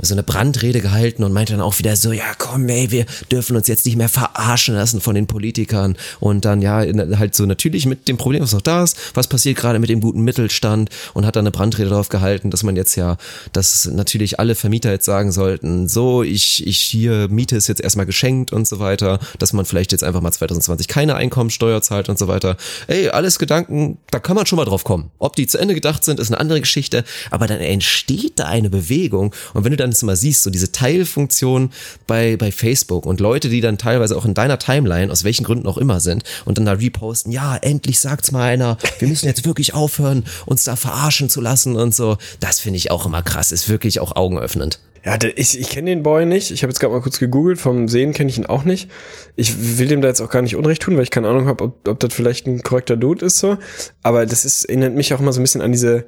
[0.00, 3.56] so eine Brandrede gehalten und meinte dann auch wieder so, ja komm ey, wir dürfen
[3.56, 6.84] uns jetzt nicht mehr verarschen lassen von den Politikern und dann ja
[7.18, 10.00] halt so natürlich mit dem Problem, was noch da ist, was passiert gerade mit dem
[10.00, 13.16] guten Mittelstand und hat dann eine Brandrede darauf gehalten, dass man jetzt ja,
[13.52, 18.06] dass natürlich alle Vermieter jetzt sagen sollten, so ich, ich hier Miete ist jetzt erstmal
[18.06, 22.18] geschenkt und so weiter, dass man vielleicht jetzt einfach mal 2020 keine Einkommensteuer zahlt und
[22.18, 22.56] so weiter.
[22.86, 25.10] Ey, alles Gedanken, da kann man schon mal drauf kommen.
[25.18, 28.70] Ob die zu Ende gedacht sind, ist eine andere Geschichte, aber dann entsteht da eine
[28.70, 31.70] Bewegung und wenn du dann dann immer siehst, so diese Teilfunktion
[32.06, 35.66] bei, bei Facebook und Leute, die dann teilweise auch in deiner Timeline, aus welchen Gründen
[35.66, 39.44] auch immer sind, und dann da reposten, ja, endlich sagt's mal einer, wir müssen jetzt
[39.44, 42.18] wirklich aufhören, uns da verarschen zu lassen und so.
[42.40, 44.80] Das finde ich auch immer krass, ist wirklich auch augenöffnend.
[45.06, 46.50] Ja, ich, ich kenne den Boy nicht.
[46.50, 47.60] Ich habe jetzt gerade mal kurz gegoogelt.
[47.60, 48.90] Vom Sehen kenne ich ihn auch nicht.
[49.36, 51.62] Ich will dem da jetzt auch gar nicht Unrecht tun, weil ich keine Ahnung habe,
[51.62, 53.56] ob, ob das vielleicht ein korrekter Dude ist so.
[54.02, 56.06] Aber das ist, erinnert mich auch mal so ein bisschen an diese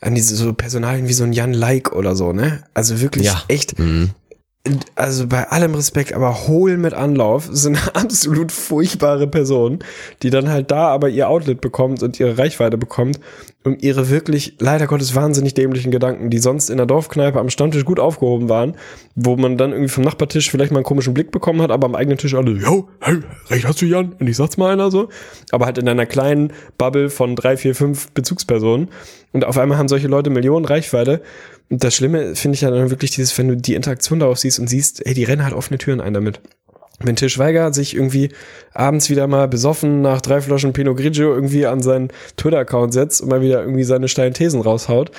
[0.00, 2.64] an diese so Personalien wie so ein Jan Like oder so, ne?
[2.74, 3.42] Also wirklich ja.
[3.48, 3.78] echt.
[3.78, 4.10] Mhm
[4.94, 9.80] also bei allem Respekt, aber hohl mit Anlauf, eine absolut furchtbare Person,
[10.22, 13.20] die dann halt da aber ihr Outlet bekommt und ihre Reichweite bekommt,
[13.64, 17.84] um ihre wirklich, leider Gottes, wahnsinnig dämlichen Gedanken, die sonst in der Dorfkneipe am Stammtisch
[17.84, 18.76] gut aufgehoben waren,
[19.14, 21.94] wo man dann irgendwie vom Nachbartisch vielleicht mal einen komischen Blick bekommen hat, aber am
[21.94, 23.18] eigenen Tisch alle, jo, hey,
[23.50, 25.08] recht hast du, Jan, und ich sag's mal einer so,
[25.50, 28.88] aber halt in einer kleinen Bubble von drei, vier, fünf Bezugspersonen.
[29.32, 31.20] Und auf einmal haben solche Leute Millionen Reichweite
[31.68, 34.68] das Schlimme finde ich ja dann wirklich dieses, wenn du die Interaktion darauf siehst und
[34.68, 36.40] siehst, ey, die rennen halt offene Türen ein damit.
[37.00, 38.30] Wenn Til Schweiger sich irgendwie
[38.72, 43.28] abends wieder mal besoffen nach drei Flaschen Pinot Grigio irgendwie an seinen Twitter-Account setzt und
[43.28, 45.10] mal wieder irgendwie seine steilen Thesen raushaut,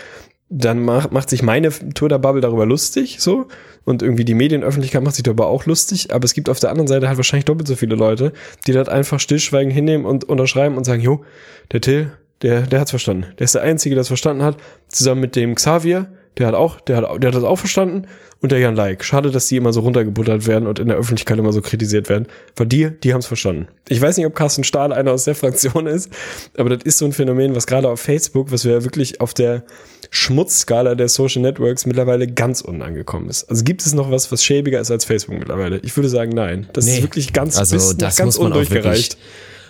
[0.49, 3.47] dann macht, macht sich meine Twitter-Bubble darüber lustig, so.
[3.83, 6.13] Und irgendwie die Medienöffentlichkeit macht sich darüber auch lustig.
[6.13, 8.33] Aber es gibt auf der anderen Seite halt wahrscheinlich doppelt so viele Leute,
[8.65, 11.23] die das einfach stillschweigend hinnehmen und unterschreiben und sagen, jo,
[11.71, 13.27] der Till, der, der hat's verstanden.
[13.37, 14.57] Der ist der Einzige, der es verstanden hat.
[14.87, 16.07] Zusammen mit dem Xavier,
[16.38, 18.07] der hat auch, der hat, der hat das auch verstanden.
[18.39, 19.03] Und der Jan Like.
[19.03, 22.27] Schade, dass die immer so runtergebuttert werden und in der Öffentlichkeit immer so kritisiert werden.
[22.55, 23.67] Weil die, die haben es verstanden.
[23.89, 26.11] Ich weiß nicht, ob Carsten Stahl einer aus der Fraktion ist,
[26.55, 29.33] aber das ist so ein Phänomen, was gerade auf Facebook, was wir ja wirklich auf
[29.33, 29.63] der
[30.11, 33.49] Schmutzskala der Social Networks mittlerweile ganz unten angekommen ist.
[33.49, 35.79] Also gibt es noch was, was schäbiger ist als Facebook mittlerweile?
[35.79, 36.67] Ich würde sagen, nein.
[36.73, 39.13] Das nee, ist wirklich ganz, also das ganz muss man undurchgereicht.
[39.13, 39.17] Auch wirklich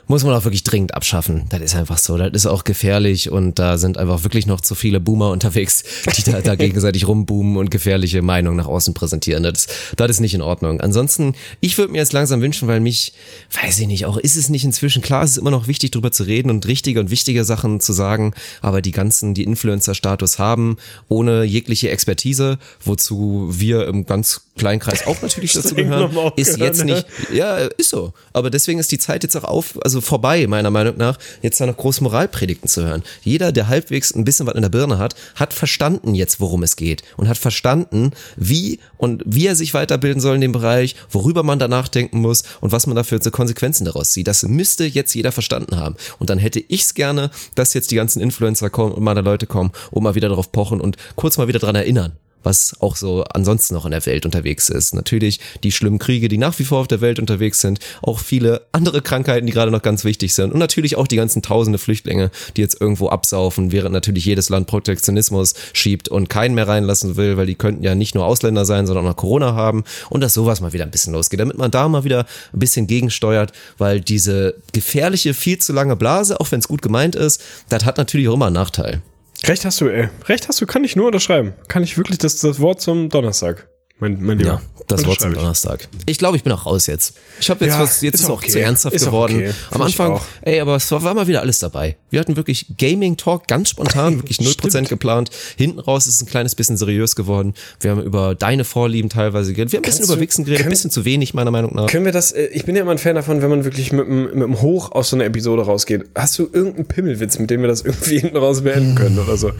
[0.07, 1.45] muss man auch wirklich dringend abschaffen.
[1.49, 2.17] Das ist einfach so.
[2.17, 5.83] Das ist auch gefährlich und da sind einfach wirklich noch zu viele Boomer unterwegs,
[6.17, 9.43] die da, da gegenseitig rumboomen und gefährliche Meinungen nach außen präsentieren.
[9.43, 10.81] Das, das ist nicht in Ordnung.
[10.81, 13.13] Ansonsten, ich würde mir jetzt langsam wünschen, weil mich,
[13.61, 16.11] weiß ich nicht, auch ist es nicht inzwischen klar, es ist immer noch wichtig drüber
[16.11, 20.77] zu reden und richtige und wichtige Sachen zu sagen, aber die ganzen, die Influencer-Status haben,
[21.09, 27.05] ohne jegliche Expertise, wozu wir im ganz Kleinkreis auch natürlich dazu gehören, ist jetzt nicht,
[27.33, 28.13] ja, ist so.
[28.33, 31.59] Aber deswegen ist die Zeit jetzt auch auf, also also vorbei, meiner Meinung nach, jetzt
[31.59, 33.03] da noch groß Moralpredigten zu hören.
[33.23, 36.75] Jeder, der halbwegs ein bisschen was in der Birne hat, hat verstanden jetzt, worum es
[36.75, 41.41] geht und hat verstanden, wie und wie er sich weiterbilden soll in dem Bereich, worüber
[41.41, 44.27] man da nachdenken muss und was man dafür für Konsequenzen daraus zieht.
[44.27, 45.95] Das müsste jetzt jeder verstanden haben.
[46.19, 49.47] Und dann hätte ich es gerne, dass jetzt die ganzen Influencer kommen und meine Leute
[49.47, 52.13] kommen und mal wieder darauf pochen und kurz mal wieder dran erinnern
[52.47, 54.95] was auch so ansonsten noch in der Welt unterwegs ist.
[54.95, 58.61] Natürlich die schlimmen Kriege, die nach wie vor auf der Welt unterwegs sind, auch viele
[58.71, 62.31] andere Krankheiten, die gerade noch ganz wichtig sind und natürlich auch die ganzen tausende Flüchtlinge,
[62.55, 67.35] die jetzt irgendwo absaufen, während natürlich jedes Land Protektionismus schiebt und keinen mehr reinlassen will,
[67.35, 70.33] weil die könnten ja nicht nur Ausländer sein, sondern auch noch Corona haben und dass
[70.33, 73.99] sowas mal wieder ein bisschen losgeht, damit man da mal wieder ein bisschen gegensteuert, weil
[73.99, 78.29] diese gefährliche, viel zu lange Blase, auch wenn es gut gemeint ist, das hat natürlich
[78.29, 79.01] auch immer einen Nachteil.
[79.45, 80.09] Recht hast du, ey.
[80.25, 81.53] Recht hast du, kann ich nur unterschreiben.
[81.67, 83.67] Kann ich wirklich das, das Wort zum Donnerstag.
[83.99, 84.49] Mein, mein Lieber.
[84.49, 85.87] Ja, das Wort zum Donnerstag.
[86.05, 87.15] Ich glaube, ich bin auch raus jetzt.
[87.39, 88.51] Ich habe jetzt ja, was, jetzt ist, auch okay.
[88.51, 89.37] zu ernsthaft ist geworden.
[89.37, 89.53] Okay.
[89.71, 91.97] Am Anfang, ey, aber es war, war, mal wieder alles dabei.
[92.11, 95.31] Wir hatten wirklich Gaming Talk ganz spontan, wirklich 0% geplant.
[95.57, 97.55] Hinten raus ist es ein kleines bisschen seriös geworden.
[97.79, 99.71] Wir haben über deine Vorlieben teilweise geredet.
[99.71, 101.87] Wir haben ein bisschen über Wichsen geredet, ein bisschen zu wenig, meiner Meinung nach.
[101.87, 104.07] Können wir das, äh, ich bin ja immer ein Fan davon, wenn man wirklich mit,
[104.07, 106.05] mit einem Hoch aus so einer Episode rausgeht.
[106.13, 109.51] Hast du irgendeinen Pimmelwitz, mit dem wir das irgendwie hinten raus beenden können oder so?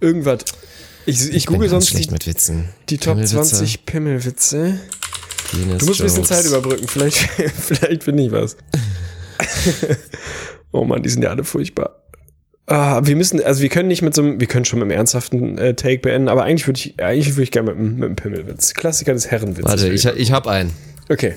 [0.00, 0.38] Irgendwas.
[1.06, 2.68] Ich, ich, ich google sonst die, mit Witzen.
[2.88, 4.78] die Top 20 Pimmelwitze.
[5.50, 6.88] Penis du musst ein bisschen Zeit überbrücken.
[6.88, 7.16] Vielleicht,
[7.58, 8.56] vielleicht finde ich was.
[10.72, 12.00] oh man, die sind ja alle furchtbar.
[12.66, 14.96] Ah, wir müssen, also wir können nicht mit so einem, wir können schon mit einem
[14.96, 18.16] ernsthaften äh, Take beenden, aber eigentlich würde ich, eigentlich würde ich gerne mit, mit einem
[18.16, 18.72] Pimmelwitz.
[18.72, 19.66] Klassiker des Herrenwitzes.
[19.66, 20.72] Warte, ich, ich habe einen.
[21.10, 21.34] Okay.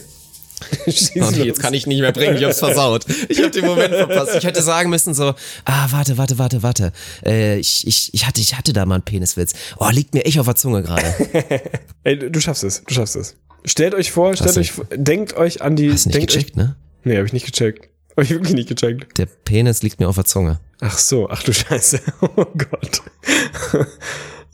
[0.85, 3.05] nee, jetzt kann ich nicht mehr bringen, ich hab's versaut.
[3.29, 4.35] Ich hab den Moment verpasst.
[4.35, 5.35] Ich hätte sagen müssen so,
[5.65, 6.91] ah, warte, warte, warte, warte.
[7.25, 9.53] Äh, ich, ich, ich, hatte, ich hatte da mal einen Peniswitz.
[9.77, 11.03] Oh, liegt mir echt auf der Zunge gerade.
[12.03, 13.35] Ey, du schaffst es, du schaffst es.
[13.65, 15.91] Stellt euch vor, stellt euch, denkt euch an die.
[15.91, 16.75] Hast du nicht denkt gecheckt, euch, ne?
[17.03, 17.89] Nee, hab ich nicht gecheckt.
[18.15, 19.17] Hab ich wirklich nicht gecheckt.
[19.17, 20.59] Der Penis liegt mir auf der Zunge.
[20.79, 21.99] Ach so, ach du Scheiße.
[22.21, 23.01] Oh Gott.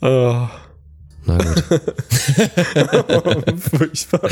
[0.01, 0.47] oh.
[1.25, 1.63] Na gut.
[3.59, 4.29] furchtbar.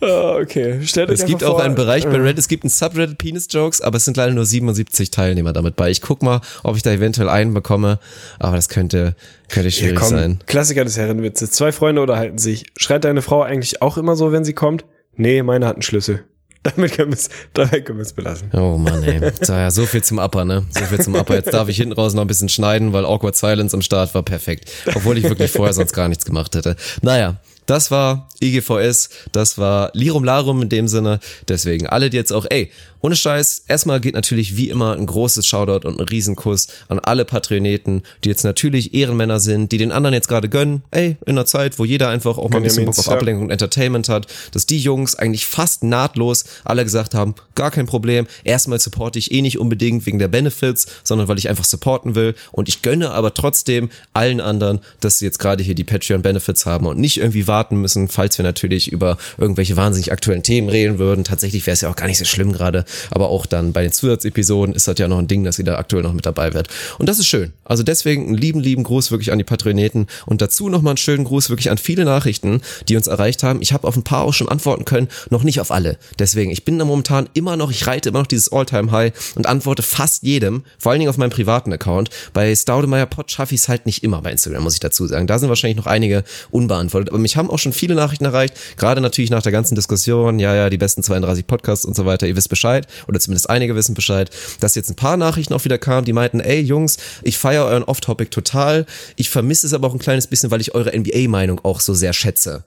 [0.00, 0.80] Oh, okay.
[0.84, 3.80] Stellt es gibt auch vor, einen Bereich bei Reddit, es gibt einen Subreddit Penis Jokes,
[3.80, 5.90] aber es sind leider nur 77 Teilnehmer damit bei.
[5.90, 7.98] Ich guck mal, ob ich da eventuell einen bekomme,
[8.38, 9.14] aber das könnte,
[9.48, 10.38] könnte schwierig ja, komm, sein.
[10.46, 11.50] Klassiker des Herrenwitzes.
[11.50, 12.66] Zwei Freunde unterhalten sich.
[12.76, 14.84] Schreit deine Frau eigentlich auch immer so, wenn sie kommt?
[15.16, 16.24] Nee, meine hat einen Schlüssel.
[16.62, 18.50] Damit können wir es, dabei können wir es belassen.
[18.52, 19.32] Oh Mann, ey.
[19.40, 20.66] So, ja, so viel zum Upper, ne?
[20.70, 21.34] So viel zum Upper.
[21.34, 24.22] Jetzt darf ich hinten raus noch ein bisschen schneiden, weil Awkward Silence am Start war
[24.22, 24.70] perfekt.
[24.94, 26.76] Obwohl ich wirklich vorher sonst gar nichts gemacht hätte.
[27.00, 31.20] Naja, das war IGVS, das war Lirum Larum in dem Sinne.
[31.48, 32.70] Deswegen alle, die jetzt auch, ey,
[33.02, 37.24] ohne Scheiß, erstmal geht natürlich wie immer ein großes Shoutout und ein Riesenkuss an alle
[37.24, 40.82] Patroneten, die jetzt natürlich Ehrenmänner sind, die den anderen jetzt gerade gönnen.
[40.90, 43.50] Ey, in einer Zeit, wo jeder einfach auch mal ein bisschen Bock auf Ablenkung und
[43.50, 48.78] Entertainment hat, dass die Jungs eigentlich fast nahtlos alle gesagt haben, gar kein Problem, erstmal
[48.78, 52.68] supporte ich eh nicht unbedingt wegen der Benefits, sondern weil ich einfach supporten will und
[52.68, 56.98] ich gönne aber trotzdem allen anderen, dass sie jetzt gerade hier die Patreon-Benefits haben und
[56.98, 61.24] nicht irgendwie warten müssen, falls wir natürlich über irgendwelche wahnsinnig aktuellen Themen reden würden.
[61.24, 63.92] Tatsächlich wäre es ja auch gar nicht so schlimm gerade, aber auch dann bei den
[63.92, 66.68] Zusatzepisoden ist das ja noch ein Ding, dass sie da aktuell noch mit dabei wird.
[66.98, 67.52] Und das ist schön.
[67.64, 71.24] Also deswegen einen lieben, lieben Gruß wirklich an die Patroneten und dazu nochmal einen schönen
[71.24, 73.62] Gruß wirklich an viele Nachrichten, die uns erreicht haben.
[73.62, 75.98] Ich habe auf ein paar auch schon antworten können, noch nicht auf alle.
[76.18, 79.82] Deswegen, ich bin da momentan immer noch, ich reite immer noch dieses All-Time-High und antworte
[79.82, 82.10] fast jedem, vor allen Dingen auf meinem privaten Account.
[82.32, 85.26] Bei Staudemeyer Pod schaffe ich es halt nicht immer bei Instagram, muss ich dazu sagen.
[85.26, 87.10] Da sind wahrscheinlich noch einige unbeantwortet.
[87.10, 90.54] Aber mich haben auch schon viele Nachrichten erreicht, gerade natürlich nach der ganzen Diskussion, ja,
[90.54, 93.94] ja, die besten 32 Podcasts und so weiter, ihr wisst Bescheid oder zumindest einige wissen
[93.94, 94.30] Bescheid,
[94.60, 97.82] dass jetzt ein paar Nachrichten auch wieder kamen, die meinten, ey Jungs, ich feiere euren
[97.82, 98.86] Off-Topic total,
[99.16, 102.12] ich vermisse es aber auch ein kleines bisschen, weil ich eure NBA-Meinung auch so sehr
[102.12, 102.64] schätze.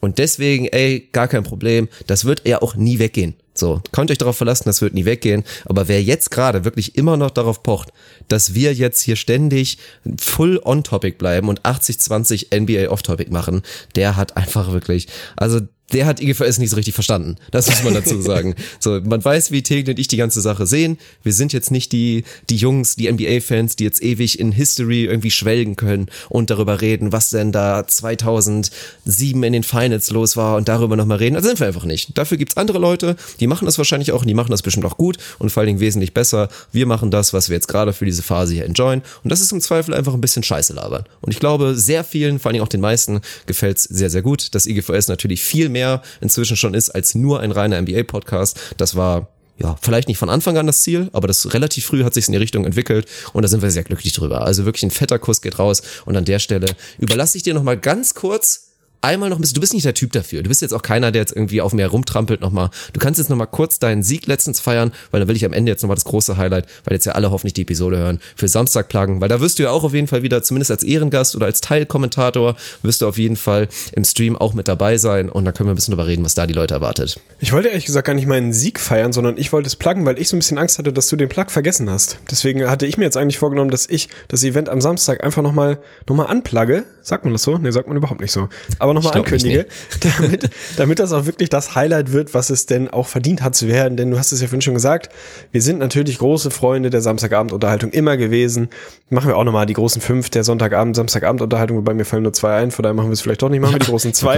[0.00, 3.34] Und deswegen, ey, gar kein Problem, das wird eher auch nie weggehen.
[3.58, 5.42] So, könnt euch darauf verlassen, das wird nie weggehen.
[5.64, 7.92] Aber wer jetzt gerade wirklich immer noch darauf pocht,
[8.28, 9.78] dass wir jetzt hier ständig
[10.20, 13.62] full on topic bleiben und 80-20 NBA off topic machen,
[13.96, 15.60] der hat einfach wirklich, also
[15.92, 17.36] der hat IGVS nicht so richtig verstanden.
[17.50, 18.54] Das muss man dazu sagen.
[18.80, 20.98] so, man weiß, wie Tegel und ich die ganze Sache sehen.
[21.22, 25.30] Wir sind jetzt nicht die, die Jungs, die NBA-Fans, die jetzt ewig in History irgendwie
[25.30, 30.68] schwelgen können und darüber reden, was denn da 2007 in den Finals los war und
[30.68, 31.34] darüber nochmal reden.
[31.34, 32.18] Das sind wir einfach nicht.
[32.18, 34.98] Dafür gibt's andere Leute, die machen das wahrscheinlich auch und die machen das bestimmt auch
[34.98, 36.50] gut und vor allen Dingen wesentlich besser.
[36.70, 39.52] Wir machen das, was wir jetzt gerade für diese Phase hier enjoyen und das ist
[39.52, 41.04] im Zweifel einfach ein bisschen Scheiße labern.
[41.22, 44.54] Und ich glaube, sehr vielen, vor allen Dingen auch den meisten, gefällt's sehr, sehr gut,
[44.54, 48.58] dass IGVS natürlich viel mehr mehr inzwischen schon ist als nur ein reiner NBA-Podcast.
[48.76, 49.28] Das war
[49.58, 52.32] ja, vielleicht nicht von Anfang an das Ziel, aber das relativ früh hat sich in
[52.32, 54.42] die Richtung entwickelt und da sind wir sehr glücklich drüber.
[54.42, 56.66] Also wirklich ein fetter Kuss geht raus und an der Stelle
[56.98, 58.67] überlasse ich dir nochmal ganz kurz
[59.00, 60.42] einmal noch ein bisschen, du bist nicht der Typ dafür.
[60.42, 62.70] Du bist jetzt auch keiner, der jetzt irgendwie auf mir rumtrampelt nochmal.
[62.92, 65.70] Du kannst jetzt nochmal kurz deinen Sieg letztens feiern, weil dann will ich am Ende
[65.70, 68.88] jetzt nochmal das große Highlight, weil jetzt ja alle hoffentlich die Episode hören, für Samstag
[68.88, 71.46] plagen, weil da wirst du ja auch auf jeden Fall wieder, zumindest als Ehrengast oder
[71.46, 75.52] als Teilkommentator, wirst du auf jeden Fall im Stream auch mit dabei sein und da
[75.52, 77.20] können wir ein bisschen drüber reden, was da die Leute erwartet.
[77.38, 80.18] Ich wollte ehrlich gesagt gar nicht meinen Sieg feiern, sondern ich wollte es pluggen, weil
[80.18, 82.18] ich so ein bisschen Angst hatte, dass du den Plug vergessen hast.
[82.30, 85.78] Deswegen hatte ich mir jetzt eigentlich vorgenommen, dass ich das Event am Samstag einfach nochmal
[86.08, 86.84] noch mal anplugge.
[87.02, 87.56] Sagt man das so?
[87.56, 88.48] Nee, sagt man überhaupt nicht so.
[88.78, 89.66] Aber nochmal ankündige,
[90.18, 93.68] damit, damit das auch wirklich das Highlight wird, was es denn auch verdient hat zu
[93.68, 93.96] werden.
[93.96, 95.10] Denn du hast es ja vorhin schon gesagt,
[95.52, 98.68] wir sind natürlich große Freunde der Samstagabendunterhaltung immer gewesen.
[99.10, 102.56] Machen wir auch nochmal die großen fünf der Sonntagabend, Samstagabendunterhaltung, wobei mir fallen nur zwei
[102.56, 104.36] ein, von daher machen wir es vielleicht doch nicht, machen wir die großen zwei.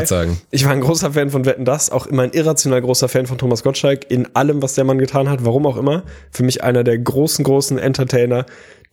[0.51, 3.39] Ich war ein großer Fan von Wetten Das, auch immer ein irrational großer Fan von
[3.39, 6.03] Thomas Gottschalk in allem, was der Mann getan hat, warum auch immer.
[6.31, 8.47] Für mich einer der großen, großen Entertainer,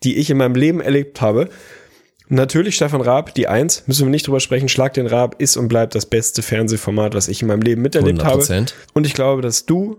[0.03, 1.49] die ich in meinem Leben erlebt habe.
[2.29, 4.67] Natürlich Stefan Raab, die Eins, müssen wir nicht drüber sprechen.
[4.67, 8.21] Schlag den Raab ist und bleibt das beste Fernsehformat, was ich in meinem Leben miterlebt
[8.21, 8.25] 100%.
[8.25, 8.65] habe.
[8.93, 9.97] Und ich glaube, dass du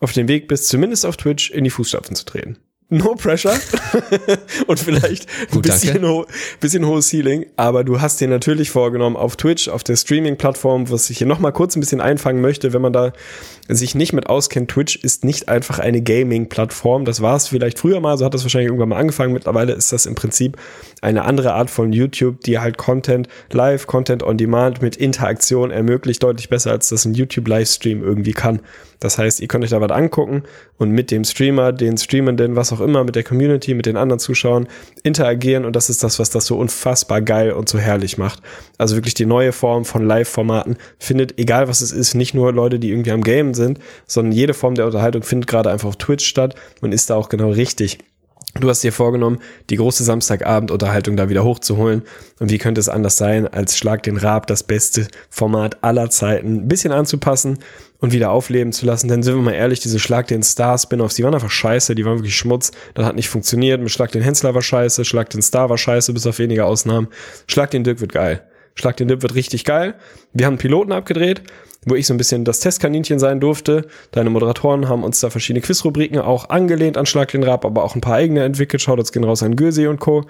[0.00, 2.58] auf dem Weg bist, zumindest auf Twitch in die Fußstapfen zu treten
[2.90, 3.52] no pressure
[4.66, 6.24] und vielleicht ein bisschen, ho
[6.60, 11.10] bisschen hohes Ceiling, aber du hast dir natürlich vorgenommen auf Twitch, auf der Streaming-Plattform, was
[11.10, 13.12] ich hier nochmal kurz ein bisschen einfangen möchte, wenn man da
[13.68, 18.00] sich nicht mit auskennt, Twitch ist nicht einfach eine Gaming-Plattform, das war es vielleicht früher
[18.00, 20.56] mal, so hat das wahrscheinlich irgendwann mal angefangen, mittlerweile ist das im Prinzip
[21.00, 26.22] eine andere Art von YouTube, die halt Content live, Content on Demand mit Interaktion ermöglicht,
[26.22, 28.60] deutlich besser als das ein YouTube-Livestream irgendwie kann.
[29.00, 30.42] Das heißt, ihr könnt euch da was angucken
[30.76, 34.18] und mit dem Streamer, den Streamenden, was auch immer, mit der Community, mit den anderen
[34.18, 34.66] Zuschauern
[35.04, 38.42] interagieren und das ist das, was das so unfassbar geil und so herrlich macht.
[38.76, 42.80] Also wirklich die neue Form von Live-Formaten findet, egal was es ist, nicht nur Leute,
[42.80, 46.26] die irgendwie am Game sind, sondern jede Form der Unterhaltung findet gerade einfach auf Twitch
[46.26, 47.98] statt und ist da auch genau richtig.
[48.54, 52.02] Du hast dir vorgenommen, die große Samstagabend-Unterhaltung da wieder hochzuholen.
[52.40, 56.64] Und wie könnte es anders sein, als Schlag den Rab, das beste Format aller Zeiten,
[56.64, 57.58] ein bisschen anzupassen
[57.98, 59.08] und wieder aufleben zu lassen.
[59.08, 62.04] Denn sind wir mal ehrlich, diese Schlag den Star Spin-offs, die waren einfach scheiße, die
[62.04, 62.72] waren wirklich Schmutz.
[62.94, 63.80] Das hat nicht funktioniert.
[63.80, 67.08] Mit Schlag den Hensler war scheiße, Schlag den Star war scheiße, bis auf wenige Ausnahmen.
[67.46, 68.47] Schlag den Dirk wird geil.
[68.78, 69.94] Schlag den Dip wird richtig geil.
[70.32, 71.42] Wir haben Piloten abgedreht
[71.86, 73.86] wo ich so ein bisschen das Testkaninchen sein durfte.
[74.10, 77.94] Deine Moderatoren haben uns da verschiedene Quizrubriken auch angelehnt an Schlag den Rab, aber auch
[77.94, 78.82] ein paar eigene entwickelt.
[78.82, 80.24] Schaut uns gehen raus an Gürsi und Co.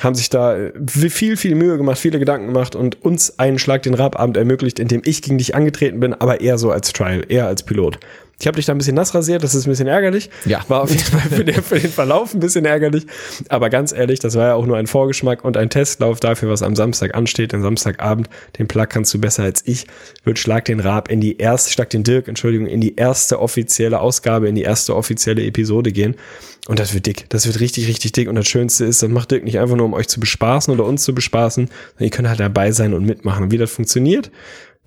[0.00, 3.82] Haben sich da äh, viel, viel Mühe gemacht, viele Gedanken gemacht und uns einen Schlag
[3.82, 7.24] den Rababend ermöglicht, in dem ich gegen dich angetreten bin, aber eher so als Trial,
[7.28, 7.98] eher als Pilot.
[8.42, 10.28] Ich habe dich da ein bisschen nass rasiert, das ist ein bisschen ärgerlich.
[10.46, 10.64] Ja.
[10.66, 13.06] War auf jeden Fall für den, für den Verlauf ein bisschen ärgerlich.
[13.48, 16.60] Aber ganz ehrlich, das war ja auch nur ein Vorgeschmack und ein Testlauf dafür, was
[16.60, 17.52] am Samstag ansteht.
[17.52, 18.28] Den Samstagabend,
[18.58, 19.86] den Plug kannst du besser als ich,
[20.24, 24.00] wird Schlag den Raab in die erste, Schlag den Dirk, Entschuldigung, in die erste offizielle
[24.00, 26.16] Ausgabe, in die erste offizielle Episode gehen.
[26.66, 27.26] Und das wird dick.
[27.28, 28.28] Das wird richtig, richtig dick.
[28.28, 30.84] Und das Schönste ist, das macht Dirk nicht einfach nur, um euch zu bespaßen oder
[30.84, 33.44] uns zu bespaßen, sondern ihr könnt halt dabei sein und mitmachen.
[33.44, 34.32] Und wie das funktioniert,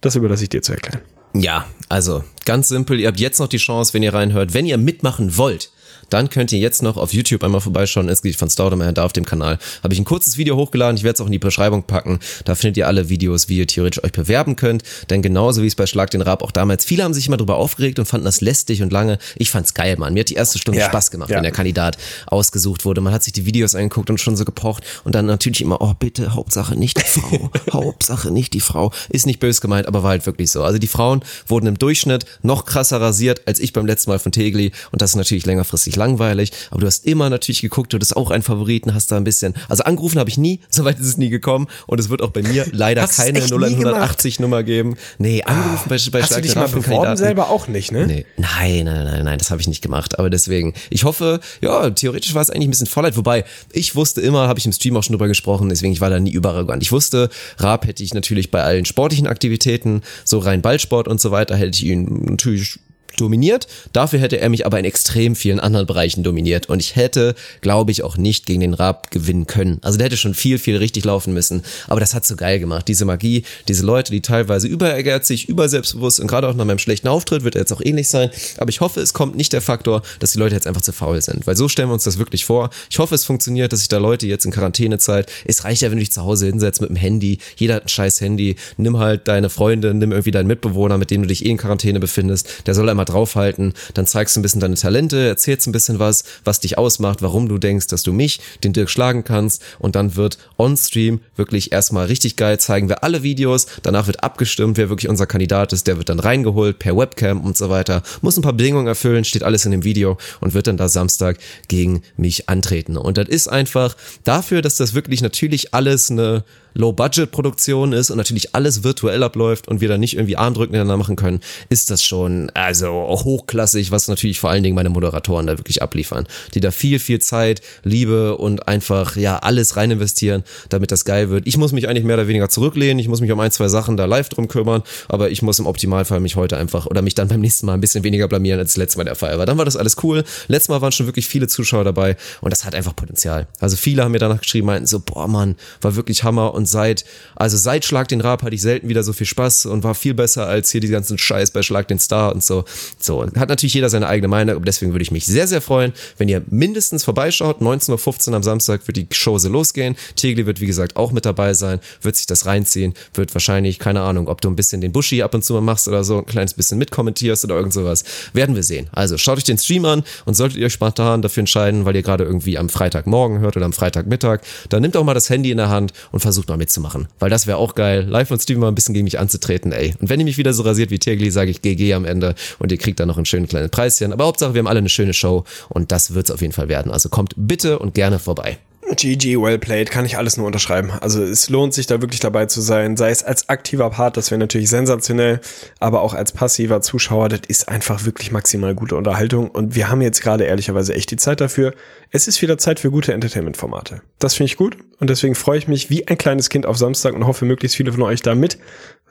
[0.01, 0.99] das überlasse ich dir zu erklären.
[1.41, 4.77] Ja, also ganz simpel, ihr habt jetzt noch die Chance, wenn ihr reinhört, wenn ihr
[4.77, 5.69] mitmachen wollt,
[6.09, 8.09] dann könnt ihr jetzt noch auf YouTube einmal vorbeischauen.
[8.09, 9.57] Es geht von Staudemeyer da auf dem Kanal.
[9.83, 10.97] Habe ich ein kurzes Video hochgeladen.
[10.97, 12.19] Ich werde es auch in die Beschreibung packen.
[12.45, 14.83] Da findet ihr alle Videos, wie ihr theoretisch euch bewerben könnt.
[15.09, 17.57] Denn genauso wie es bei Schlag den Rab auch damals, viele haben sich immer drüber
[17.57, 19.17] aufgeregt und fanden das lästig und lange.
[19.35, 20.13] Ich fand's geil, Mann.
[20.13, 21.37] Mir hat die erste Stunde ja, Spaß gemacht, ja.
[21.37, 23.01] wenn der Kandidat ausgesucht wurde.
[23.01, 25.93] Man hat sich die Videos angeguckt und schon so gepocht und dann natürlich immer, oh
[25.97, 27.51] bitte, Hauptsache nicht die Frau.
[27.71, 28.91] Hauptsache nicht die Frau.
[29.09, 30.63] Ist nicht böse gemeint, aber war halt wirklich so.
[30.63, 34.31] Also die Frauen wurden im Durchschnitt noch krasser rasiert als ich beim letzten Mal von
[34.31, 38.15] Tegli und das ist natürlich längerfristig langweilig aber du hast immer natürlich geguckt, du hattest
[38.15, 41.17] auch einen Favoriten, hast da ein bisschen, also angerufen habe ich nie, soweit ist es
[41.17, 44.95] nie gekommen und es wird auch bei mir leider keine 0180 Nummer geben.
[45.17, 48.07] Nee, angerufen bei, bei Hast du dich mal beworben selber auch nicht, ne?
[48.07, 51.89] Nee, nein, nein, nein, nein, das habe ich nicht gemacht, aber deswegen, ich hoffe, ja,
[51.89, 54.97] theoretisch war es eigentlich ein bisschen Vollheit, wobei ich wusste immer, habe ich im Stream
[54.97, 56.83] auch schon drüber gesprochen, deswegen ich war da nie überarrogant.
[56.83, 61.31] Ich wusste, Raab hätte ich natürlich bei allen sportlichen Aktivitäten, so rein Ballsport und so
[61.31, 62.79] weiter, hätte ich ihn natürlich
[63.15, 63.67] dominiert.
[63.93, 66.69] Dafür hätte er mich aber in extrem vielen anderen Bereichen dominiert.
[66.69, 69.79] Und ich hätte, glaube ich, auch nicht gegen den Raab gewinnen können.
[69.81, 71.63] Also der hätte schon viel, viel richtig laufen müssen.
[71.87, 72.87] Aber das hat so geil gemacht.
[72.87, 77.43] Diese Magie, diese Leute, die teilweise überehrgeizig, überselbstbewusst und gerade auch nach meinem schlechten Auftritt
[77.43, 78.29] wird er jetzt auch ähnlich sein.
[78.57, 81.21] Aber ich hoffe, es kommt nicht der Faktor, dass die Leute jetzt einfach zu faul
[81.21, 81.47] sind.
[81.47, 82.69] Weil so stellen wir uns das wirklich vor.
[82.89, 85.97] Ich hoffe, es funktioniert, dass sich da Leute jetzt in Quarantänezeit, es reicht ja, wenn
[85.97, 87.39] du dich zu Hause hinsetzt mit dem Handy.
[87.55, 88.55] Jeder hat ein scheiß Handy.
[88.77, 91.99] Nimm halt deine Freunde, nimm irgendwie deinen Mitbewohner, mit dem du dich eh in Quarantäne
[91.99, 92.47] befindest.
[92.65, 96.23] Der soll einmal draufhalten, dann zeigst du ein bisschen deine Talente, erzählst ein bisschen was,
[96.43, 99.61] was dich ausmacht, warum du denkst, dass du mich, den Dirk, schlagen kannst.
[99.79, 104.77] Und dann wird on-stream wirklich erstmal richtig geil, zeigen wir alle Videos, danach wird abgestimmt,
[104.77, 108.37] wer wirklich unser Kandidat ist, der wird dann reingeholt per Webcam und so weiter, muss
[108.37, 111.37] ein paar Bedingungen erfüllen, steht alles in dem Video und wird dann da Samstag
[111.67, 112.97] gegen mich antreten.
[112.97, 116.43] Und das ist einfach dafür, dass das wirklich natürlich alles eine
[116.75, 121.15] Low-Budget-Produktion ist und natürlich alles virtuell abläuft und wir da nicht irgendwie Armdrücken miteinander machen
[121.15, 121.39] können,
[121.69, 126.27] ist das schon also hochklassig, was natürlich vor allen Dingen meine Moderatoren da wirklich abliefern,
[126.53, 131.29] die da viel, viel Zeit, Liebe und einfach ja alles rein investieren, damit das geil
[131.29, 131.47] wird.
[131.47, 133.97] Ich muss mich eigentlich mehr oder weniger zurücklehnen, ich muss mich um ein, zwei Sachen
[133.97, 137.29] da live drum kümmern, aber ich muss im Optimalfall mich heute einfach oder mich dann
[137.29, 139.45] beim nächsten Mal ein bisschen weniger blamieren, als das letzte Mal der Fall war.
[139.45, 140.23] Dann war das alles cool.
[140.47, 143.47] Letztes Mal waren schon wirklich viele Zuschauer dabei und das hat einfach Potenzial.
[143.59, 147.05] Also viele haben mir danach geschrieben, meinten so, boah Mann, war wirklich Hammer und seit,
[147.35, 150.13] also seit Schlag den Rab hatte ich selten wieder so viel Spaß und war viel
[150.13, 152.65] besser als hier die ganzen Scheiß bei Schlag den Star und so.
[152.99, 155.93] So, hat natürlich jeder seine eigene Meinung, aber deswegen würde ich mich sehr, sehr freuen,
[156.17, 157.61] wenn ihr mindestens vorbeischaut.
[157.61, 159.95] 19.15 Uhr am Samstag wird die Show so losgehen.
[160.15, 164.01] Tegli wird, wie gesagt, auch mit dabei sein, wird sich das reinziehen, wird wahrscheinlich, keine
[164.01, 166.25] Ahnung, ob du ein bisschen den Buschi ab und zu mal machst oder so, ein
[166.25, 168.03] kleines bisschen mitkommentierst oder irgend sowas.
[168.33, 168.87] Werden wir sehen.
[168.91, 172.03] Also schaut euch den Stream an und solltet ihr euch spontan dafür entscheiden, weil ihr
[172.03, 175.57] gerade irgendwie am Freitagmorgen hört oder am Freitagmittag, dann nehmt auch mal das Handy in
[175.57, 177.07] der Hand und versucht mal mitzumachen.
[177.19, 179.93] Weil das wäre auch geil, live und Stream mal ein bisschen gegen mich anzutreten, ey.
[179.99, 182.71] Und wenn ihr mich wieder so rasiert wie Tegli, sage ich GG am Ende und
[182.71, 184.13] ihr kriegt dann noch einen schönen kleinen Preischen.
[184.13, 186.91] Aber Hauptsache, wir haben alle eine schöne Show und das wird's auf jeden Fall werden.
[186.91, 188.57] Also kommt bitte und gerne vorbei.
[188.93, 190.91] GG, well played, kann ich alles nur unterschreiben.
[190.91, 194.31] Also es lohnt sich da wirklich dabei zu sein, sei es als aktiver Part, das
[194.31, 195.41] wäre natürlich sensationell,
[195.79, 200.01] aber auch als passiver Zuschauer, das ist einfach wirklich maximal gute Unterhaltung und wir haben
[200.01, 201.73] jetzt gerade ehrlicherweise echt die Zeit dafür.
[202.11, 204.01] Es ist wieder Zeit für gute Entertainment-Formate.
[204.19, 207.13] Das finde ich gut und deswegen freue ich mich wie ein kleines Kind auf Samstag
[207.15, 208.59] und hoffe, möglichst viele von euch da mit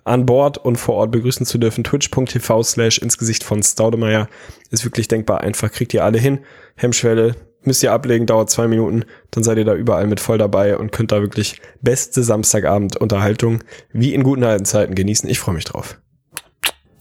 [0.05, 1.83] an Bord und vor Ort begrüßen zu dürfen.
[1.83, 4.29] Twitch.tv slash ins Gesicht von Staudemeyer
[4.71, 6.41] ist wirklich denkbar einfach, kriegt ihr alle hin.
[6.77, 7.35] Hemmschwelle
[7.67, 10.93] müsst ihr ablegen, dauert zwei Minuten, dann seid ihr da überall mit voll dabei und
[10.93, 13.63] könnt da wirklich beste Samstagabend Unterhaltung
[13.93, 15.29] wie in guten alten Zeiten genießen.
[15.29, 16.01] Ich freue mich drauf.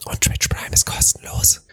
[0.06, 1.66] Und Twitch Prime ist kostenlos.